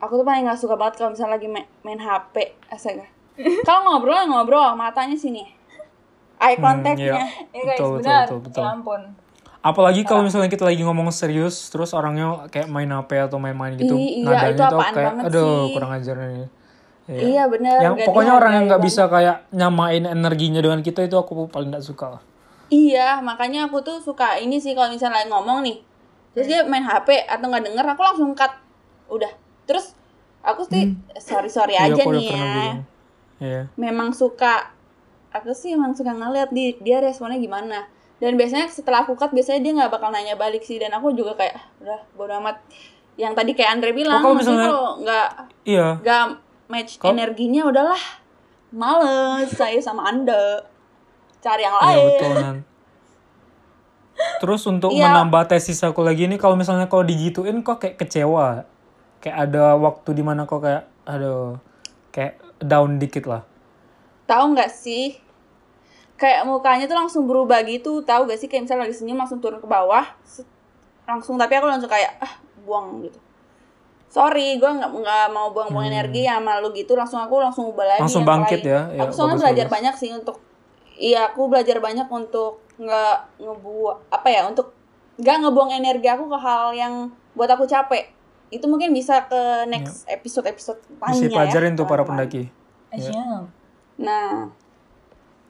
aku 0.00 0.16
tuh 0.16 0.24
paling 0.24 0.48
nggak 0.48 0.56
suka 0.56 0.74
banget 0.80 0.96
kalau 0.98 1.12
misalnya 1.12 1.36
lagi 1.36 1.48
main, 1.52 1.68
main 1.84 2.00
HP 2.00 2.56
astaga 2.72 3.04
kalau 3.68 3.92
ngobrol 3.92 4.16
ya 4.16 4.24
ngobrol 4.24 4.72
matanya 4.72 5.14
sini 5.14 5.44
eye 6.42 6.58
contactnya 6.58 7.22
iya. 7.22 7.26
Ya 7.54 7.62
guys, 7.62 7.78
Betul, 7.78 7.90
betul, 7.94 8.02
benar. 8.02 8.24
betul, 8.26 8.38
betul. 8.42 8.62
Ya 8.62 8.70
ampun. 8.74 9.00
Apalagi 9.62 10.02
kalau 10.02 10.26
misalnya 10.26 10.50
kita 10.50 10.66
lagi 10.66 10.82
ngomong 10.82 11.14
serius, 11.14 11.70
terus 11.70 11.94
orangnya 11.94 12.50
kayak 12.50 12.66
main 12.66 12.90
HP 12.90 13.30
atau 13.30 13.38
main-main 13.38 13.78
gitu, 13.78 13.94
Ih, 13.94 14.26
iya, 14.26 14.50
nadanya 14.50 14.50
itu 14.50 14.58
tuh 14.58 14.74
apaan 14.74 14.90
kayak, 14.90 15.06
banget 15.06 15.24
aduh 15.30 15.46
sih. 15.46 15.70
kurang 15.70 15.90
ajar 15.94 16.16
nih. 17.04 17.12
Iya. 17.12 17.20
iya 17.26 17.42
bener 17.46 17.78
Yang 17.80 17.94
nggak 17.94 18.08
pokoknya 18.08 18.32
orang 18.32 18.52
yang 18.54 18.64
nggak 18.70 18.82
bisa 18.82 19.02
kayak 19.06 19.36
nyamain 19.50 20.04
energinya 20.06 20.60
dengan 20.60 20.80
kita 20.80 21.02
itu 21.02 21.16
aku 21.16 21.50
paling 21.50 21.70
nggak 21.70 21.82
suka 21.82 22.18
lah. 22.18 22.22
Iya, 22.68 23.20
makanya 23.20 23.68
aku 23.68 23.84
tuh 23.84 24.00
suka 24.00 24.38
ini 24.38 24.56
sih 24.56 24.72
kalau 24.72 24.88
misalnya 24.88 25.20
lagi 25.20 25.28
ngomong 25.28 25.60
nih. 25.60 25.76
Terus 26.32 26.46
dia 26.48 26.64
main 26.64 26.80
HP 26.80 27.28
atau 27.28 27.44
nggak 27.44 27.64
denger, 27.68 27.84
aku 27.84 28.00
langsung 28.00 28.32
cut. 28.32 28.52
Udah. 29.12 29.28
Terus 29.68 29.92
aku 30.40 30.64
sih 30.64 30.96
sorry 31.20 31.52
sorry 31.52 31.76
Iya, 31.76 31.92
aja 31.92 32.02
nih 32.02 32.26
ya. 32.32 32.72
Iya. 33.42 33.62
Memang 33.76 34.16
suka. 34.16 34.72
Aku 35.32 35.52
sih 35.52 35.72
emang 35.72 35.92
suka 35.92 36.12
ngeliat 36.12 36.48
di, 36.48 36.76
dia 36.80 37.00
responnya 37.00 37.36
gimana. 37.36 37.84
Dan 38.16 38.38
biasanya 38.38 38.70
setelah 38.70 39.02
aku 39.02 39.18
cut, 39.18 39.34
biasanya 39.34 39.60
dia 39.60 39.72
nggak 39.74 39.92
bakal 39.92 40.08
nanya 40.08 40.38
balik 40.38 40.62
sih. 40.62 40.80
Dan 40.80 40.94
aku 40.94 41.12
juga 41.12 41.34
kayak, 41.34 41.52
"Ah, 41.52 41.64
udah 41.82 42.00
bodo 42.14 42.32
amat. 42.38 42.56
Yang 43.16 43.32
tadi 43.36 43.50
kayak 43.52 43.70
Andre 43.76 43.92
bilang, 43.92 44.22
kalau 44.22 44.32
maksudnya 44.32 44.56
misalnya- 44.56 44.72
kalau 44.72 44.88
nggak 44.96 45.28
Iya. 45.66 45.88
nggak 46.00 46.22
match 46.72 46.96
Kalau- 46.96 47.12
energinya 47.12 47.68
udahlah 47.68 48.00
males 48.72 49.52
saya 49.52 49.76
sama 49.78 50.08
anda 50.08 50.64
cari 51.38 51.60
yang 51.60 51.74
Iya 51.74 51.84
lain 51.84 52.06
betul 52.08 52.32
Nan. 52.34 52.56
Terus 54.38 54.62
untuk 54.64 54.90
Iya. 54.90 55.08
menambah 55.08 55.44
tesis 55.46 55.82
aku 55.82 56.00
lagi 56.00 56.24
ini 56.24 56.36
kalau 56.36 56.54
misalnya 56.54 56.86
kau 56.86 57.02
digituin 57.02 57.60
kok 57.60 57.78
kayak 57.78 57.98
kecewa. 57.98 58.64
Kayak 59.18 59.36
ada 59.44 59.76
waktu 59.76 60.10
di 60.12 60.22
mana 60.22 60.44
kau 60.44 60.58
kayak 60.58 60.88
aduh 61.04 61.58
kayak 62.10 62.38
down 62.58 62.96
dikit 62.96 63.26
lah. 63.26 63.42
tahu 64.22 64.54
nggak 64.54 64.70
sih 64.70 65.18
kayak 66.14 66.46
mukanya 66.46 66.86
tuh 66.86 66.94
langsung 66.94 67.26
berubah 67.26 67.60
gitu 67.66 68.00
tahu 68.00 68.24
gak 68.24 68.38
sih 68.38 68.46
kayak 68.46 68.64
misalnya 68.64 68.86
lagi 68.86 68.94
senyum 68.94 69.18
langsung 69.18 69.42
turun 69.42 69.58
ke 69.58 69.66
bawah 69.66 70.06
langsung 71.04 71.34
tapi 71.34 71.52
aku 71.52 71.66
langsung 71.66 71.90
kayak 71.90 72.16
ah 72.16 72.32
buang 72.62 73.02
gitu 73.02 73.18
sorry 74.12 74.48
gue 74.54 74.68
nggak 74.68 74.92
nggak 74.92 75.26
mau 75.30 75.48
buang-buang 75.50 75.88
energi 75.88 76.28
sama 76.28 76.60
lu 76.60 76.68
gitu 76.70 76.92
langsung 76.92 77.16
aku 77.18 77.40
langsung 77.40 77.64
ubah 77.66 77.86
lagi 77.86 77.96
Hmm. 77.96 78.04
Langsung 78.04 78.22
bangkit 78.22 78.60
lain. 78.60 78.68
ya? 78.68 78.80
Ya, 78.92 79.00
aku 79.02 79.12
soalnya 79.12 79.32
bagus, 79.32 79.42
belajar 79.42 79.64
bagus. 79.64 79.74
banyak 79.74 79.94
sih 79.96 80.10
untuk 80.12 80.36
iya 80.94 81.20
aku 81.26 81.40
belajar 81.46 81.76
banyak 81.78 82.06
untuk 82.06 82.52
nggak 82.74 83.16
ngebuang 83.38 83.98
apa 84.08 84.28
ya 84.28 84.42
untuk 84.44 84.76
nggak 85.14 85.36
ngebuang 85.40 85.70
energi 85.72 86.06
aku 86.06 86.24
ke 86.26 86.38
hal 86.38 86.72
yang 86.72 86.94
buat 87.32 87.48
aku 87.48 87.64
capek 87.64 88.12
itu 88.50 88.64
mungkin 88.66 88.92
bisa 88.92 89.24
ke 89.24 89.40
next 89.66 90.04
episode 90.06 90.44
episode 90.44 90.76
Bisa 90.84 91.00
lainnya 91.00 91.28
pelajarin 91.30 91.72
ya, 91.72 91.78
tuh 91.78 91.86
para 91.88 92.02
pendaki. 92.02 92.52
Siap. 92.92 93.48
Nah, 93.96 94.52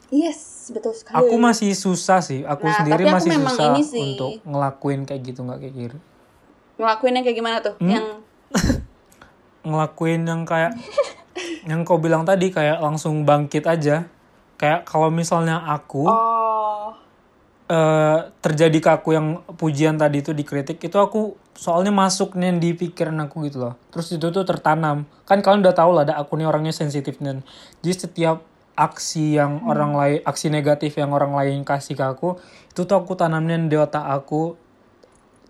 yes, 0.08 0.70
betul 0.70 0.92
sekali. 0.92 1.18
Aku 1.18 1.34
masih 1.34 1.74
susah 1.74 2.20
sih. 2.20 2.44
Aku 2.44 2.62
Nah, 2.62 2.78
sendiri 2.78 3.02
aku 3.02 3.10
masih 3.12 3.30
memang 3.32 3.50
susah 3.50 3.66
ini 3.68 3.82
sih. 3.82 4.02
untuk 4.14 4.38
ngelakuin 4.44 5.02
kayak 5.02 5.22
gitu 5.24 5.42
nggak 5.42 5.58
kayak 5.60 5.74
gitu. 5.76 5.98
ngelakuinnya 6.72 7.22
kayak 7.22 7.36
gimana 7.36 7.58
tuh? 7.58 7.74
Hmm? 7.76 7.90
Yang 7.90 8.06
ngelakuin 9.68 10.26
yang 10.26 10.42
kayak 10.42 10.76
yang 11.68 11.86
kau 11.86 11.98
bilang 12.02 12.26
tadi 12.26 12.50
kayak 12.50 12.82
langsung 12.82 13.22
bangkit 13.22 13.64
aja. 13.66 14.06
Kayak 14.58 14.86
kalau 14.86 15.10
misalnya 15.10 15.58
aku 15.66 16.06
oh, 16.06 16.94
eh, 17.66 18.30
terjadi 18.38 18.78
ke 18.78 18.90
aku 18.94 19.08
yang 19.14 19.42
pujian 19.58 19.98
tadi 19.98 20.22
itu 20.22 20.30
dikritik 20.30 20.78
itu 20.78 20.94
aku 20.98 21.34
soalnya 21.58 21.90
masuk 21.90 22.38
nih 22.38 22.54
di 22.62 22.70
pikiran 22.78 23.18
aku 23.26 23.46
gitu 23.50 23.58
loh. 23.68 23.74
Terus 23.90 24.14
itu 24.14 24.26
tuh 24.30 24.46
tertanam. 24.46 25.06
Kan 25.26 25.42
kalian 25.42 25.66
udah 25.66 25.74
tahu 25.74 25.90
lah 25.98 26.02
ada 26.06 26.14
aku 26.18 26.38
nih 26.38 26.46
orangnya 26.46 26.74
sensitif 26.74 27.18
nih. 27.18 27.42
Jadi 27.82 27.94
setiap 28.06 28.38
aksi 28.72 29.36
yang 29.36 29.68
orang 29.68 29.92
lain 29.92 30.18
aksi 30.24 30.48
negatif 30.48 30.96
yang 30.96 31.12
orang 31.12 31.36
lain 31.36 31.60
kasih 31.60 31.92
ke 31.92 32.04
aku 32.04 32.40
itu 32.72 32.88
tuh 32.88 32.96
aku 32.96 33.12
tanamin 33.12 33.68
di 33.68 33.76
otak 33.76 34.00
aku 34.00 34.56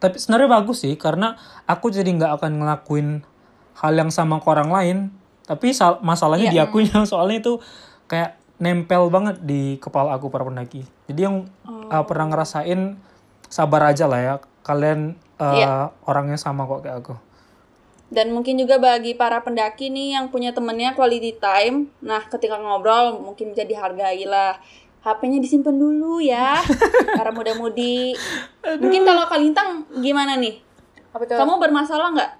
tapi 0.03 0.19
sebenarnya 0.19 0.51
bagus 0.51 0.83
sih 0.83 0.99
karena 0.99 1.39
aku 1.63 1.95
jadi 1.95 2.11
nggak 2.11 2.43
akan 2.43 2.53
ngelakuin 2.59 3.09
hal 3.79 3.93
yang 3.95 4.11
sama 4.11 4.43
ke 4.43 4.49
orang 4.51 4.71
lain 4.75 4.99
tapi 5.47 5.71
sal- 5.71 6.03
masalahnya 6.03 6.51
di 6.51 6.59
akunya 6.59 7.07
soalnya 7.11 7.39
itu 7.39 7.63
kayak 8.11 8.35
nempel 8.59 9.07
banget 9.15 9.39
di 9.47 9.79
kepala 9.79 10.19
aku 10.19 10.27
para 10.27 10.43
pendaki 10.43 10.83
jadi 11.07 11.31
yang 11.31 11.47
uh, 11.67 12.03
pernah 12.03 12.35
ngerasain 12.35 12.99
sabar 13.47 13.95
aja 13.95 14.11
lah 14.11 14.19
ya 14.19 14.35
kalian 14.67 15.15
uh, 15.39 15.55
Iya. 15.55 15.73
orangnya 16.03 16.39
sama 16.39 16.67
kok 16.67 16.83
kayak 16.83 16.99
aku 17.07 17.15
dan 18.13 18.29
mungkin 18.29 18.61
juga 18.61 18.77
bagi 18.77 19.17
para 19.17 19.41
pendaki 19.41 19.89
nih 19.89 20.21
yang 20.21 20.29
punya 20.29 20.53
temennya 20.53 20.93
quality 20.93 21.33
time. 21.41 21.89
Nah, 22.05 22.21
ketika 22.29 22.61
ngobrol 22.61 23.17
mungkin 23.17 23.57
bisa 23.57 23.65
dihargai 23.65 24.29
lah. 24.29 24.61
HP-nya 25.03 25.43
disimpan 25.43 25.75
dulu 25.75 26.23
ya, 26.23 26.63
para 27.19 27.35
muda-mudi. 27.35 28.15
Mungkin 28.63 29.03
kalau 29.03 29.27
Kalintang 29.27 29.83
gimana 29.99 30.39
nih? 30.39 30.63
Apa 31.11 31.27
tuh? 31.27 31.37
Kamu 31.37 31.59
bermasalah 31.59 32.15
nggak? 32.15 32.33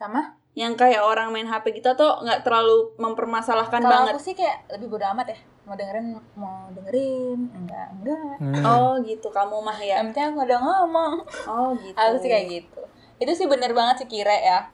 sama? 0.00 0.40
Yang 0.56 0.80
kayak 0.80 1.04
orang 1.04 1.28
main 1.28 1.44
HP 1.44 1.76
kita 1.76 1.92
tuh 1.92 2.24
nggak 2.24 2.40
terlalu 2.44 2.96
mempermasalahkan 2.96 3.84
Kalau 3.84 3.92
banget. 4.08 4.12
aku 4.16 4.20
sih 4.20 4.32
kayak 4.32 4.64
lebih 4.72 4.88
bodo 4.92 5.04
amat 5.12 5.36
ya. 5.36 5.38
Mau 5.68 5.76
dengerin, 5.76 6.06
mau 6.36 6.72
dengerin, 6.72 7.38
enggak, 7.52 7.88
enggak. 8.00 8.34
Hmm. 8.40 8.64
Oh 8.64 8.92
gitu, 9.04 9.28
kamu 9.28 9.60
mah 9.60 9.78
ya. 9.78 10.00
Yang 10.00 10.16
penting 10.16 10.24
aku 10.32 10.40
udah 10.48 10.60
ngomong. 10.60 11.14
Oh 11.48 11.70
gitu. 11.76 11.96
Aku 11.96 12.16
sih 12.20 12.28
kayak 12.32 12.46
gitu. 12.48 12.82
Itu 13.20 13.32
sih 13.36 13.46
bener 13.46 13.76
banget 13.76 14.04
sih 14.04 14.08
kira 14.08 14.32
ya. 14.32 14.72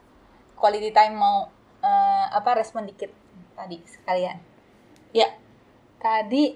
Quality 0.54 0.94
time 0.94 1.18
mau 1.18 1.50
eh, 1.82 2.26
apa 2.30 2.54
respon 2.54 2.86
dikit 2.86 3.11
tadi 3.59 3.82
sekalian. 3.82 4.38
Ya, 5.11 5.28
Tadi 5.96 6.54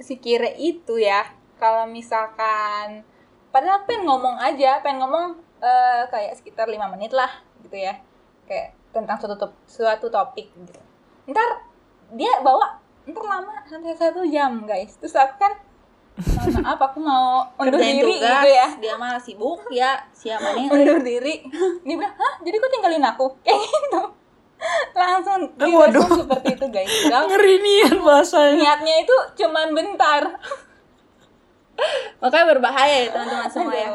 si 0.00 0.18
kira 0.18 0.48
itu 0.56 0.96
ya. 1.00 1.28
Kalau 1.60 1.84
misalkan 1.88 3.04
padahal 3.52 3.84
pengen 3.84 4.08
ngomong 4.08 4.40
aja, 4.40 4.80
pengen 4.80 5.04
ngomong 5.04 5.36
eh, 5.60 6.02
kayak 6.08 6.40
sekitar 6.40 6.66
lima 6.66 6.88
menit 6.88 7.12
lah 7.12 7.30
gitu 7.62 7.76
ya. 7.76 8.00
Kayak 8.48 8.74
tentang 8.90 9.16
suatu 9.20 9.36
top- 9.38 9.62
suatu 9.68 10.06
topik 10.08 10.50
gitu. 10.56 10.80
Ntar 11.28 11.64
dia 12.16 12.42
bawa 12.42 12.80
ntar 13.06 13.24
lama 13.24 13.62
sampai 13.68 13.94
satu 13.94 14.24
jam 14.26 14.66
guys. 14.66 14.96
Terus 14.98 15.14
aku 15.14 15.36
kan 15.38 15.52
"Mohon 16.20 16.52
maaf 16.60 16.80
aku 16.84 16.98
mau 17.00 17.26
undur 17.60 17.80
kerjain 17.80 17.96
diri 18.02 18.14
tugas, 18.18 18.28
gitu 18.28 18.48
ya 18.52 18.68
dia 18.76 18.94
mah 19.00 19.16
sibuk 19.16 19.60
ya 19.72 19.90
siapa 20.12 20.52
nih 20.58 20.66
undur 20.68 21.00
diri 21.00 21.34
dia 21.86 21.94
bilang 21.96 22.12
hah 22.12 22.34
jadi 22.44 22.56
kok 22.60 22.70
tinggalin 22.76 23.04
aku 23.08 23.24
kayak 23.46 23.56
gitu 23.56 24.00
langsung 24.94 25.40
Eh, 25.56 25.66
direspon 25.66 26.24
seperti 26.24 26.48
itu 26.56 26.66
guys. 26.70 26.90
Ngeri 27.28 27.54
nian 27.60 27.96
bahasanya. 28.04 28.56
Niatnya 28.56 28.94
itu 29.02 29.16
cuman 29.44 29.72
bentar. 29.72 30.22
Makanya 32.20 32.46
berbahaya 32.56 32.96
ya 33.04 33.08
teman-teman 33.12 33.48
semua 33.50 33.74
ya. 33.74 33.90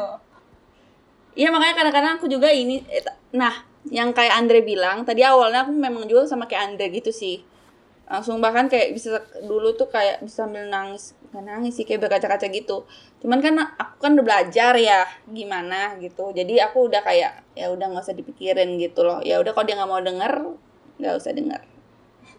Iya 1.36 1.48
makanya 1.52 1.74
kadang-kadang 1.84 2.12
aku 2.18 2.26
juga 2.26 2.48
ini 2.48 2.80
eh, 2.88 3.04
nah 3.36 3.52
yang 3.86 4.10
kayak 4.10 4.34
Andre 4.34 4.64
bilang 4.66 5.06
tadi 5.06 5.22
awalnya 5.22 5.62
aku 5.62 5.72
memang 5.72 6.08
juga 6.10 6.26
sama 6.26 6.50
kayak 6.50 6.74
Andre 6.74 6.86
gitu 6.90 7.14
sih. 7.14 7.44
Langsung 8.06 8.38
bahkan 8.38 8.70
kayak 8.70 8.94
bisa 8.94 9.18
dulu 9.42 9.74
tuh 9.74 9.90
kayak 9.90 10.22
bisa 10.22 10.46
sambil 10.46 10.66
nangis 10.70 11.15
bukan 11.26 11.42
nangis 11.42 11.74
sih 11.74 11.84
kayak 11.84 12.06
berkaca-kaca 12.06 12.46
gitu. 12.48 12.86
Cuman 13.18 13.42
kan 13.42 13.54
aku 13.58 13.96
kan 13.98 14.14
udah 14.14 14.24
belajar 14.24 14.72
ya 14.78 15.02
gimana 15.26 15.98
gitu. 15.98 16.30
Jadi 16.30 16.62
aku 16.62 16.86
udah 16.88 17.02
kayak 17.02 17.42
ya 17.58 17.66
udah 17.68 17.86
nggak 17.90 18.04
usah 18.06 18.16
dipikirin 18.16 18.78
gitu 18.78 19.02
loh. 19.02 19.18
Ya 19.20 19.42
udah 19.42 19.52
kalau 19.52 19.66
dia 19.66 19.76
nggak 19.76 19.90
mau 19.90 20.02
denger 20.02 20.32
nggak 21.02 21.14
usah 21.18 21.32
denger. 21.34 21.62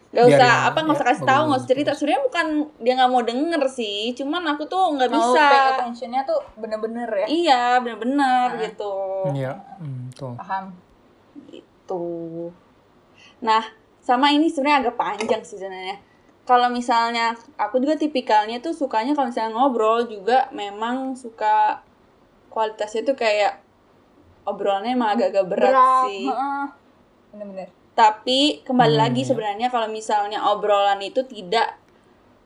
Gak 0.08 0.24
usah 0.24 0.40
aja. 0.40 0.72
apa 0.72 0.78
nggak 0.88 0.96
usah 0.96 1.04
Ya, 1.04 1.10
kasih 1.12 1.24
tahu 1.28 1.42
nggak 1.44 1.60
usah 1.60 1.68
cerita. 1.68 1.90
Sebenarnya 1.92 2.22
bukan 2.24 2.46
dia 2.80 2.92
nggak 2.96 3.12
mau 3.12 3.22
denger 3.22 3.62
sih. 3.68 4.00
Cuman 4.16 4.42
aku 4.56 4.64
tuh 4.64 4.82
nggak 4.96 5.10
bisa. 5.12 5.44
pay 5.52 5.60
attentionnya 5.76 6.22
tuh 6.24 6.40
bener-bener 6.56 7.08
ya. 7.12 7.26
Iya 7.28 7.62
bener-bener 7.84 8.48
gitu. 8.64 8.94
Iya, 9.36 9.52
hmm, 9.84 10.16
tuh. 10.16 10.32
paham. 10.40 10.72
Gitu. 11.52 12.06
Nah 13.44 13.62
sama 14.00 14.32
ini 14.32 14.48
sebenarnya 14.48 14.88
agak 14.88 14.96
panjang 14.96 15.44
sih 15.44 15.60
sebenarnya 15.60 16.07
kalau 16.48 16.68
misalnya 16.72 17.26
aku 17.64 17.76
juga 17.82 17.94
tipikalnya 18.00 18.56
tuh 18.64 18.72
sukanya 18.72 19.12
kalau 19.12 19.28
misalnya 19.30 19.52
ngobrol 19.56 20.08
juga 20.08 20.48
memang 20.56 20.96
suka 21.22 21.84
kualitasnya 22.54 23.02
tuh 23.08 23.16
kayak 23.22 23.60
obrolannya 24.48 24.96
emang 24.96 25.10
agak-agak 25.14 25.46
berat, 25.52 26.08
sih 26.08 26.24
heeh. 26.24 26.64
bener-bener 27.32 27.68
tapi 27.98 28.62
kembali 28.62 28.94
Hmm, 28.94 29.02
lagi 29.04 29.22
sebenarnya 29.26 29.68
kalau 29.74 29.90
misalnya 29.90 30.38
obrolan 30.52 31.02
itu 31.02 31.20
tidak 31.26 31.68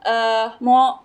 eh 0.03 0.49
mau 0.65 0.99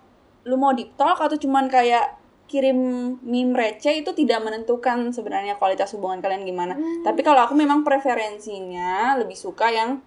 lu 0.48 0.56
mau 0.56 0.72
deep 0.72 0.96
talk 0.96 1.20
atau 1.20 1.36
cuman 1.36 1.68
kayak 1.68 2.16
kirim 2.48 2.78
meme 3.20 3.52
receh 3.52 4.00
itu 4.00 4.10
tidak 4.16 4.40
menentukan 4.40 5.12
sebenarnya 5.12 5.60
kualitas 5.60 5.92
hubungan 5.92 6.24
kalian 6.24 6.48
gimana. 6.48 6.80
Hmm. 6.80 7.04
Tapi 7.04 7.20
kalau 7.20 7.44
aku 7.44 7.52
memang 7.52 7.84
preferensinya 7.84 9.20
lebih 9.20 9.36
suka 9.36 9.68
yang 9.68 10.00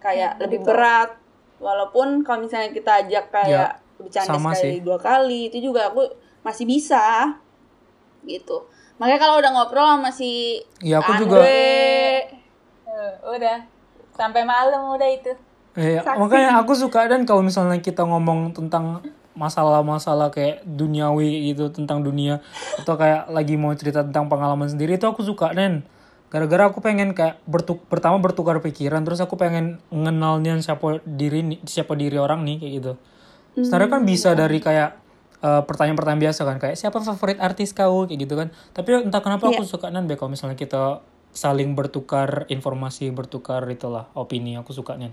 kayak 0.00 0.40
Hmm, 0.40 0.42
lebih 0.42 0.64
berat. 0.64 1.21
Walaupun 1.62 2.20
kalau 2.20 2.42
misalnya 2.42 2.68
kita 2.68 3.00
ajak 3.00 3.30
kayak 3.30 3.78
bercanda 3.94 4.26
Ya, 4.26 4.34
sama 4.34 4.50
sekali 4.50 4.66
sih. 4.68 4.82
dua 4.82 4.98
kali 4.98 5.40
itu 5.46 5.58
juga 5.62 5.88
aku 5.88 6.02
masih 6.42 6.66
bisa 6.66 7.30
gitu. 8.22 8.66
Makanya 8.98 9.18
kalau 9.20 9.34
udah 9.38 9.50
ngobrol 9.52 9.88
sama 9.88 10.10
si 10.10 10.58
Iya, 10.78 10.98
aku 10.98 11.10
Andre, 11.12 11.20
juga 11.20 11.36
Eh, 12.84 13.10
udah 13.24 13.56
sampai 14.12 14.42
malam 14.42 14.92
udah 14.92 15.08
itu 15.08 15.32
Iya, 15.72 16.04
Saksi. 16.04 16.18
makanya 16.18 16.60
aku 16.60 16.76
suka 16.76 17.06
dan 17.06 17.24
kalau 17.24 17.40
misalnya 17.40 17.78
kita 17.78 18.04
ngomong 18.04 18.52
tentang 18.52 19.00
masalah-masalah 19.32 20.28
kayak 20.28 20.60
duniawi 20.62 21.48
gitu 21.48 21.72
tentang 21.72 22.04
dunia 22.04 22.44
atau 22.76 22.94
kayak 22.94 23.26
lagi 23.26 23.56
mau 23.56 23.72
cerita 23.72 24.04
tentang 24.04 24.28
pengalaman 24.28 24.68
sendiri 24.68 24.94
itu 24.94 25.08
aku 25.08 25.24
suka 25.24 25.50
dan 25.50 25.80
gara-gara 26.32 26.72
aku 26.72 26.80
pengen 26.80 27.12
kayak 27.12 27.44
bertuk 27.44 27.84
pertama 27.92 28.16
bertukar 28.16 28.56
pikiran 28.64 29.04
terus 29.04 29.20
aku 29.20 29.36
pengen 29.36 29.84
ngenalnya 29.92 30.56
siapa 30.64 31.04
diri 31.04 31.60
siapa 31.68 31.92
diri 31.92 32.16
orang 32.16 32.40
nih 32.48 32.56
kayak 32.56 32.72
gitu. 32.80 32.92
Sebenarnya 33.52 33.90
kan 33.92 34.02
bisa 34.08 34.32
dari 34.32 34.56
kayak 34.64 34.96
eh, 35.44 35.62
pertanyaan-pertanyaan 35.68 36.24
biasa 36.24 36.40
kan 36.48 36.56
kayak 36.56 36.80
siapa 36.80 37.04
favorit 37.04 37.36
artis 37.36 37.76
kau 37.76 38.08
kayak 38.08 38.24
gitu 38.24 38.34
kan. 38.40 38.48
Tapi 38.72 39.04
entah 39.04 39.20
kenapa 39.20 39.52
aku 39.52 39.68
suka 39.68 39.92
nan 39.92 40.08
Be, 40.08 40.16
kalau 40.16 40.32
misalnya 40.32 40.56
kita 40.56 41.04
saling 41.36 41.76
bertukar 41.76 42.48
informasi, 42.48 43.12
bertukar 43.12 43.68
itulah 43.68 44.08
opini 44.16 44.56
aku 44.56 44.72
suka 44.72 44.96
nan. 44.96 45.12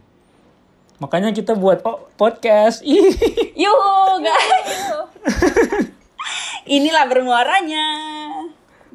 Makanya 1.03 1.36
kita 1.36 1.51
buat 1.59 1.84
po- 1.84 2.07
podcast. 2.15 2.80
Yuhu 3.63 4.24
guys. 4.24 4.80
Inilah 6.80 7.11
bermuaranya. 7.11 7.88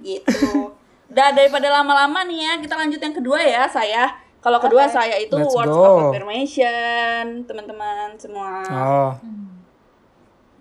Gitu. 0.01 0.84
Udah 1.07 1.29
daripada 1.31 1.69
lama-lama 1.71 2.23
nih 2.23 2.39
ya, 2.41 2.53
kita 2.59 2.75
lanjut 2.75 2.99
yang 2.99 3.13
kedua 3.13 3.39
ya 3.39 3.65
saya. 3.67 4.09
Kalau 4.39 4.59
kedua 4.59 4.85
saya 4.87 5.17
itu 5.17 5.33
Let's 5.33 5.53
words 5.53 5.71
go. 5.71 5.81
of 5.81 5.97
affirmation, 6.11 7.43
teman-teman. 7.43 8.13
semua 8.15 8.61
Oh, 8.67 9.11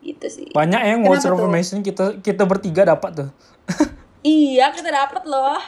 itu 0.02 0.24
sih 0.26 0.48
banyak 0.50 0.82
yang 0.82 1.00
Kenapa 1.00 1.10
words 1.10 1.24
of 1.24 1.30
tuh? 1.30 1.38
affirmation 1.38 1.78
kita 1.80 2.06
kita 2.18 2.44
bertiga 2.44 2.84
dapat 2.86 3.12
tuh. 3.14 3.30
iya 4.26 4.68
kita 4.70 4.88
dapat 4.88 5.24
loh 5.26 5.60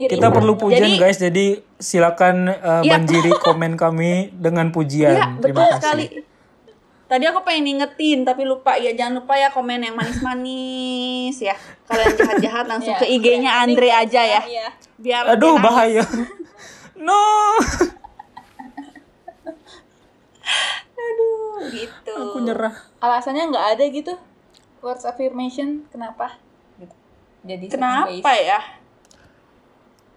Kita 0.00 0.32
perlu 0.32 0.56
pujian 0.56 0.88
Jadi- 0.88 0.96
guys, 0.96 1.18
jadi 1.18 1.46
silakan 1.76 2.48
uh, 2.48 2.80
Iya. 2.80 2.96
banjiri 2.96 3.36
komen 3.36 3.76
kami 3.76 4.12
dengan 4.44 4.70
pujian. 4.70 5.12
Iya 5.12 5.26
betul 5.30 5.42
Terima 5.44 5.60
kasih. 5.60 5.76
sekali 5.76 6.04
tadi 7.10 7.26
aku 7.26 7.42
pengen 7.42 7.66
ngingetin 7.66 8.22
tapi 8.22 8.46
lupa 8.46 8.78
ya 8.78 8.94
jangan 8.94 9.18
lupa 9.18 9.34
ya 9.34 9.50
komen 9.50 9.82
yang 9.82 9.98
manis-manis 9.98 11.34
ya 11.42 11.58
kalau 11.82 12.06
yang 12.06 12.14
jahat-jahat 12.14 12.66
langsung 12.70 12.94
Iya. 12.94 13.02
ke 13.02 13.06
IG-nya 13.10 13.50
Andre 13.66 13.90
aja 13.90 14.22
ya 14.22 14.40
Iya. 14.46 14.66
biar 14.94 15.22
Aduh 15.34 15.58
bahaya. 15.58 16.06
no. 16.94 17.18
aduh 20.94 21.58
gitu 21.72 22.14
Aku 22.14 22.38
nyerah. 22.44 22.74
Alasannya 23.00 23.50
nggak 23.50 23.66
ada 23.76 23.84
gitu. 23.88 24.12
Words 24.80 25.02
affirmation 25.02 25.88
kenapa? 25.90 26.36
Gitu. 26.78 26.94
Jadi 27.42 27.66
kenapa 27.68 28.32
ya 28.36 28.60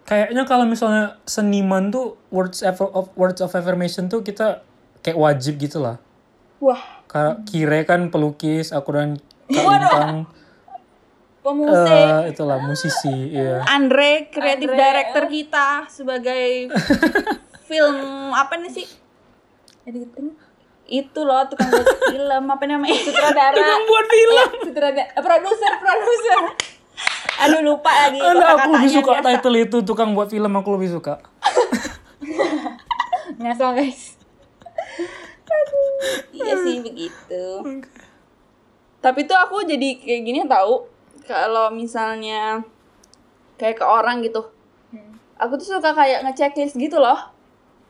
Kayaknya 0.03 0.43
kalau 0.43 0.67
misalnya 0.67 1.15
seniman 1.23 1.87
tuh 1.87 2.19
words 2.27 2.59
of, 2.59 2.75
of 2.83 3.07
words 3.15 3.39
of 3.39 3.55
affirmation 3.55 4.11
tuh 4.11 4.19
kita 4.19 4.59
kayak 4.99 5.15
wajib 5.15 5.55
gitu 5.57 5.79
lah. 5.79 5.95
Wah 6.63 6.81
Kayak 7.05 7.45
Kire 7.45 7.79
kan 7.83 8.07
pelukis, 8.07 8.71
aku 8.71 8.89
dan 8.91 9.09
Kak 9.45 9.61
Lintang 9.61 10.25
pemusik 11.39 11.91
eh, 11.91 12.31
itulah 12.31 12.57
musisi, 12.57 13.11
iya. 13.29 13.59
Andre 13.67 14.25
kreatif 14.27 14.65
director 14.65 15.27
kita 15.27 15.85
sebagai 15.87 16.71
film 17.69 17.97
apa 18.31 18.55
nih 18.55 18.71
sih 18.73 18.87
Editing. 19.83 20.31
itu 20.85 21.19
loh 21.21 21.43
tukang 21.45 21.67
buat 21.69 21.83
film 22.11 22.43
apa 22.45 22.63
namanya 22.63 22.95
Sutradara. 22.97 23.51
Tukang 23.51 23.83
buat 23.83 24.05
film. 24.07 24.33
Iya, 24.33 24.45
sutradara. 24.63 25.03
eh, 25.05 25.21
Produser, 25.21 25.73
produser. 25.77 26.39
aduh 27.35 27.61
lupa 27.61 27.91
lagi 27.91 28.17
Aduh, 28.17 28.39
aku 28.45 28.69
lebih 28.71 28.91
suka 28.93 29.11
biasa. 29.13 29.27
title 29.35 29.57
itu 29.59 29.77
tukang 29.81 30.09
buat 30.13 30.29
film 30.29 30.53
aku 30.53 30.69
lebih 30.71 30.89
suka. 30.93 31.19
Ngasal 33.41 33.73
guys. 33.73 34.12
iya 36.37 36.53
sih 36.59 36.77
begitu. 36.83 37.43
Tapi 39.03 39.19
tuh 39.27 39.35
aku 39.35 39.67
jadi 39.67 39.99
kayak 39.99 40.21
gini 40.23 40.39
tahu? 40.47 40.87
Kalau 41.23 41.71
misalnya 41.71 42.63
kayak 43.59 43.79
ke 43.79 43.85
orang 43.85 44.23
gitu. 44.23 44.43
Aku 45.39 45.59
tuh 45.59 45.75
suka 45.79 45.91
kayak 45.91 46.23
ngechecklist 46.23 46.77
gitu 46.79 46.99
loh. 46.99 47.33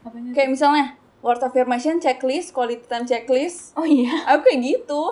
Apanya? 0.03 0.36
kayak 0.36 0.51
misalnya 0.51 0.99
word 1.24 1.39
affirmation 1.39 1.95
checklist 2.03 2.51
quality 2.51 2.84
time 2.84 3.07
checklist. 3.07 3.72
Oh 3.80 3.88
iya. 3.88 4.28
aku 4.28 4.51
kayak 4.51 4.59
gitu. 4.61 5.03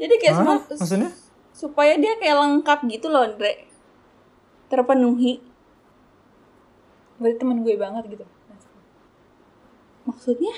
Jadi 0.00 0.14
kayak 0.18 0.34
semua 0.40 0.56
Maksudnya? 0.64 1.10
supaya 1.52 1.94
dia 2.00 2.16
kayak 2.16 2.40
lengkap 2.40 2.78
gitu 2.88 3.12
loh 3.12 3.28
Dre. 3.36 3.68
Terpenuhi. 4.72 5.44
Berarti 7.20 7.36
temen 7.38 7.60
gue 7.62 7.76
banget 7.76 8.04
gitu. 8.08 8.26
maksudnya 10.02 10.50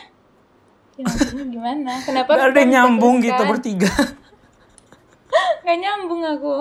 Ya, 0.95 1.05
maksudnya 1.05 1.45
gimana? 1.45 1.93
Kenapa? 2.01 2.31
Gak 2.33 2.51
ada 2.51 2.63
nyambung 2.65 3.17
teruskan? 3.19 3.49
bertiga. 3.49 3.91
Gak 5.65 5.77
nyambung 5.77 6.23
aku. 6.23 6.57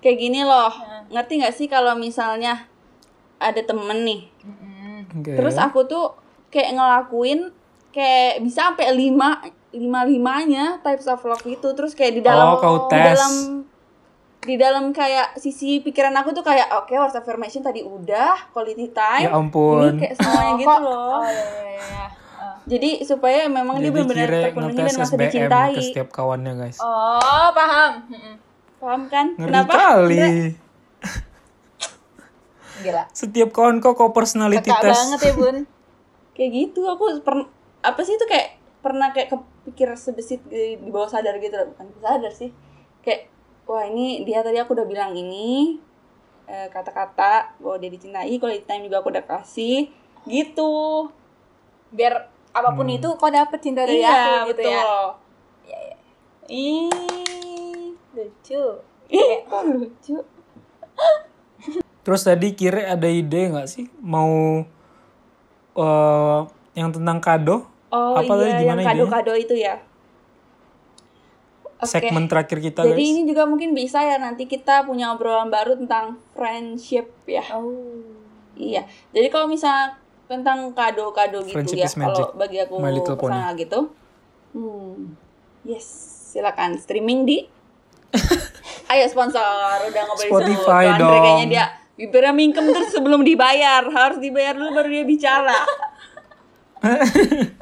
kayak 0.00 0.16
gini 0.18 0.40
loh 0.40 0.72
ngerti 1.12 1.32
nggak 1.36 1.52
sih 1.52 1.66
kalau 1.66 1.92
misalnya 1.92 2.64
ada 3.36 3.60
temen 3.60 4.00
nih 4.00 4.32
Oke. 5.04 5.36
terus 5.36 5.54
aku 5.54 5.84
tuh 5.84 6.16
kayak 6.48 6.72
ngelakuin 6.72 7.52
kayak 7.90 8.40
bisa 8.40 8.72
sampai 8.72 8.90
lima 8.90 9.44
lima 9.70 10.00
limanya 10.02 10.80
types 10.80 11.04
of 11.04 11.20
love 11.20 11.44
itu 11.44 11.68
terus 11.70 11.92
kayak 11.92 12.16
di 12.16 12.22
dalam 12.22 12.48
Oh, 12.48 12.56
kau 12.56 12.76
di 12.80 12.96
tes. 12.96 13.12
dalam 13.12 13.34
di 14.40 14.54
dalam 14.56 14.84
kayak 14.88 15.36
sisi 15.36 15.78
pikiran 15.78 16.16
aku 16.16 16.32
tuh 16.32 16.40
kayak 16.40 16.72
oke 16.74 16.90
words 16.90 17.12
of 17.12 17.20
affirmation 17.20 17.60
tadi 17.60 17.84
udah 17.84 18.48
quality 18.50 18.88
time 18.88 19.28
Ya 19.28 19.36
ampun. 19.36 19.84
ini 19.84 20.00
kayak 20.00 20.16
semuanya 20.16 20.52
gitu 20.56 20.64
kok- 20.66 20.80
loh 20.88 21.12
Oh 21.14 21.28
iya 21.28 21.44
iya 21.44 21.72
iya. 21.76 22.04
Jadi 22.68 22.90
supaya 23.08 23.48
memang 23.48 23.80
dia 23.80 23.88
Jadi 23.88 23.94
benar-benar 23.94 24.28
Kire 24.28 24.40
terpenuhi 24.50 24.74
dan 24.76 24.92
merasa 24.92 25.16
dicintai 25.16 25.72
ke 25.72 25.82
setiap 25.84 26.08
kawannya 26.12 26.52
guys. 26.56 26.78
Oh, 26.80 27.48
paham. 27.56 27.92
Paham 28.80 29.02
kan 29.08 29.26
Ngeri 29.36 29.48
kenapa 29.48 29.72
kali. 29.72 30.18
Gila. 32.80 33.02
Setiap 33.12 33.48
kawan 33.52 33.80
kok 33.80 33.96
kok 33.96 34.12
personality 34.12 34.72
Kakak 34.72 34.82
test. 34.88 35.00
banget 35.04 35.20
ya, 35.20 35.32
Bun. 35.36 35.56
kayak 36.36 36.50
gitu 36.56 36.88
aku 36.88 37.20
per 37.20 37.52
apa 37.84 38.00
sih 38.00 38.16
itu 38.16 38.24
kayak 38.24 38.56
pernah 38.80 39.12
kayak 39.12 39.36
kepikir 39.36 39.92
sebesit 39.92 40.40
di, 40.48 40.80
di 40.80 40.88
bawah 40.88 41.04
sadar 41.04 41.36
gitu 41.36 41.52
loh 41.52 41.68
bukan 41.76 41.92
sadar 42.00 42.32
sih 42.32 42.48
kayak 43.04 43.28
wah 43.68 43.84
ini 43.84 44.24
dia 44.24 44.40
tadi 44.40 44.56
aku 44.56 44.72
udah 44.72 44.88
bilang 44.88 45.12
ini 45.12 45.76
eh, 46.48 46.72
kata-kata 46.72 47.60
bahwa 47.60 47.76
dia 47.76 47.92
dicintai 47.92 48.40
quality 48.40 48.64
time 48.64 48.88
juga 48.88 49.04
aku 49.04 49.12
udah 49.12 49.24
kasih 49.28 49.92
gitu 50.24 51.12
Biar 51.90 52.30
apa 52.50 52.68
pun 52.70 52.84
Hmm. 52.84 52.96
itu 52.96 53.08
kau 53.14 53.28
dapet 53.28 53.58
cinta 53.58 53.82
dari 53.82 53.98
iya 53.98 54.42
aku 54.42 54.50
gitu 54.50 54.60
betul 54.60 54.72
ya. 54.72 54.84
Ih, 56.46 56.90
lucu. 58.10 58.62
Ih, 59.08 59.34
kok 59.44 59.62
lucu 59.64 60.16
Terus 62.02 62.22
tadi 62.22 62.52
Kire 62.52 62.82
ada 62.84 63.06
ide 63.06 63.42
nggak 63.48 63.66
sih 63.66 63.86
mau 64.00 64.64
eh 65.72 66.38
yang 66.72 66.90
tentang 66.90 67.18
kado? 67.18 67.70
oh 67.88 68.14
Apa 68.14 68.32
tadi 68.32 68.46
iya 68.46 68.50
yang 68.50 68.60
gimana 68.64 68.80
idenya? 68.80 68.90
kado-kado 68.96 69.32
itu 69.36 69.54
ya 69.54 69.76
Oke. 71.76 71.88
Segmen 71.88 72.26
terakhir 72.26 72.58
kita 72.60 72.82
Jadi 72.82 72.92
guys. 72.94 73.10
ini 73.10 73.20
juga 73.24 73.42
mungkin 73.44 73.72
bisa 73.72 74.00
ya 74.00 74.16
nanti 74.16 74.44
kita 74.44 74.84
punya 74.84 75.10
obrolan 75.10 75.48
baru 75.48 75.72
tentang 75.74 76.20
friendship 76.30 77.08
ya. 77.24 77.40
Oh. 77.54 78.04
Iya. 78.52 78.84
Jadi 79.10 79.28
kalau 79.28 79.48
misalnya 79.48 79.96
tentang 80.30 80.70
kado-kado 80.70 81.42
gitu 81.42 81.58
Friendship 81.58 81.82
ya, 81.82 81.90
kalau 81.90 82.30
bagi 82.38 82.62
aku 82.62 82.78
personal 82.78 83.50
gitu. 83.58 83.90
Hmm. 84.54 85.18
Yes, 85.66 85.82
silakan 86.30 86.78
streaming 86.78 87.26
di 87.26 87.50
Ayo 88.90 89.06
sponsor, 89.10 89.86
udah 89.86 90.02
boleh 90.06 90.30
Spotify 90.30 90.82
disebut. 90.90 90.98
Andre 90.98 90.98
dong. 90.98 91.22
kayaknya 91.22 91.46
dia 91.46 91.64
bibirnya 91.94 92.34
mingkem 92.34 92.66
terus 92.74 92.90
sebelum 92.90 93.22
dibayar, 93.22 93.86
harus 93.86 94.18
dibayar 94.18 94.54
dulu 94.54 94.70
baru 94.74 94.88
dia 94.90 95.04
bicara. 95.06 95.58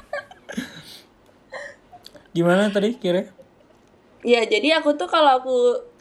Gimana 2.37 2.73
tadi 2.73 2.97
Kire? 2.97 3.29
Ya, 4.25 4.45
jadi 4.49 4.81
aku 4.81 4.97
tuh 4.97 5.05
kalau 5.05 5.41
aku 5.41 5.57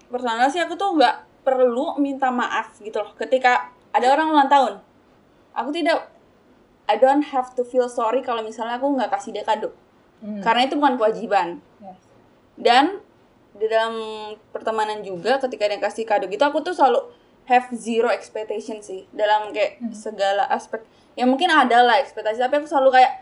personal 0.08 0.48
sih 0.48 0.64
aku 0.64 0.80
tuh 0.80 0.96
nggak 0.96 1.44
perlu 1.44 2.00
minta 2.00 2.32
maaf 2.32 2.80
gitu 2.80 3.04
loh. 3.04 3.12
Ketika 3.20 3.72
ada 3.92 4.08
orang 4.16 4.32
ulang 4.32 4.48
tahun, 4.48 4.74
aku 5.52 5.76
tidak 5.76 6.17
I 6.88 6.96
don't 6.98 7.24
have 7.36 7.52
to 7.56 7.68
feel 7.68 7.92
sorry 7.92 8.24
kalau 8.24 8.40
misalnya 8.42 8.80
aku 8.80 8.88
nggak 8.96 9.12
kasih 9.12 9.36
dia 9.36 9.44
kado. 9.44 9.76
Hmm. 10.24 10.40
Karena 10.42 10.66
itu 10.66 10.80
bukan 10.80 10.96
kewajiban. 10.96 11.60
Yes. 11.84 12.00
Dan 12.58 12.86
di 13.58 13.66
dalam 13.68 13.96
pertemanan 14.50 15.02
juga 15.02 15.38
ketika 15.42 15.68
dia 15.68 15.82
kasih 15.82 16.06
kado 16.06 16.30
gitu 16.30 16.42
aku 16.46 16.62
tuh 16.62 16.72
selalu 16.78 17.10
have 17.50 17.68
zero 17.74 18.08
expectation 18.14 18.80
sih 18.80 19.04
dalam 19.12 19.52
kayak 19.52 19.84
segala 19.94 20.48
aspek. 20.48 20.82
Ya 21.18 21.26
mungkin 21.26 21.50
ada 21.50 21.82
lah 21.84 21.98
ekspektasi 22.00 22.38
tapi 22.38 22.62
aku 22.62 22.68
selalu 22.70 23.02
kayak 23.02 23.14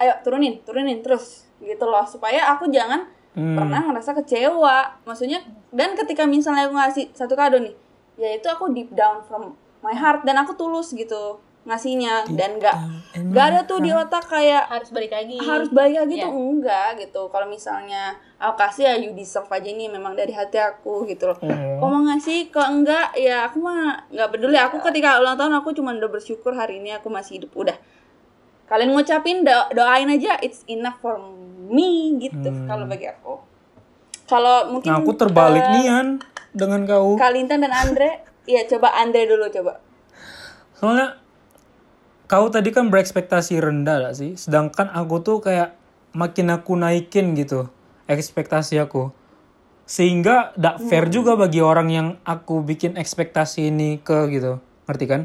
ayo 0.00 0.12
turunin, 0.22 0.58
turunin 0.66 0.98
terus 1.02 1.46
gitu 1.62 1.86
loh 1.86 2.02
supaya 2.08 2.50
aku 2.52 2.66
jangan 2.72 3.06
Hmm. 3.32 3.56
pernah 3.56 3.80
ngerasa 3.80 4.12
kecewa. 4.12 5.00
Maksudnya 5.08 5.40
dan 5.72 5.96
ketika 5.96 6.28
misalnya 6.28 6.68
aku 6.68 6.76
ngasih 6.76 7.04
satu 7.16 7.32
kado 7.32 7.56
nih, 7.64 7.72
ya 8.20 8.28
itu 8.36 8.44
aku 8.44 8.68
deep 8.76 8.92
down 8.92 9.24
from 9.24 9.56
my 9.80 9.96
heart 9.96 10.20
dan 10.28 10.36
aku 10.36 10.52
tulus 10.52 10.92
gitu 10.92 11.40
ngasihnya 11.62 12.26
dan 12.34 12.58
nggak 12.58 12.76
nggak 13.22 13.44
ada 13.46 13.60
tuh 13.62 13.78
di 13.78 13.88
otak 13.88 14.26
kayak 14.26 14.66
Harus 14.66 14.90
balik 14.90 15.10
lagi. 15.10 15.38
harus 15.38 15.70
balik 15.70 15.94
lagi 15.96 16.14
Iya. 16.16 16.24
tuh 16.26 16.32
enggak 16.34 16.88
gitu. 16.98 17.22
Kalau 17.28 17.46
misalnya 17.46 18.02
aku 18.36 18.58
kasih 18.58 18.82
ya 18.84 18.94
you 18.98 19.10
deserve 19.12 19.46
aja 19.46 19.64
ini 19.64 19.86
memang 19.86 20.12
dari 20.12 20.30
hati 20.30 20.56
aku 20.56 21.06
gitu 21.06 21.30
loh. 21.30 21.38
Oh. 21.38 21.46
kalau 21.78 21.90
mau 21.92 22.02
ngasih? 22.04 22.50
Kok 22.50 22.68
enggak? 22.68 23.14
Ya 23.14 23.46
aku 23.46 23.58
mah 23.58 24.04
nggak 24.08 24.28
peduli. 24.28 24.58
Aku 24.58 24.82
ketika 24.82 25.16
ulang 25.16 25.36
tahun 25.36 25.54
aku 25.54 25.70
cuma 25.72 25.92
udah 25.92 26.10
bersyukur 26.10 26.50
hari 26.50 26.78
ini 26.78 26.90
aku 26.92 27.06
masih 27.06 27.38
hidup. 27.38 27.54
Udah. 27.54 27.78
Kalian 28.66 28.90
ngucapin 28.90 29.40
do- 29.40 29.70
doain 29.70 30.08
aja 30.08 30.40
it's 30.40 30.66
enough 30.66 30.98
for 30.98 31.14
me 31.68 32.18
gitu 32.18 32.50
kalau 32.66 32.84
bagi 32.84 33.06
aku. 33.06 33.38
Kalau 34.24 34.66
mungkin 34.68 34.88
Nah 34.88 34.98
aku 34.98 35.12
terbalik 35.12 35.62
eh, 35.62 35.70
nih 35.70 35.86
An 35.88 36.08
dengan 36.50 36.82
kau. 36.82 37.14
Kalintan 37.14 37.62
dan 37.62 37.70
Andre. 37.70 38.26
Ya 38.42 38.66
coba 38.66 38.90
Andre 38.92 39.24
dulu 39.24 39.46
coba. 39.46 39.78
Soalnya 40.74 41.21
kau 42.26 42.48
tadi 42.48 42.74
kan 42.74 42.88
berekspektasi 42.88 43.58
rendah 43.62 44.10
gak 44.10 44.16
sih? 44.16 44.32
Sedangkan 44.34 44.90
aku 44.92 45.22
tuh 45.22 45.38
kayak 45.40 45.76
makin 46.12 46.52
aku 46.52 46.76
naikin 46.76 47.32
gitu 47.38 47.68
ekspektasi 48.10 48.82
aku. 48.82 49.14
Sehingga 49.86 50.56
gak 50.56 50.82
fair 50.88 51.08
juga 51.08 51.36
bagi 51.36 51.60
orang 51.60 51.88
yang 51.92 52.08
aku 52.22 52.64
bikin 52.64 52.96
ekspektasi 52.96 53.68
ini 53.72 54.00
ke 54.00 54.28
gitu. 54.32 54.62
Ngerti 54.88 55.04
kan? 55.06 55.22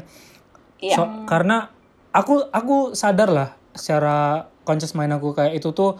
Iya. 0.78 0.96
So- 0.96 1.26
karena 1.26 1.72
aku 2.14 2.48
aku 2.50 2.96
sadar 2.96 3.30
lah 3.30 3.50
secara 3.74 4.48
conscious 4.66 4.94
mind 4.98 5.14
aku 5.14 5.32
kayak 5.32 5.58
itu 5.58 5.70
tuh 5.72 5.96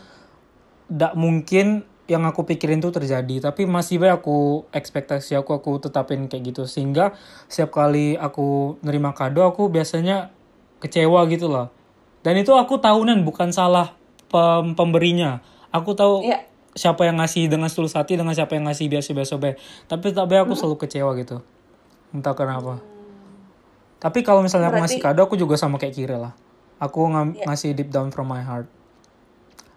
ndak 0.89 1.15
mungkin 1.15 1.85
yang 2.09 2.25
aku 2.25 2.49
pikirin 2.49 2.81
tuh 2.81 2.89
terjadi 2.89 3.53
tapi 3.53 3.69
masih 3.69 4.01
baik 4.01 4.25
aku 4.25 4.65
ekspektasi 4.73 5.37
aku 5.37 5.53
aku 5.61 5.77
tetapin 5.77 6.25
kayak 6.25 6.53
gitu 6.53 6.65
sehingga 6.65 7.13
setiap 7.53 7.77
kali 7.77 8.17
aku 8.17 8.81
nerima 8.81 9.13
kado 9.13 9.45
aku 9.45 9.69
biasanya 9.69 10.33
kecewa 10.79 11.27
gitu 11.27 11.47
loh. 11.47 11.69
Dan 12.21 12.35
itu 12.37 12.51
aku 12.51 12.77
tahunan 12.77 13.23
bukan 13.23 13.51
salah 13.51 13.95
pem- 14.27 14.75
pemberinya. 14.75 15.39
Aku 15.69 15.93
tahu 15.93 16.23
Iya. 16.23 16.45
siapa 16.73 17.03
yang 17.03 17.19
ngasih 17.19 17.47
dengan 17.47 17.67
tulus 17.67 17.93
hati 17.93 18.15
dengan 18.15 18.33
siapa 18.33 18.53
yang 18.53 18.65
ngasih 18.65 18.87
biasa-biasa 18.87 19.35
baik 19.37 19.57
tapi 19.85 20.11
tapi 20.11 20.35
aku 20.35 20.53
selalu 20.53 20.77
kecewa 20.79 21.11
gitu. 21.15 21.43
Entah 22.11 22.33
kenapa. 22.33 22.79
Tapi 23.99 24.23
kalau 24.23 24.41
misalnya 24.41 24.69
aku 24.69 24.79
ngasih 24.79 25.01
kado 25.01 25.21
aku 25.21 25.35
juga 25.35 25.55
sama 25.55 25.75
kayak 25.77 25.93
Kira 25.93 26.17
lah. 26.17 26.33
Aku 26.79 27.03
ngam- 27.05 27.35
ngasih 27.37 27.75
deep 27.75 27.91
down 27.91 28.09
from 28.09 28.27
my 28.27 28.39
heart. 28.39 28.71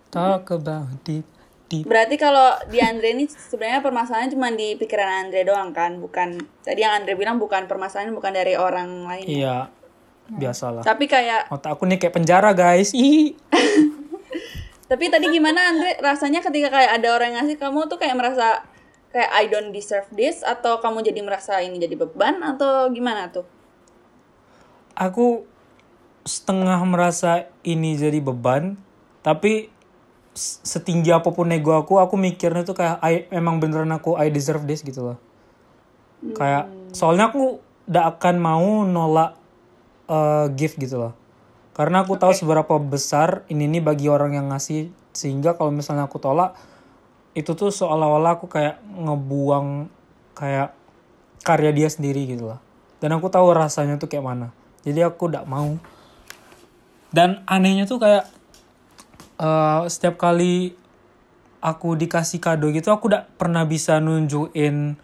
Talk 0.09 0.51
about 0.51 0.91
deep 1.01 1.25
deep. 1.67 1.87
Berarti 1.87 2.15
kalau 2.15 2.53
di 2.67 2.77
Andre 2.77 3.15
ini 3.15 3.25
sebenarnya 3.25 3.79
permasalahannya 3.79 4.29
cuma 4.29 4.51
di 4.51 4.75
pikiran 4.75 5.25
Andre 5.25 5.41
doang 5.41 5.71
kan, 5.71 5.97
bukan 5.97 6.35
tadi 6.59 6.79
yang 6.79 6.93
Andre 6.93 7.15
bilang 7.15 7.39
bukan 7.39 7.65
permasalahan 7.65 8.11
bukan 8.11 8.29
dari 8.29 8.53
orang 8.53 9.07
lain. 9.07 9.25
iya 9.25 9.71
biasalah. 10.39 10.83
Tapi 10.85 11.05
kayak 11.09 11.51
otak 11.51 11.75
aku 11.75 11.83
nih 11.87 11.97
kayak 11.99 12.15
penjara 12.15 12.51
guys. 12.55 12.95
Ih 12.97 13.35
tapi 14.91 15.07
tadi 15.07 15.31
gimana 15.31 15.71
Andre? 15.71 16.03
Rasanya 16.03 16.43
ketika 16.43 16.67
kayak 16.67 16.99
ada 16.99 17.15
orang 17.15 17.31
yang 17.31 17.47
ngasih 17.47 17.55
kamu 17.55 17.87
tuh 17.87 17.95
kayak 17.95 18.11
merasa 18.11 18.67
kayak 19.15 19.31
I 19.31 19.47
don't 19.47 19.71
deserve 19.71 20.07
this 20.11 20.43
atau 20.43 20.83
kamu 20.83 20.99
jadi 20.99 21.23
merasa 21.23 21.63
ini 21.63 21.79
jadi 21.79 21.95
beban 21.95 22.43
atau 22.43 22.91
gimana 22.91 23.31
tuh? 23.31 23.47
aku 24.95 25.47
setengah 26.21 26.77
merasa 26.85 27.49
ini 27.65 27.97
jadi 27.97 28.21
beban 28.21 28.77
tapi 29.25 29.73
setinggi 30.37 31.11
apa 31.11 31.33
pun 31.33 31.49
ego 31.51 31.75
aku 31.75 31.99
aku 31.99 32.15
mikirnya 32.15 32.63
tuh 32.63 32.77
kayak 32.77 33.01
I, 33.03 33.27
emang 33.33 33.59
beneran 33.59 33.91
aku 33.91 34.15
I 34.15 34.31
deserve 34.31 34.63
this 34.63 34.79
gitu 34.85 35.03
loh. 35.11 35.17
Kayak 36.37 36.69
soalnya 36.93 37.33
aku 37.33 37.59
gak 37.89 38.17
akan 38.17 38.35
mau 38.39 38.85
nolak 38.85 39.40
eh, 40.09 40.45
gift 40.55 40.79
gitu 40.79 40.97
loh. 40.97 41.13
Karena 41.71 42.03
aku 42.03 42.19
tahu 42.19 42.35
seberapa 42.35 42.77
besar 42.77 43.47
ini 43.47 43.65
nih 43.67 43.83
bagi 43.83 44.07
orang 44.11 44.35
yang 44.35 44.47
ngasih 44.51 44.91
sehingga 45.11 45.55
kalau 45.55 45.71
misalnya 45.71 46.07
aku 46.07 46.19
tolak 46.19 46.55
itu 47.31 47.55
tuh 47.55 47.71
seolah-olah 47.71 48.39
aku 48.39 48.51
kayak 48.51 48.83
ngebuang 48.83 49.87
kayak 50.35 50.75
karya 51.41 51.71
dia 51.71 51.89
sendiri 51.89 52.27
gitu 52.27 52.51
loh. 52.51 52.59
Dan 52.99 53.15
aku 53.17 53.31
tahu 53.31 53.55
rasanya 53.55 53.97
tuh 53.97 54.11
kayak 54.11 54.25
mana. 54.25 54.47
Jadi 54.83 55.01
aku 55.01 55.31
gak 55.31 55.47
mau. 55.47 55.79
Dan 57.09 57.41
anehnya 57.47 57.87
tuh 57.87 58.03
kayak 58.03 58.27
eh, 59.39 59.81
setiap 59.87 60.19
kali 60.19 60.75
aku 61.61 61.93
dikasih 61.93 62.41
kado 62.41 62.73
gitu 62.73 62.89
aku 62.89 63.05
gak 63.07 63.29
pernah 63.37 63.63
bisa 63.69 64.01
nunjukin 64.01 64.97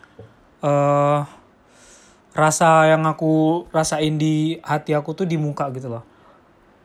eh 0.65 1.19
rasa 2.37 2.85
yang 2.93 3.01
aku 3.09 3.65
rasain 3.73 4.21
di 4.21 4.61
hati 4.61 4.93
aku 4.93 5.17
tuh 5.17 5.25
di 5.25 5.41
muka 5.41 5.65
gitu 5.73 5.89
loh 5.89 6.05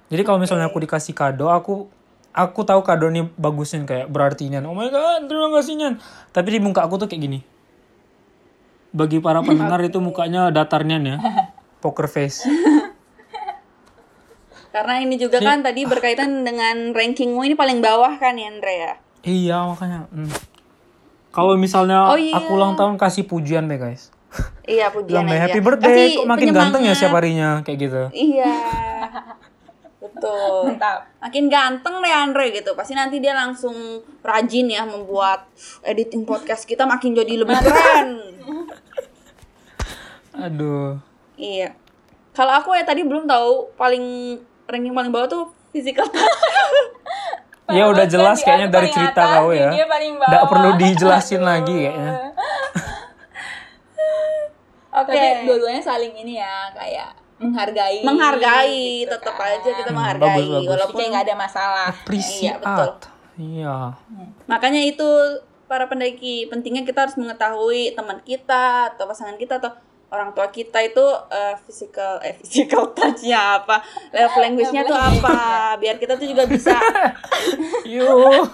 jadi 0.09 0.25
kalau 0.25 0.41
misalnya 0.41 0.73
aku 0.73 0.81
dikasih 0.81 1.13
kado 1.13 1.53
aku 1.53 1.93
aku 2.33 2.61
tahu 2.65 2.81
kado 2.81 3.13
ini 3.13 3.29
bagusin 3.37 3.85
kayak 3.85 4.09
berarti 4.09 4.49
Nyan 4.49 4.65
oh 4.65 4.73
my 4.73 4.89
god 4.89 5.29
terima 5.29 5.53
kasih 5.53 5.77
Nyan 5.77 5.95
tapi 6.33 6.57
di 6.57 6.61
muka 6.65 6.89
aku 6.89 6.97
tuh 6.97 7.07
kayak 7.07 7.23
gini 7.29 7.41
bagi 8.93 9.21
para 9.21 9.45
pendengar 9.45 9.81
itu 9.85 10.01
mukanya 10.01 10.49
datarnya 10.49 10.97
ya 11.01 11.17
poker 11.85 12.09
face 12.09 12.49
Karena 14.73 15.05
ini 15.05 15.21
juga 15.21 15.37
kan 15.37 15.61
tadi 15.61 15.85
berkaitan 15.85 16.49
dengan 16.49 16.97
rankingmu 16.97 17.45
ini 17.45 17.53
paling 17.53 17.85
bawah 17.85 18.17
kan 18.17 18.41
ya 18.41 18.49
Andre 18.49 18.73
ya? 18.73 18.93
Iya 19.21 19.57
makanya. 19.69 20.09
hmm. 20.09 20.33
Kalau 21.29 21.61
misalnya 21.61 22.09
Oh, 22.09 22.17
iya. 22.17 22.41
aku 22.41 22.57
ulang 22.57 22.73
tahun 22.77 22.97
kasih 22.97 23.29
pujian 23.29 23.69
deh 23.69 23.77
guys. 23.77 24.12
Iya 24.63 24.89
pujian 24.89 25.11
Bilang 25.11 25.27
deh, 25.27 25.37
aja. 25.37 25.45
happy 25.45 25.61
birthday, 25.61 25.93
Kasih 26.09 26.19
kok 26.19 26.29
makin 26.31 26.49
ganteng 26.51 26.83
ya 26.87 26.95
setiap 26.95 27.17
harinya 27.19 27.49
kayak 27.61 27.79
gitu. 27.83 28.03
Iya. 28.11 28.53
Betul. 30.03 30.75
Mantap. 30.75 30.99
Makin 31.19 31.45
ganteng 31.47 31.95
deh 31.99 32.11
Andre 32.11 32.47
gitu. 32.53 32.71
Pasti 32.73 32.93
nanti 32.93 33.19
dia 33.19 33.35
langsung 33.35 33.75
rajin 34.21 34.67
ya 34.67 34.83
membuat 34.83 35.47
editing 35.83 36.23
podcast 36.23 36.65
kita 36.65 36.87
makin 36.87 37.13
jadi 37.13 37.39
lebih 37.39 37.55
keren. 37.55 38.11
Aduh. 40.33 40.97
iya. 41.35 41.77
Kalau 42.33 42.57
aku 42.57 42.73
ya 42.73 42.83
tadi 42.83 43.05
belum 43.05 43.29
tahu 43.29 43.77
paling 43.77 44.39
ranking 44.65 44.91
paling 44.91 45.13
bawah 45.13 45.29
tuh 45.29 45.45
physical 45.69 46.09
touch. 46.09 46.41
Ya 47.69 47.89
udah 47.89 48.05
jelas 48.05 48.41
kayaknya 48.41 48.69
dari 48.69 48.89
cerita 48.91 49.23
atas, 49.23 49.39
kau 49.39 49.53
ya. 49.53 49.71
dia 49.71 49.87
paling 49.87 50.19
Nggak 50.19 50.29
bawah. 50.29 50.49
perlu 50.51 50.71
dijelasin 50.77 51.41
lagi 51.41 51.73
kayaknya. 51.79 52.13
Oke. 54.93 55.13
Tapi 55.13 55.49
dua-duanya 55.49 55.81
saling 55.81 56.13
ini 56.13 56.37
ya 56.37 56.69
kayak 56.73 57.11
menghargai. 57.41 58.05
Menghargai, 58.05 59.03
gitu 59.03 59.11
tetap 59.11 59.35
kan. 59.35 59.51
aja 59.51 59.71
kita 59.73 59.91
Hmm, 59.91 59.97
menghargai 59.97 60.37
bagus, 60.39 60.53
bagus. 60.53 60.69
walaupun 60.71 60.99
Kayak 61.01 61.11
nggak 61.11 61.25
ada 61.27 61.37
masalah. 61.37 61.87
Appreciate. 61.91 62.61
betul. 62.61 62.91
Iya. 63.33 63.77
Makanya 64.47 64.83
itu 64.85 65.09
para 65.65 65.89
pendaki 65.89 66.47
pentingnya 66.47 66.85
kita 66.85 67.09
harus 67.09 67.17
mengetahui 67.17 67.97
teman 67.97 68.21
kita 68.21 68.93
atau 68.93 69.09
pasangan 69.09 69.41
kita 69.41 69.57
atau 69.57 69.73
orang 70.13 70.37
tua 70.37 70.53
kita 70.53 70.77
itu 70.85 71.01
eh, 71.33 71.57
physical 71.65 72.21
eh 72.21 72.37
physical 72.37 72.93
touch-nya 72.93 73.65
apa, 73.65 73.81
love 74.13 74.37
language-nya 74.37 74.85
tuh 74.85 74.93
apa, 74.93 75.41
biar 75.81 75.97
kita 75.97 76.21
tuh 76.21 76.29
juga 76.29 76.45
bisa 76.45 76.77
Yo. 77.89 78.45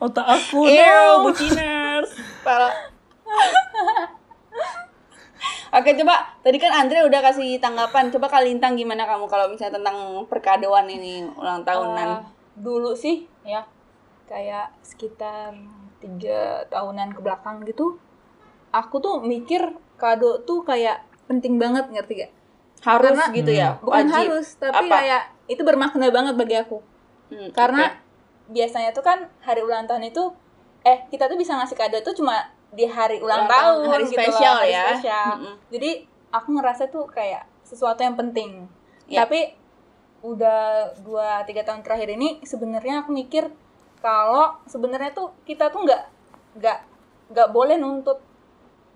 Otak 0.00 0.24
aku 0.24 0.64
no. 0.64 1.28
buciners. 1.28 2.08
Para 2.40 2.72
Oke 5.70 5.94
coba 5.94 6.14
tadi 6.40 6.58
kan 6.58 6.72
Andre 6.74 7.06
udah 7.06 7.20
kasih 7.22 7.58
tanggapan 7.58 8.10
coba 8.10 8.26
kali 8.28 8.50
Lintang 8.50 8.74
gimana 8.74 9.06
kamu 9.06 9.24
kalau 9.24 9.46
misalnya 9.46 9.78
tentang 9.78 9.96
perkadoan 10.26 10.84
ini 10.84 11.22
ulang 11.30 11.62
tahunan 11.62 12.08
Eh, 12.10 12.20
dulu 12.56 12.90
sih 12.92 13.22
ya 13.40 13.62
kayak 14.26 14.74
sekitar 14.80 15.54
tiga 15.96 16.66
tahunan 16.66 17.12
ke 17.12 17.20
belakang 17.20 17.62
gitu 17.62 18.02
aku 18.68 18.98
tuh 18.98 19.20
mikir 19.20 19.62
kado 19.94 20.42
tuh 20.42 20.62
kayak 20.62 21.02
penting 21.24 21.54
banget 21.56 21.86
ngerti 21.86 22.14
gak? 22.20 22.32
harus 22.80 23.12
karena- 23.12 23.30
gitu 23.30 23.52
ya 23.52 23.68
Bukan 23.78 24.08
wajib. 24.08 24.16
harus 24.26 24.46
tapi 24.56 24.88
Apa? 24.88 24.94
kayak 24.96 25.22
itu 25.46 25.62
bermakna 25.62 26.08
banget 26.08 26.34
bagi 26.34 26.56
aku 26.56 26.82
Hmm, 27.28 27.46
karena 27.52 27.86
oke. 27.86 27.98
biasanya 28.50 28.90
tuh 28.90 29.04
kan 29.04 29.22
hari 29.38 29.60
ulang 29.60 29.86
tahun 29.86 30.02
itu 30.04 30.34
eh 30.82 31.06
kita 31.06 31.24
tuh 31.24 31.36
bisa 31.36 31.54
ngasih 31.54 31.76
kado 31.76 31.94
tuh 32.00 32.10
cuma 32.12 32.50
di 32.70 32.84
hari 32.84 33.18
ulang, 33.18 33.44
Ulang 33.44 33.48
tahun, 33.48 33.76
tahun, 33.76 33.90
hari 33.90 34.04
gitu 34.04 34.14
spesial 34.16 34.52
loh, 34.52 34.60
hari 34.60 34.70
ya. 34.70 34.82
spesial. 34.88 35.26
Mm-mm. 35.34 35.54
jadi 35.68 35.90
aku 36.30 36.48
ngerasa 36.52 36.82
tuh 36.86 37.04
kayak 37.06 37.42
sesuatu 37.62 38.00
yang 38.00 38.14
penting 38.14 38.70
Ya. 39.04 39.24
tapi 39.24 39.58
udah 40.20 40.60
dua 41.00 41.42
tiga 41.42 41.62
tahun 41.62 41.80
terakhir 41.80 42.12
ini 42.12 42.38
sebenarnya 42.42 43.02
aku 43.02 43.10
mikir 43.10 43.50
kalau 43.98 44.54
sebenarnya 44.64 45.10
tuh 45.10 45.34
kita 45.42 45.66
tuh 45.66 45.82
nggak 45.82 46.02
nggak 46.56 46.78
nggak 47.28 47.48
boleh 47.48 47.74
nuntut 47.74 48.20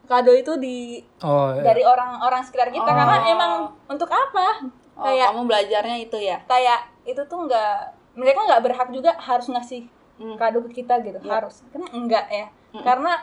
kado 0.04 0.30
itu 0.30 0.54
di 0.54 1.00
Oh, 1.18 1.50
iya. 1.50 1.64
dari 1.64 1.82
orang-orang 1.82 2.42
sekitar 2.42 2.68
kita 2.68 2.84
Oh. 2.84 2.94
karena 2.94 3.16
emang 3.26 3.52
untuk 3.86 4.06
apa 4.06 4.68
Oh, 4.94 5.02
kayak 5.02 5.32
kamu 5.32 5.42
belajarnya 5.44 5.96
itu 5.98 6.18
ya 6.20 6.38
kayak 6.44 6.78
itu 7.02 7.18
tuh 7.20 7.38
nggak 7.42 7.74
mereka 8.14 8.44
nggak 8.44 8.62
berhak 8.62 8.88
juga 8.90 9.10
harus 9.16 9.48
ngasih 9.48 9.90
Hmm. 10.14 10.38
kado 10.38 10.62
ke 10.62 10.78
kita 10.78 11.02
gitu 11.02 11.18
Iya. 11.18 11.30
harus 11.34 11.66
kan 11.66 11.82
enggak 11.90 12.28
ya 12.28 12.46
Mm-mm. 12.70 12.84
karena 12.84 13.18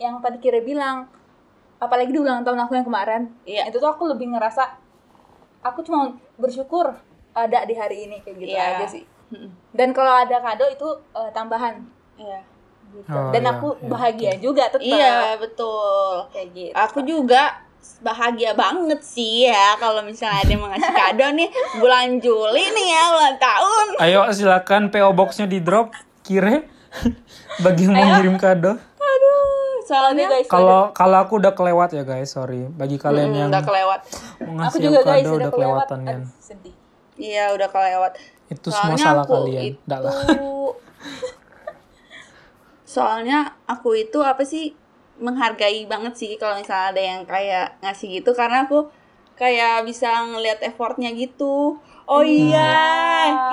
yang 0.00 0.18
tadi 0.18 0.40
kira 0.40 0.58
bilang 0.58 1.04
apalagi 1.76 2.08
di 2.08 2.18
ulang 2.18 2.40
tahun 2.40 2.60
aku 2.60 2.72
yang 2.74 2.84
kemarin 2.84 3.22
Iya. 3.44 3.68
itu 3.68 3.76
tuh 3.76 3.86
aku 3.86 4.04
lebih 4.06 4.32
ngerasa 4.32 4.64
aku 5.60 5.80
cuma 5.80 6.10
bersyukur 6.34 6.96
ada 7.30 7.62
di 7.62 7.72
hari 7.72 8.04
ini 8.04 8.16
kayak 8.18 8.36
gitu 8.38 8.50
Iya. 8.50 8.64
aja 8.74 8.86
sih 8.88 9.04
dan 9.70 9.92
kalau 9.92 10.10
ada 10.18 10.40
kado 10.40 10.64
itu 10.66 10.88
eh, 11.14 11.30
tambahan 11.30 11.84
Iya. 12.16 12.40
gitu 12.90 13.06
Oh, 13.08 13.30
dan 13.30 13.42
iya, 13.42 13.52
aku 13.54 13.68
iya, 13.72 13.86
bahagia 13.86 14.32
juga 14.36 14.64
tetap 14.66 14.82
Iya, 14.82 15.36
betul. 15.36 16.14
kayak 16.32 16.48
gitu 16.50 16.72
Aku 16.74 16.98
juga 17.00 17.42
bahagia 18.00 18.52
banget 18.52 19.00
sih 19.00 19.46
ya 19.46 19.76
kalau 19.76 20.00
misalnya 20.00 20.36
ada 20.38 20.50
yang 20.50 20.64
ngasih 20.64 20.92
kado 20.92 21.26
nih 21.32 21.48
bulan 21.76 22.18
Juli 22.18 22.64
nih 22.66 22.86
ya 22.90 23.04
ulang 23.10 23.38
tahun. 23.38 23.84
Ayo 23.98 24.20
silakan 24.30 24.88
PO 24.88 25.12
boxnya 25.12 25.46
di 25.46 25.60
drop 25.60 25.92
kire 26.20 26.64
bagi 27.64 27.84
yang 27.84 27.94
mau 27.94 28.08
ngirim 28.18 28.36
kado. 28.36 28.72
Aduh, 28.74 29.59
soalnya 29.90 30.30
guys 30.30 30.46
Kalau 30.46 30.94
kalau 30.94 31.18
aku 31.18 31.42
udah 31.42 31.50
kelewat 31.50 31.90
ya 31.90 32.06
guys, 32.06 32.30
sorry. 32.30 32.70
Bagi 32.70 32.94
kalian 32.96 33.34
Hmm, 33.34 33.38
yang 33.42 33.48
udah 33.50 33.62
kelewat. 33.66 34.00
mau 34.46 34.46
aku 34.46 34.54
ngasih 34.54 34.80
juga 34.86 34.98
aku 35.02 35.08
guys 35.10 35.18
kado 35.18 35.28
udah 35.28 35.34
udah 35.34 35.50
kelewat 35.50 35.86
kelewatan. 35.90 36.00
Aduh, 36.06 36.30
sedih 36.38 36.74
Iya, 37.20 37.44
udah 37.52 37.68
kelewat. 37.68 38.12
Itu 38.48 38.68
semua 38.72 38.96
Soalnya 38.96 39.04
salah 39.04 39.24
aku 39.26 39.34
kalian. 39.36 39.62
Itu... 39.66 39.78
Nggak 39.84 40.00
lah. 40.00 40.14
Soalnya 42.94 43.38
aku 43.66 43.90
itu 43.94 44.18
apa 44.24 44.42
sih 44.42 44.74
menghargai 45.20 45.84
banget 45.84 46.16
sih 46.16 46.32
kalau 46.40 46.56
misalnya 46.56 46.96
ada 46.96 47.02
yang 47.02 47.20
kayak 47.28 47.76
ngasih 47.84 48.08
gitu 48.18 48.32
karena 48.32 48.64
aku 48.64 48.88
kayak 49.36 49.84
bisa 49.84 50.08
ngelihat 50.26 50.64
effortnya 50.64 51.12
gitu. 51.12 51.76
Oh 52.10 52.26
iya, 52.26 52.74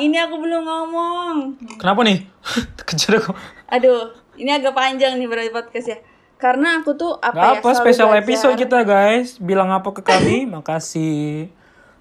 ini 0.02 0.18
aku 0.18 0.42
belum 0.42 0.66
ngomong. 0.66 1.36
Kenapa 1.78 2.02
nih? 2.02 2.26
Kejar 2.88 3.22
aku. 3.22 3.38
Aduh, 3.70 4.10
ini 4.34 4.50
agak 4.50 4.74
panjang 4.74 5.14
nih 5.22 5.30
berarti 5.30 5.54
podcast 5.54 5.94
ya. 5.94 5.98
Karena 6.38 6.82
aku 6.82 6.94
tuh 6.94 7.18
apa 7.18 7.34
Gak 7.34 7.54
ya 7.54 7.60
apa 7.62 7.70
special 7.74 8.10
belajar. 8.14 8.24
episode 8.26 8.56
kita 8.56 8.80
guys. 8.86 9.42
Bilang 9.42 9.74
apa 9.74 9.90
ke 9.90 10.02
kami? 10.06 10.46
Makasih. 10.54 11.50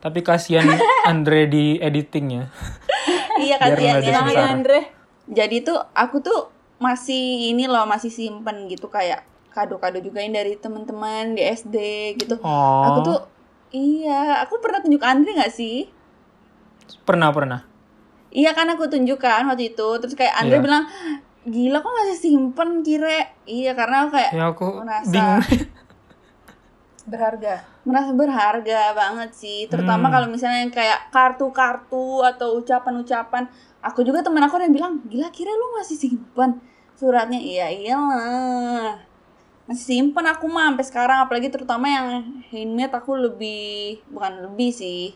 Tapi 0.01 0.21
kasihan 0.21 0.69
Andre 1.09 1.49
di 1.49 1.81
editingnya. 1.81 2.49
Iya 3.37 3.61
kasihan 3.61 4.01
ya. 4.33 4.49
Andre 4.49 4.89
Jadi 5.29 5.61
tuh 5.61 5.77
aku 5.93 6.25
tuh 6.25 6.49
masih 6.81 7.53
ini 7.53 7.69
loh 7.69 7.85
masih 7.85 8.09
simpen 8.09 8.65
gitu 8.65 8.89
kayak 8.89 9.29
kado-kado 9.53 10.01
juga 10.01 10.25
yang 10.25 10.33
dari 10.33 10.57
teman-teman 10.57 11.37
di 11.37 11.45
SD 11.45 11.77
gitu. 12.17 12.41
Oh. 12.41 12.85
Aku 12.89 12.99
tuh 13.05 13.19
iya, 13.77 14.41
aku 14.41 14.57
pernah 14.65 14.81
tunjuk 14.81 15.05
Andre 15.05 15.37
nggak 15.37 15.53
sih? 15.53 15.85
Pernah 17.05 17.29
pernah. 17.33 17.61
Iya 18.33 18.53
kan 18.53 18.69
aku 18.73 18.89
tunjukkan 18.89 19.49
waktu 19.49 19.73
itu. 19.77 19.89
Terus 20.01 20.13
kayak 20.17 20.37
Andre 20.37 20.61
Iya. 20.61 20.65
bilang, 20.65 20.85
"Gila 21.47 21.79
kok 21.79 21.95
masih 21.95 22.19
simpen 22.19 22.83
kire?" 22.83 23.39
Iya, 23.47 23.73
karena 23.73 24.05
aku 24.05 24.11
kayak 24.13 24.31
Ya 24.33 24.45
aku 24.47 24.67
Merasa- 24.83 25.09
bingung. 25.09 25.43
berharga. 27.07 27.63
Merasa 27.87 28.11
berharga 28.13 28.81
banget 28.93 29.31
sih. 29.33 29.71
Terutama 29.71 30.11
Hmm. 30.11 30.15
kalau 30.15 30.27
misalnya 30.27 30.59
yang 30.61 30.75
kayak 30.75 31.07
kartu-kartu 31.09 32.27
atau 32.27 32.59
ucapan-ucapan. 32.59 33.47
Aku 33.79 34.03
juga 34.03 34.19
temen 34.21 34.43
aku 34.43 34.59
yang 34.59 34.75
bilang 34.75 34.99
gila 35.07 35.31
kira 35.31 35.49
lu 35.49 35.79
masih 35.79 35.95
simpan 35.95 36.59
suratnya? 36.99 37.39
Iya 37.39 37.71
iyalah. 37.71 38.99
Masih 39.67 39.85
simpan 39.87 40.27
aku 40.27 40.51
mah 40.51 40.75
sampai 40.75 40.83
sekarang. 40.85 41.19
Apalagi 41.23 41.47
terutama 41.47 41.87
yang 41.87 42.07
handmade 42.51 42.91
aku 42.91 43.15
lebih 43.15 44.03
bukan 44.11 44.43
lebih 44.43 44.75
sih. 44.75 45.15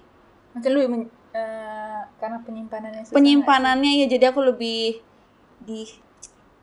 Macam 0.54 0.70
lu 0.70 0.86
men- 0.86 1.10
eh, 1.30 2.00
karena 2.18 2.38
penyimpanannya 2.40 3.02
susah 3.02 3.14
penyimpanannya 3.14 4.02
ya 4.02 4.06
jadi 4.08 4.30
aku 4.30 4.42
lebih 4.44 4.98
di 5.60 5.86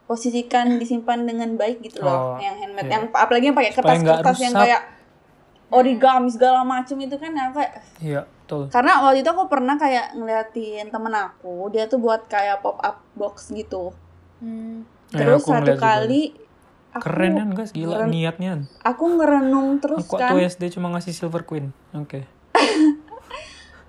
posisikan 0.08 0.80
disimpan 0.80 1.22
dengan 1.22 1.54
baik 1.54 1.84
gitu 1.84 2.00
Oh, 2.00 2.08
loh 2.34 2.40
yang 2.40 2.56
handmade 2.56 2.88
iya. 2.88 2.94
yang 2.96 3.04
apalagi 3.10 3.46
yang 3.46 3.56
pakai 3.56 3.72
kertas-kertas 3.72 4.38
yang 4.40 4.56
kayak 4.56 4.82
origami 5.68 6.28
segala 6.28 6.64
macam 6.64 6.96
itu 6.96 7.14
kan 7.14 7.30
yang 7.30 7.52
kayak 7.52 7.84
Iya, 8.00 8.24
betul. 8.24 8.72
karena 8.72 9.04
waktu 9.04 9.20
itu 9.20 9.30
aku 9.30 9.44
pernah 9.46 9.76
kayak 9.76 10.16
ngeliatin 10.16 10.88
temen 10.88 11.12
aku 11.12 11.68
dia 11.70 11.86
tuh 11.86 12.00
buat 12.00 12.24
kayak 12.26 12.60
pop 12.60 12.80
up 12.80 13.04
box 13.14 13.52
gitu 13.52 13.92
Hmm. 14.38 14.86
Ya, 15.10 15.24
terus 15.24 15.42
aku 15.42 15.50
satu 15.50 15.66
juga. 15.68 15.82
kali 15.82 16.30
aku, 16.92 17.02
Keren 17.02 17.34
kan 17.36 17.50
guys, 17.52 17.72
gila 17.72 17.96
keren. 17.98 18.10
niatnya. 18.10 18.54
aku 18.80 19.04
ngerenung 19.12 19.70
terus 19.78 20.04
Aku 20.04 20.14
kan 20.16 20.32
waktu 20.32 20.46
SD 20.48 20.64
cuma 20.72 20.88
ngasih 20.90 21.10
Silver 21.12 21.42
Queen. 21.42 21.74
Oke. 21.92 22.22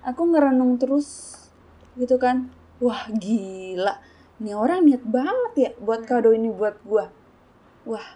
aku 0.01 0.21
ngerenung 0.25 0.75
terus 0.75 1.37
gitu 1.95 2.15
kan 2.15 2.47
wah 2.77 3.05
gila 3.11 3.99
ini 4.39 4.51
orang 4.51 4.83
niat 4.83 5.03
banget 5.03 5.51
ya 5.55 5.69
buat 5.77 6.03
kado 6.03 6.31
ini 6.31 6.49
buat 6.49 6.79
gua 6.81 7.11
wah 7.83 8.07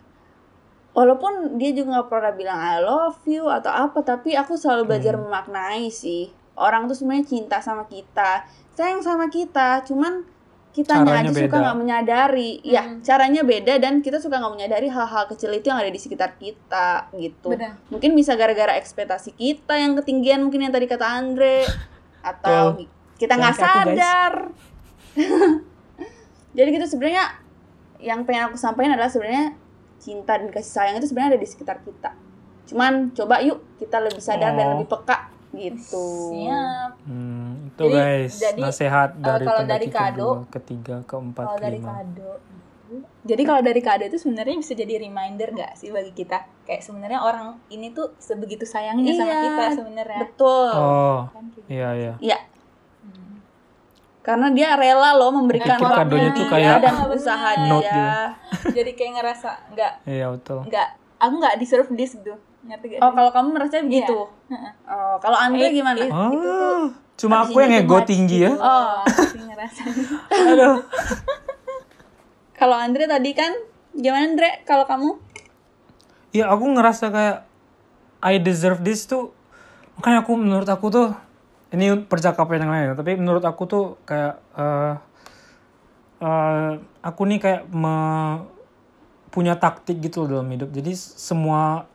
walaupun 0.94 1.58
dia 1.58 1.74
juga 1.74 2.00
nggak 2.00 2.08
pernah 2.08 2.32
bilang 2.32 2.58
I 2.58 2.78
love 2.80 3.20
you 3.26 3.48
atau 3.48 3.70
apa 3.70 4.00
tapi 4.02 4.34
aku 4.34 4.54
selalu 4.54 4.88
belajar 4.88 5.14
Hmm. 5.14 5.26
memaknai 5.26 5.90
sih 5.90 6.30
orang 6.54 6.86
tuh 6.86 6.94
sebenarnya 6.94 7.26
cinta 7.28 7.58
sama 7.60 7.84
kita 7.86 8.46
sayang 8.70 9.02
sama 9.02 9.28
kita 9.28 9.82
cuman 9.84 10.30
Caranya 10.74 11.30
aja 11.30 11.38
suka 11.38 11.54
beda. 11.54 11.62
nggak 11.62 11.78
menyadari 11.78 12.52
ya 12.62 12.82
Hmm. 12.82 12.98
caranya 13.00 13.42
beda 13.44 13.78
dan 13.78 14.02
kita 14.02 14.18
suka 14.18 14.38
nggak 14.38 14.54
menyadari 14.54 14.90
hal-hal 14.90 15.26
kecil 15.28 15.50
itu 15.52 15.70
yang 15.70 15.78
ada 15.78 15.88
di 15.88 15.98
sekitar 15.98 16.34
kita 16.34 17.14
gitu 17.14 17.54
Benar. 17.54 17.78
mungkin 17.90 18.14
bisa 18.14 18.34
gara-gara 18.34 18.74
ekspektasi 18.74 19.34
kita 19.34 19.78
yang 19.78 19.94
ketinggian 19.94 20.42
mungkin 20.42 20.62
yang 20.62 20.74
tadi 20.74 20.86
kata 20.86 21.06
Andre 21.06 21.62
atau 22.26 22.82
kita 23.18 23.34
nggak 23.34 23.54
sadar 23.56 24.34
jadi 26.54 26.70
gitu 26.72 26.86
sebenarnya 26.88 27.26
yang 27.98 28.24
pengen 28.24 28.48
aku 28.48 28.58
sampaikan 28.58 28.94
adalah 28.94 29.08
sebenarnya 29.08 29.58
cinta 29.98 30.36
dan 30.36 30.48
kasih 30.48 30.74
sayang 30.74 30.96
itu 30.98 31.08
sebenarnya 31.08 31.30
ada 31.34 31.42
di 31.42 31.48
sekitar 31.48 31.78
kita 31.80 32.12
cuman 32.66 33.12
coba 33.12 33.40
yuk 33.40 33.60
kita 33.76 34.00
lebih 34.00 34.20
sadar 34.20 34.52
dan 34.52 34.66
Oh. 34.66 34.72
lebih 34.76 34.88
peka 34.90 35.18
gitu 35.52 36.06
siap 36.32 36.92
Hmm, 37.04 37.68
itu 37.68 37.84
Jadi- 37.84 37.94
guys, 37.94 38.34
jadi, 38.36 38.60
nasihat 38.60 39.10
eh, 39.12 39.22
dari 39.22 39.44
kalau 39.44 39.62
dari 39.64 39.88
kado, 39.88 40.16
kedua, 40.16 40.38
ketiga, 40.50 40.96
keempat, 41.04 41.44
kalau 41.44 41.60
dari 41.60 41.78
kelima. 41.78 41.92
kado 41.94 42.32
jadi 43.24 43.42
kalau 43.42 43.62
dari 43.62 43.82
kado 43.82 44.04
itu 44.04 44.18
sebenarnya 44.18 44.56
bisa 44.56 44.74
jadi 44.74 44.94
reminder 45.00 45.50
nggak 45.52 45.74
sih 45.74 45.90
bagi 45.90 46.12
kita 46.12 46.38
kayak 46.64 46.82
sebenarnya 46.82 47.20
orang 47.20 47.58
ini 47.68 47.90
tuh 47.90 48.14
sebegitu 48.18 48.64
sayangnya 48.64 49.14
sama 49.14 49.28
Iya, 49.28 49.42
kita 49.42 49.66
sebenarnya 49.76 50.20
betul 50.22 50.70
Oh, 50.72 51.20
Kan 51.28 51.44
gitu. 51.50 51.66
iya 51.68 51.90
iya. 51.94 52.14
iya. 52.20 52.38
Karena 54.24 54.48
dia 54.50 54.74
rela 54.74 55.14
loh 55.14 55.30
memberikan 55.30 55.76
Pikir 55.76 55.92
kadonya 55.94 56.30
tuh 56.32 56.48
kayak 56.48 56.80
dan 56.80 56.96
usaha 57.06 57.50
note 57.62 57.84
dia 57.84 58.32
gitu. 58.50 58.68
jadi 58.80 58.92
kayak 58.94 59.12
ngerasa 59.20 59.50
nggak 59.70 59.94
Iya 60.06 60.26
betul. 60.32 60.60
nggak 60.64 60.88
aku 61.20 61.34
nggak 61.38 61.56
deserve 61.60 61.90
this 61.92 62.16
gitu 62.16 62.34
ngerti 62.64 62.96
gak 62.96 63.00
oh 63.04 63.12
kalau 63.12 63.28
kamu 63.30 63.48
merasa 63.52 63.84
begitu 63.84 64.16
Heeh. 64.48 64.72
oh 64.88 65.16
kalau 65.20 65.36
Andre 65.36 65.68
Eh, 65.68 65.76
gimana 65.76 66.00
Oh, 66.00 66.32
itu 66.32 66.40
tuh 66.40 66.84
cuma 67.14 67.44
habis 67.44 67.52
aku 67.52 67.58
yang 67.60 67.74
ego 67.78 67.98
tinggi 68.02 68.38
ya. 68.42 68.52
Oh. 68.54 69.04
aku 69.04 69.38
ngerasa 69.38 69.82
Aduh. 70.32 70.80
Kalau 72.54 72.76
Andre 72.76 73.06
tadi 73.06 73.32
kan 73.34 73.52
gimana 73.92 74.24
Andre? 74.26 74.64
Kalau 74.64 74.88
kamu? 74.88 75.20
Ya 76.32 76.48
aku 76.48 76.64
ngerasa 76.66 77.12
kayak 77.12 77.38
I 78.20 78.40
deserve 78.40 78.80
this 78.82 79.04
tuh 79.04 79.36
makanya 79.94 80.24
aku 80.24 80.34
menurut 80.34 80.66
aku 80.66 80.88
tuh 80.88 81.08
ini 81.74 82.06
percakapan 82.06 82.64
yang 82.64 82.72
lain 82.72 82.88
tapi 82.94 83.18
menurut 83.18 83.44
aku 83.44 83.64
tuh 83.66 83.86
kayak 84.06 84.38
eh 84.56 84.96
eh, 86.24 86.72
aku 87.04 87.22
nih 87.28 87.40
kayak 87.42 87.64
me- 87.74 88.54
punya 89.34 89.58
taktik 89.58 89.98
gitu 89.98 90.24
loh 90.24 90.46
dalam 90.46 90.54
hidup. 90.54 90.70
Jadi 90.70 90.94
semua 90.94 91.90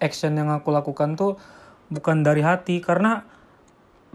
action 0.00 0.32
yang 0.32 0.48
aku 0.48 0.72
lakukan 0.72 1.12
tuh 1.12 1.36
bukan 1.92 2.24
dari 2.24 2.40
hati 2.40 2.80
karena 2.80 3.28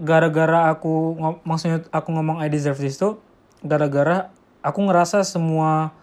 gara-gara 0.01 0.73
aku 0.73 1.13
maksudnya 1.45 1.85
aku 1.93 2.09
ngomong 2.09 2.41
I 2.41 2.49
deserve 2.49 2.81
this 2.81 2.97
tuh 2.97 3.21
gara-gara 3.61 4.33
aku 4.65 4.79
ngerasa 4.81 5.21
semua 5.21 5.93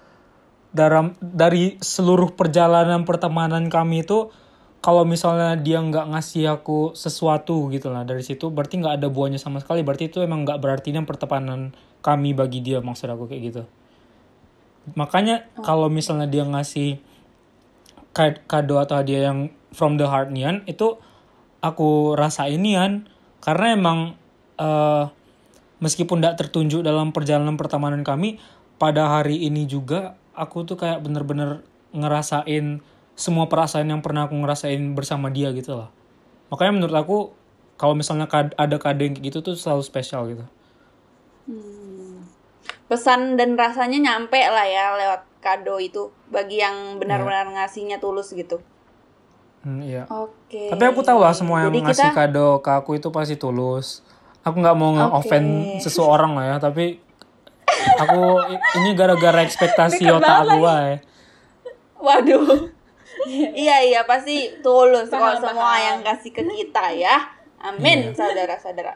dalam 0.70 1.16
dari 1.18 1.80
seluruh 1.82 2.36
perjalanan 2.36 3.02
pertemanan 3.02 3.66
kami 3.72 4.06
itu 4.06 4.30
kalau 4.86 5.02
misalnya 5.02 5.58
dia 5.58 5.82
nggak 5.82 6.14
ngasih 6.14 6.46
aku 6.46 6.94
sesuatu 6.94 7.66
gitu 7.74 7.90
lah 7.90 8.06
dari 8.06 8.22
situ 8.22 8.54
berarti 8.54 8.78
nggak 8.78 9.02
ada 9.02 9.10
buahnya 9.10 9.34
sama 9.34 9.58
sekali. 9.58 9.82
Berarti 9.82 10.06
itu 10.06 10.22
emang 10.22 10.46
nggak 10.46 10.62
berarti 10.62 10.94
ini 10.94 11.02
pertemanan 11.02 11.74
kami 12.06 12.38
bagi 12.38 12.62
dia 12.62 12.78
maksud 12.78 13.10
aku 13.10 13.26
kayak 13.26 13.42
gitu. 13.50 13.62
Makanya 14.94 15.50
kalau 15.66 15.90
misalnya 15.90 16.30
dia 16.30 16.46
ngasih 16.46 17.02
ka- 18.14 18.46
kado 18.46 18.78
atau 18.78 19.02
hadiah 19.02 19.34
yang 19.34 19.50
from 19.74 19.98
the 19.98 20.06
heart 20.06 20.30
nian 20.30 20.62
itu 20.70 21.02
aku 21.58 22.14
rasain 22.14 22.62
nian. 22.62 23.10
Karena 23.42 23.74
emang 23.74 24.14
eh, 24.54 25.04
meskipun 25.82 26.22
tidak 26.22 26.46
tertunjuk 26.46 26.86
dalam 26.86 27.10
perjalanan 27.10 27.58
pertemanan 27.58 28.06
kami 28.06 28.38
pada 28.78 29.18
hari 29.18 29.50
ini 29.50 29.66
juga 29.66 30.14
aku 30.38 30.62
tuh 30.62 30.78
kayak 30.78 31.02
bener-bener 31.02 31.66
ngerasain 31.90 32.86
semua 33.16 33.48
perasaan 33.48 33.88
yang 33.88 34.04
pernah 34.04 34.28
aku 34.28 34.36
ngerasain 34.36 34.80
bersama 34.92 35.32
dia 35.32 35.50
gitu 35.56 35.74
lah 35.74 35.88
makanya 36.52 36.72
menurut 36.78 36.96
aku 36.96 37.18
kalau 37.76 37.92
misalnya 37.92 38.26
ada 38.56 38.76
kado 38.80 39.04
yang 39.04 39.14
kayak 39.14 39.28
gitu 39.32 39.38
tuh 39.44 39.54
selalu 39.54 39.84
spesial 39.84 40.24
gitu. 40.32 40.44
Pesan 42.88 43.36
dan 43.36 43.54
rasanya 43.54 44.00
nyampe 44.00 44.40
lah 44.40 44.64
ya 44.64 44.96
lewat 44.96 45.22
kado 45.44 45.76
itu 45.78 46.10
bagi 46.32 46.58
yang 46.58 46.96
benar-benar 46.96 47.52
ngasihnya 47.52 48.00
tulus 48.00 48.32
gitu. 48.32 48.58
Hmm, 49.62 49.82
iya. 49.82 50.06
Oke. 50.06 50.70
tapi 50.70 50.84
aku 50.86 51.02
tahu 51.02 51.18
lah 51.18 51.34
semua 51.34 51.66
yang 51.66 51.74
Jadi 51.74 51.82
ngasih 51.82 52.10
kita 52.14 52.16
kado 52.16 52.48
ke 52.64 52.70
aku 52.72 52.90
itu 52.96 53.08
pasti 53.12 53.36
tulus. 53.36 54.00
Aku 54.46 54.62
nggak 54.62 54.78
mau 54.78 54.94
nge-offend 54.94 55.82
seseorang 55.82 56.38
lah 56.38 56.44
ya 56.54 56.56
tapi 56.62 57.02
aku 57.98 58.40
ini 58.78 58.94
gara-gara 58.94 59.42
ekspektasi 59.42 60.06
otak 60.06 60.46
aku 60.46 60.64
ya. 60.64 60.98
Waduh. 61.98 62.75
iya 63.66 63.82
iya 63.82 64.00
pasti 64.06 64.62
tulus 64.62 65.10
kalau 65.10 65.34
semua 65.38 65.76
yang 65.82 65.98
kasih 66.06 66.30
ke 66.30 66.42
kita 66.42 66.94
ya. 66.94 67.16
Amin 67.60 68.14
saudara-saudara. 68.14 68.94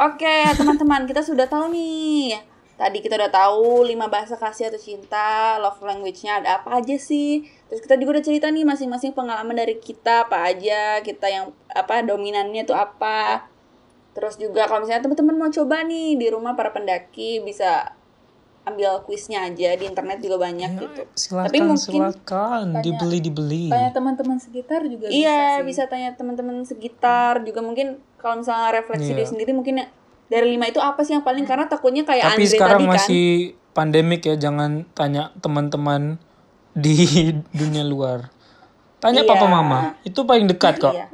Oke, 0.00 0.46
teman-teman, 0.54 1.04
kita 1.04 1.20
sudah 1.20 1.50
tahu 1.50 1.74
nih. 1.74 2.38
Tadi 2.80 3.04
kita 3.04 3.20
udah 3.20 3.28
tahu 3.28 3.84
lima 3.84 4.08
bahasa 4.08 4.40
kasih 4.40 4.72
atau 4.72 4.80
cinta, 4.80 5.60
love 5.60 5.84
language-nya 5.84 6.40
ada 6.40 6.62
apa 6.62 6.80
aja 6.80 6.96
sih. 6.96 7.44
Terus 7.68 7.84
kita 7.84 8.00
juga 8.00 8.16
udah 8.16 8.24
cerita 8.24 8.48
nih 8.48 8.64
masing-masing 8.64 9.12
pengalaman 9.12 9.52
dari 9.52 9.76
kita 9.76 10.24
apa 10.24 10.48
aja, 10.48 11.04
kita 11.04 11.28
yang 11.28 11.52
apa 11.68 12.00
dominannya 12.00 12.64
tuh 12.64 12.72
apa. 12.72 13.44
Terus 14.16 14.40
juga 14.40 14.64
kalau 14.64 14.88
misalnya 14.88 15.04
teman-teman 15.04 15.36
mau 15.36 15.50
coba 15.52 15.84
nih 15.84 16.16
di 16.16 16.26
rumah 16.32 16.56
para 16.56 16.72
pendaki 16.72 17.44
bisa 17.44 17.92
ambil 18.70 19.02
kuisnya 19.02 19.42
aja 19.42 19.74
di 19.74 19.84
internet 19.84 20.18
juga 20.18 20.38
banyak 20.40 20.70
gitu. 20.76 21.02
silakan 21.12 21.46
Tapi 21.46 21.58
mungkin 21.60 22.00
silakan 22.06 22.66
dibeli 22.78 23.18
dibeli 23.18 23.64
tanya 23.66 23.90
teman-teman 23.90 24.36
sekitar 24.36 24.80
juga 24.84 25.06
Iya, 25.06 25.58
bisa 25.58 25.58
sih 25.58 25.64
bisa 25.66 25.82
tanya 25.86 26.10
teman-teman 26.14 26.62
sekitar 26.62 27.42
juga 27.42 27.60
mungkin 27.60 27.98
kalau 28.16 28.38
misalnya 28.38 28.70
refleksi 28.76 29.10
Iya. 29.10 29.16
diri 29.16 29.26
sendiri 29.26 29.50
mungkin 29.50 29.74
ya, 29.76 29.86
dari 30.26 30.46
lima 30.48 30.64
itu 30.64 30.78
apa 30.78 31.00
sih 31.00 31.12
yang 31.12 31.22
paling 31.22 31.42
karena 31.42 31.66
takutnya 31.66 32.02
kayak 32.02 32.22
Tapi 32.28 32.34
Andre 32.38 32.46
sekarang 32.48 32.70
tadi 32.72 32.84
kan. 32.84 32.94
masih 32.94 33.24
pandemik 33.70 34.22
ya, 34.22 34.34
jangan 34.36 34.70
tanya 34.92 35.34
teman-teman 35.38 36.18
di 36.70 36.94
dunia 37.58 37.82
luar. 37.82 38.30
Tanya 38.98 39.24
Iya. 39.24 39.28
papa 39.28 39.46
mama, 39.46 39.78
itu 40.02 40.22
paling 40.22 40.46
dekat 40.46 40.78
kok. 40.78 40.92
Iya. 40.92 41.08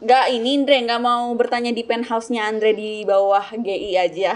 Nggak 0.00 0.24
ini 0.32 0.50
Andre 0.56 0.76
nggak 0.82 0.98
mau 0.98 1.30
bertanya 1.36 1.70
di 1.70 1.84
penthouse-nya 1.84 2.48
Andre 2.48 2.72
di 2.72 3.04
bawah 3.04 3.44
GI 3.52 3.94
aja. 3.94 4.34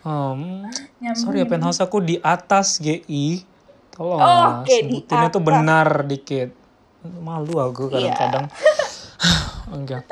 Hmm, 0.00 0.64
sorry 1.12 1.44
ya 1.44 1.46
penthouse 1.46 1.80
aku 1.84 2.00
di 2.00 2.16
atas 2.24 2.80
GI. 2.80 3.44
Tolong 3.92 4.16
lah, 4.16 4.64
di 4.64 4.72
sebutinnya 4.72 5.28
tuh 5.28 5.42
benar 5.44 6.08
dikit. 6.08 6.48
Malu 7.20 7.60
aku 7.60 7.92
kadang-kadang. 7.92 8.48
Enggak. 9.76 10.08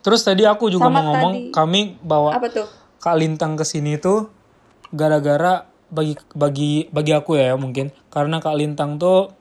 Terus 0.00 0.22
tadi 0.24 0.46
aku 0.46 0.70
juga 0.72 0.88
Sama 0.88 1.02
mau 1.02 1.12
ngomong, 1.12 1.34
tadi. 1.34 1.52
kami 1.52 1.80
bawa 2.00 2.38
Apa 2.38 2.48
tuh? 2.48 2.66
Kak 3.00 3.16
Lintang 3.18 3.56
ke 3.58 3.64
sini 3.66 3.96
tuh 4.00 4.32
gara-gara 4.92 5.68
bagi 5.90 6.14
bagi 6.32 6.86
bagi 6.88 7.12
aku 7.12 7.34
ya 7.34 7.58
mungkin 7.58 7.90
karena 8.14 8.38
Kak 8.38 8.54
Lintang 8.54 8.96
tuh 9.00 9.34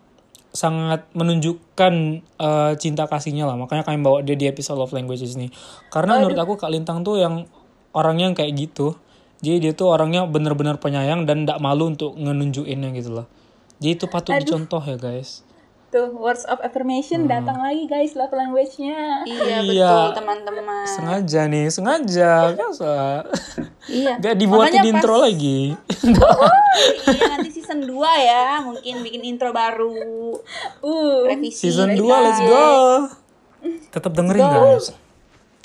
sangat 0.49 1.05
menunjukkan 1.13 1.93
eh, 2.25 2.73
cinta 2.81 3.05
kasihnya 3.05 3.45
lah 3.45 3.53
makanya 3.53 3.85
kami 3.85 4.01
bawa 4.01 4.25
dia 4.25 4.33
di 4.33 4.49
episode 4.49 4.81
Love 4.81 4.97
Languages 4.97 5.37
ini 5.37 5.53
karena 5.93 6.17
menurut 6.17 6.39
aku 6.41 6.57
Kak 6.57 6.73
Lintang 6.73 7.05
tuh 7.05 7.21
yang 7.21 7.45
orangnya 7.93 8.33
yang 8.33 8.37
kayak 8.37 8.57
gitu 8.57 8.97
jadi 9.39 9.57
dia 9.61 9.73
tuh 9.73 9.87
orangnya 9.89 10.23
bener-bener 10.23 10.75
penyayang 10.75 11.23
dan 11.23 11.43
tidak 11.43 11.59
malu 11.59 11.87
untuk 11.87 12.13
ngenunjukinnya 12.13 12.89
gitu 12.93 13.09
loh 13.13 13.27
jadi 13.77 13.95
itu 13.95 14.05
patut 14.05 14.35
dicontoh 14.35 14.81
ya 14.81 14.95
guys 14.95 15.43
Tuh, 15.89 16.13
words 16.13 16.45
of 16.45 16.61
affirmation 16.61 17.25
Hmm. 17.25 17.33
datang 17.33 17.57
lagi 17.59 17.83
guys 17.83 18.13
love 18.13 18.29
language-nya. 18.29 19.25
Iya, 19.25 19.57
Iya. 19.57 19.89
betul 19.89 20.21
teman-teman. 20.21 20.85
sengaja 20.85 21.41
nih 21.43 21.65
sengaja 21.67 22.53
biasa 22.53 23.25
Iya. 23.89 24.13
gak 24.21 24.35
dibuatin 24.37 24.69
Makanya 24.75 24.85
intro 24.85 25.17
pas- 25.17 25.25
lagi 25.25 25.73
iya 27.09 27.25
nanti 27.27 27.49
season 27.57 27.79
2 27.81 27.89
ya, 28.21 28.61
mungkin 28.61 29.01
bikin 29.01 29.21
intro 29.25 29.49
baru. 29.49 30.37
Uh, 30.79 31.25
Revisi. 31.25 31.57
season 31.65 31.89
2 31.91 31.97
revisi. 31.97 32.21
let's 32.21 32.41
go 32.43 32.65
tetap 33.89 34.11
dengerin 34.13 34.45
guys 34.45 34.93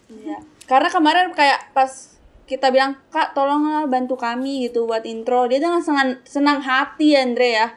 Iya. 0.06 0.40
Karena 0.64 0.88
kemarin 0.88 1.26
kayak 1.32 1.68
pas 1.70 2.13
kita 2.44 2.68
bilang 2.68 3.00
kak 3.08 3.32
tolonglah 3.32 3.88
bantu 3.88 4.20
kami 4.20 4.68
gitu 4.68 4.84
buat 4.84 5.04
intro. 5.08 5.48
Dia 5.48 5.60
dengan 5.60 5.80
senang 5.80 6.20
senang 6.24 6.60
hati 6.60 7.16
Andre 7.16 7.48
ya. 7.50 7.68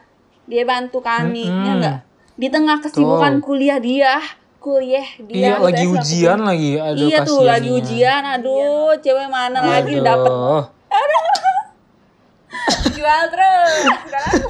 Dia 0.47 0.63
bantu 0.63 1.03
kami 1.03 1.43
ya 1.47 1.73
enggak 1.75 1.97
di 2.37 2.47
tengah 2.53 2.77
kesibukan 2.79 3.41
kuliah 3.41 3.81
dia 3.81 4.21
kuliah 4.61 5.03
dia 5.25 5.57
Iya 5.57 5.63
lagi 5.63 5.85
ujian 5.89 6.39
lagi. 6.45 6.77
Aduh 6.77 7.07
iya 7.09 7.17
tuh 7.25 7.41
lagi 7.43 7.67
kasihannya. 7.71 7.81
ujian. 7.81 8.23
Aduh 8.39 8.91
cewek 9.01 9.27
mana 9.27 9.59
lagi 9.63 9.95
Aduh. 9.97 10.05
dapat 10.05 10.31
jual 12.95 13.23
terus. 13.29 13.73
Sekarang 14.05 14.41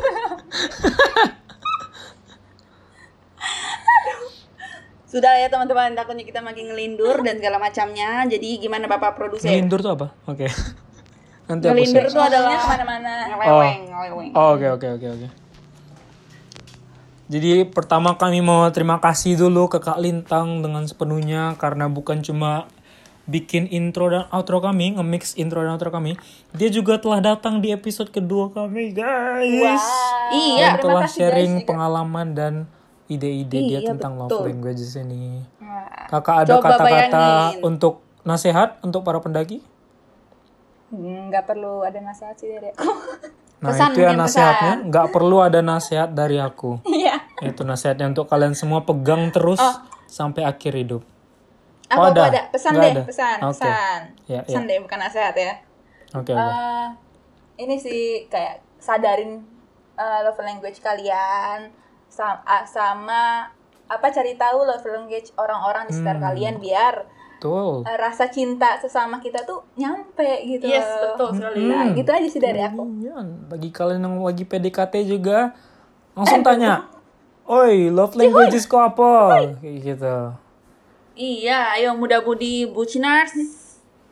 sudah 5.17 5.33
ya 5.41 5.49
teman-teman 5.49 5.97
takutnya 5.97 6.23
kita 6.23 6.39
makin 6.45 6.69
ngelindur 6.69 7.25
dan 7.25 7.41
segala 7.41 7.57
macamnya 7.57 8.23
jadi 8.29 8.61
gimana 8.61 8.85
bapak 8.85 9.17
produser 9.17 9.49
Ngelindur 9.49 9.81
tuh 9.81 9.91
apa? 9.97 10.07
Oke. 10.29 10.45
Nanti 11.49 11.65
aku 11.65 11.73
ngelindur 11.73 12.05
itu 12.05 12.19
adalah 12.21 12.55
ke 12.61 12.67
mana-mana. 12.69 13.11
ngeleweng 13.33 13.81
ngeleweng 13.89 14.29
Oh, 14.37 14.53
Oke 14.53 14.67
oke 14.69 14.87
oke 15.01 15.07
oke. 15.17 15.27
Jadi 17.27 17.67
pertama 17.67 18.15
kami 18.15 18.39
mau 18.39 18.71
terima 18.71 19.03
kasih 19.03 19.35
dulu 19.35 19.67
ke 19.67 19.83
Kak 19.83 19.99
Lintang 19.99 20.63
dengan 20.63 20.87
sepenuhnya 20.87 21.59
karena 21.59 21.91
bukan 21.91 22.23
cuma 22.23 22.71
bikin 23.27 23.67
intro 23.67 24.07
dan 24.07 24.23
outro 24.31 24.63
kami, 24.63 24.95
nge-mix 24.95 25.35
intro 25.35 25.59
dan 25.59 25.75
outro 25.75 25.91
kami. 25.91 26.15
Dia 26.55 26.71
juga 26.71 26.95
telah 26.95 27.19
datang 27.19 27.59
di 27.59 27.75
episode 27.75 28.07
kedua 28.15 28.47
kami, 28.55 28.95
guys. 28.95 29.83
iya 30.31 30.79
Dan 30.79 30.87
telah 30.87 31.05
sharing 31.11 31.67
pengalaman 31.67 32.31
dan 32.31 32.53
ide-ide 33.07 33.59
dia 33.63 33.79
Iya, 33.81 33.91
tentang 33.95 34.19
betul. 34.19 34.43
love 34.43 34.47
languages 34.51 34.91
ini. 34.99 35.41
Kakak 36.07 36.47
ada 36.47 36.53
kata-kata 36.59 37.27
untuk 37.63 38.03
nasihat 38.23 38.79
untuk 38.83 39.03
para 39.03 39.19
pendaki? 39.19 39.59
Nggak 40.91 41.43
perlu 41.47 41.83
ada 41.83 41.99
nasihat 41.99 42.35
sih 42.39 42.47
dari 42.47 42.71
aku. 42.71 42.83
Nah 43.59 43.69
Pesan 43.75 43.89
itu 43.91 43.99
ya 44.03 44.11
nasihatnya, 44.15 44.73
nggak 44.87 45.07
perlu 45.11 45.37
ada 45.43 45.59
nasihat 45.59 46.09
dari 46.11 46.39
aku. 46.39 46.79
Iya. 46.87 47.15
Itu 47.43 47.67
nasihatnya 47.67 48.07
untuk 48.11 48.27
kalian 48.31 48.55
semua 48.55 48.83
pegang 48.87 49.29
terus 49.35 49.59
sampai 50.07 50.47
akhir 50.47 50.73
hidup. 50.75 51.03
Aku, 51.87 52.03
Oh, 52.03 52.11
ada? 52.11 52.21
ada. 52.27 52.41
Pesan 52.51 52.75
Nggak 52.75 52.83
deh, 52.83 52.93
ada? 52.95 53.03
pesan, 53.07 53.37
Oke. 53.47 53.51
pesan. 53.63 53.99
Ya, 54.27 54.39
pesan 54.43 54.63
ya. 54.63 54.69
deh, 54.75 54.77
bukan 54.83 54.99
nasihat 54.99 55.35
ya. 55.35 55.53
Oke 56.15 56.31
oke. 56.35 56.39
Eh, 56.39 56.87
ini 57.63 57.75
sih 57.79 58.27
kayak 58.27 58.59
sadarin 58.79 59.43
eh, 59.95 60.19
love 60.23 60.39
language 60.39 60.79
kalian 60.79 61.71
sama, 62.07 62.39
sama 62.63 63.21
apa 63.85 64.07
cari 64.09 64.35
tahu 64.35 64.63
love 64.63 64.83
language 64.83 65.31
orang-orang 65.33 65.85
di 65.85 65.93
sekitar 65.93 66.17
Hmm. 66.17 66.25
kalian 66.25 66.55
biar 66.57 66.95
Betul. 67.33 67.85
eh, 67.85 67.95
rasa 67.95 68.27
cinta 68.27 68.75
sesama 68.75 69.17
kita 69.17 69.41
tuh 69.41 69.63
nyampe 69.73 70.25
gitu. 70.43 70.65
yes 70.65 70.83
betul 70.83 71.31
sekali 71.31 71.63
Nah, 71.65 71.93
gitu 71.93 72.09
aja 72.09 72.27
sih 72.27 72.41
dari 72.41 72.59
aku. 72.59 72.83
Iya, 72.97 73.15
bagi 73.47 73.69
kalian 73.69 74.01
yang 74.01 74.19
lagi 74.19 74.43
PDKT 74.43 75.05
juga 75.05 75.53
langsung 76.11 76.41
tanya, 76.41 76.89
Oi, 77.45 77.87
love 77.87 78.11
languages 78.13 78.65
kok 78.65 78.91
apa? 78.91 79.39
Kayak 79.61 79.77
gitu. 79.85 80.15
iya 81.13 81.73
ayo 81.73 81.93
muda 81.93 82.19
budi 82.19 82.65
bucinars 82.65 83.33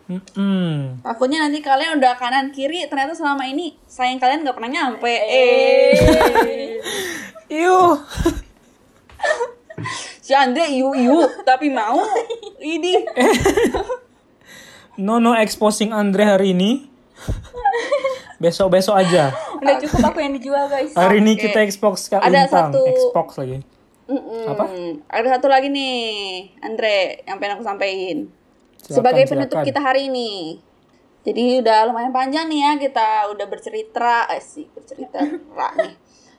Mm-mm. 0.05 1.01
Takutnya 1.01 1.41
nanti 1.41 1.59
kalian 1.59 1.97
udah 1.97 2.13
kanan 2.13 2.49
kiri 2.49 2.85
ternyata 2.85 3.11
selama 3.11 3.41
ini 3.43 3.73
sayang 3.83 4.21
kalian 4.21 4.45
nggak 4.45 4.53
pernah 4.53 4.69
nyampe. 4.71 5.09
Eh. 5.09 6.77
Yuh. 7.55 7.95
Si 10.19 10.31
Andre 10.33 10.71
yu 10.71 10.91
yu 10.91 11.17
tapi 11.43 11.69
mau 11.69 11.99
ini. 12.57 13.05
No 14.95 15.19
no 15.19 15.35
exposing 15.35 15.91
Andre 15.91 16.23
hari 16.25 16.51
ini. 16.51 16.87
Besok 18.37 18.73
besok 18.73 18.95
aja. 18.97 19.31
Udah 19.55 19.75
cukup 19.77 19.99
aku 20.05 20.19
yang 20.19 20.33
dijual 20.33 20.65
guys. 20.65 20.91
Hari 20.91 21.19
ini 21.19 21.35
kita 21.35 21.59
expose 21.61 22.07
Kak 22.07 22.19
Ada 22.19 22.45
Lintang. 22.45 22.71
satu- 22.71 22.87
Xbox 22.89 23.27
lagi. 23.37 23.57
Mm-mm. 24.05 24.43
Apa? 24.45 24.63
Ada 25.09 25.27
satu 25.31 25.49
lagi 25.49 25.65
nih, 25.65 25.97
Andre, 26.61 27.25
yang 27.25 27.41
pengen 27.41 27.57
aku 27.57 27.65
sampaikan. 27.65 28.29
Silakan, 28.77 28.93
Sebagai 28.93 29.23
penutup 29.25 29.57
silakan. 29.57 29.65
kita 29.65 29.79
hari 29.81 30.01
ini. 30.07 30.61
Jadi 31.25 31.57
udah 31.57 31.89
lumayan 31.89 32.13
panjang 32.13 32.45
nih 32.45 32.59
ya 32.61 32.71
kita 32.77 33.07
udah 33.33 33.45
bercerita, 33.45 34.29
eh 34.29 34.37
sih 34.37 34.69
bercerita 34.69 35.17
nih. 35.25 35.41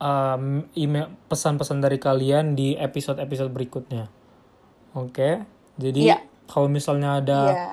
em, 0.04 0.44
email 0.76 1.08
pesan-pesan 1.26 1.80
dari 1.80 1.96
kalian 1.96 2.54
di 2.54 2.76
episode-episode 2.76 3.48
berikutnya. 3.50 4.12
Oke. 4.94 5.48
Jadi 5.76 6.12
Iya. 6.12 6.20
kalau 6.46 6.68
misalnya 6.68 7.18
ada 7.18 7.40
Iya. 7.48 7.68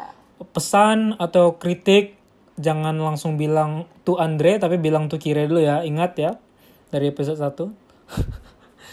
pesan 0.49 1.19
atau 1.19 1.59
kritik 1.59 2.15
jangan 2.55 2.95
langsung 2.95 3.35
bilang 3.35 3.85
tuh 4.03 4.17
Andre 4.17 4.57
tapi 4.57 4.77
bilang 4.77 5.11
tuh 5.11 5.19
Kire 5.19 5.45
dulu 5.45 5.59
ya. 5.59 5.83
Ingat 5.83 6.13
ya 6.15 6.39
dari 6.89 7.11
episode 7.11 7.37
1. 7.37 7.75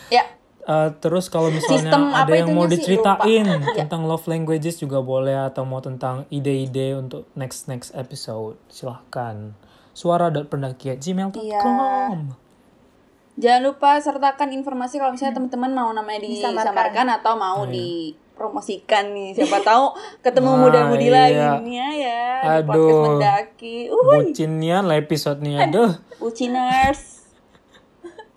Ya, 0.10 0.24
Uh, 0.64 0.92
terus 1.00 1.32
kalau 1.32 1.48
misalnya 1.48 1.96
Sistem 1.96 2.12
ada 2.12 2.34
yang 2.36 2.52
mau 2.52 2.68
sih, 2.68 2.76
diceritain 2.76 3.48
lupa. 3.48 3.72
Iya. 3.72 3.88
tentang 3.88 4.04
love 4.04 4.28
languages 4.28 4.76
juga 4.76 5.00
boleh 5.00 5.40
atau 5.40 5.64
mau 5.64 5.80
tentang 5.80 6.28
ide-ide 6.28 6.92
untuk 6.92 7.24
next 7.34 7.72
next 7.72 7.96
episode 7.96 8.60
silahkan 8.68 9.56
suara.pendaki@gmail.com 9.94 11.40
Iya. 11.40 12.47
Jangan 13.38 13.62
lupa 13.62 14.02
sertakan 14.02 14.50
informasi 14.50 14.98
kalau 14.98 15.14
misalnya 15.14 15.38
teman-teman 15.38 15.70
mau 15.70 15.94
namanya 15.94 16.26
disamarkan 16.26 17.06
atau 17.22 17.38
mau 17.38 17.70
dipromosikan 17.70 19.14
nih. 19.14 19.38
Siapa 19.38 19.62
tahu 19.70 19.94
ketemu 20.26 20.50
Wah, 20.50 20.60
muda-mudi 20.66 21.06
iya. 21.06 21.14
lagi 21.14 21.46
nih 21.62 21.76
ya, 21.78 21.90
ya 21.94 22.26
di 22.34 22.66
podcast 22.66 22.74
Aduh. 22.74 23.06
mendaki. 23.14 23.78
Uh, 23.94 24.02
bucinnya 24.02 24.78
lah 24.82 24.98
episode-nya 24.98 25.70
aduh 25.70 25.92
buciners. 26.18 27.02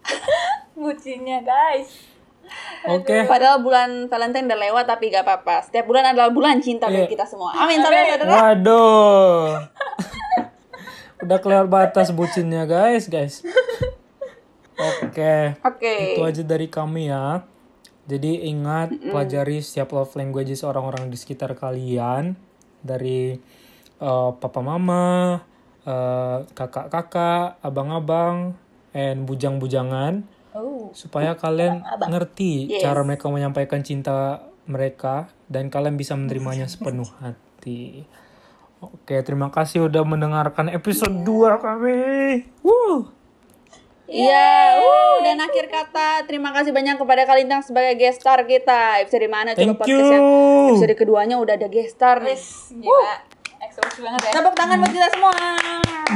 Bucinnya 0.76 1.44
guys. 1.44 2.08
oke 2.82 3.28
Padahal 3.28 3.60
bulan 3.60 4.08
Valentine 4.08 4.48
udah 4.48 4.58
lewat 4.58 4.84
tapi 4.84 5.08
gak 5.08 5.22
apa-apa. 5.22 5.62
Setiap 5.62 5.86
bulan 5.86 6.08
adalah 6.08 6.28
bulan 6.28 6.58
cinta 6.58 6.88
bagi 6.88 7.04
Iya. 7.04 7.12
kita 7.12 7.24
semua. 7.24 7.52
Amin. 7.54 7.80
Saudara-saudara. 7.80 8.32
waduh 8.32 9.44
udah 11.24 11.38
keluar 11.38 11.68
batas 11.68 12.10
bucinnya 12.10 12.64
guys, 12.64 13.06
guys. 13.06 13.44
Oke. 14.80 15.60
Oke. 15.60 15.94
Itu 16.16 16.22
aja 16.24 16.42
dari 16.42 16.66
kami 16.66 17.08
ya. 17.08 17.44
Jadi 18.04 18.48
ingat 18.48 18.90
pelajari 18.96 19.60
setiap 19.60 19.92
love 19.92 20.16
languages 20.16 20.66
orang-orang 20.66 21.06
di 21.06 21.16
sekitar 21.16 21.54
kalian 21.54 22.34
dari 22.80 23.38
eh, 24.00 24.30
papa 24.32 24.60
mama, 24.60 25.38
eh, 25.84 26.38
kakak-kakak, 26.50 27.60
abang-abang, 27.60 28.56
and 28.90 29.28
bujang-bujangan 29.28 30.24
Oh. 30.50 30.90
supaya 30.90 31.38
kalian 31.38 31.78
ngerti 32.10 32.66
Yes. 32.66 32.82
cara 32.82 33.06
mereka 33.06 33.30
menyampaikan 33.30 33.86
cinta 33.86 34.42
mereka 34.66 35.30
dan 35.46 35.70
kalian 35.70 35.94
bisa 35.94 36.18
menerimanya 36.18 36.66
sepenuh 36.66 37.06
hati. 37.22 38.02
Oke, 38.80 39.22
terima 39.22 39.52
kasih 39.52 39.86
udah 39.86 40.02
mendengarkan 40.02 40.72
episode 40.72 41.22
2 41.22 41.54
kami. 41.54 42.00
Woo! 42.66 43.12
Iya, 44.10 44.82
uh, 44.82 45.22
dan 45.22 45.38
akhir 45.38 45.70
kata 45.70 46.26
terima 46.26 46.50
kasih 46.50 46.74
banyak 46.74 46.98
kepada 46.98 47.22
Kalintang 47.30 47.62
sebagai 47.62 47.94
guest 47.94 48.18
star 48.26 48.42
kita. 48.42 49.06
Episode 49.06 49.30
mana 49.30 49.54
Thank 49.54 49.78
coba 49.78 49.86
podcast 49.86 50.10
yang 50.10 50.26
episode 50.74 50.94
keduanya 50.98 51.38
udah 51.38 51.54
ada 51.54 51.70
guest 51.70 51.94
star. 51.94 52.18
Yes, 52.26 52.74
gila. 52.74 52.90
Uh. 52.90 53.38
Banget 54.00 54.20
ya. 54.26 54.32
Tepuk 54.40 54.54
tangan 54.58 54.76
buat 54.82 54.92
kita 54.92 55.08
semua. 55.14 55.34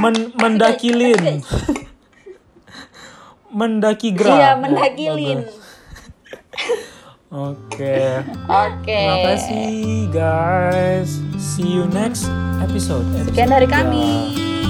Men 0.02 0.14
mendakilin. 0.34 1.22
mendaki 3.54 4.10
gerak. 4.10 4.34
Iya, 4.34 4.50
mendakilin. 4.58 5.38
Oke. 7.30 8.26
Oke. 8.50 8.90
Terima 8.90 9.16
kasih 9.22 9.70
guys. 10.10 11.22
See 11.38 11.78
you 11.78 11.86
next 11.94 12.26
episode. 12.58 13.06
episode 13.14 13.30
Sekian 13.30 13.50
dari 13.54 13.68
kami. 13.70 14.63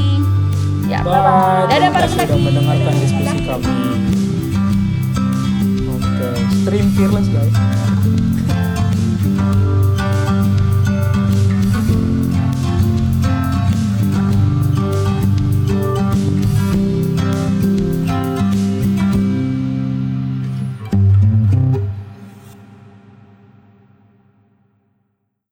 Ya, 0.94 1.02
Bye 1.02 1.10
bye. 1.10 1.66
Dadah 1.74 1.90
para. 1.90 2.06
Sudah 2.06 2.38
mendengarkan 2.38 2.94
diskusi 3.02 3.38
kami. 3.42 3.66
Oke, 5.90 6.06
okay. 6.06 6.34
stream 6.62 6.86
fearless 6.94 7.26
guys. 7.34 7.54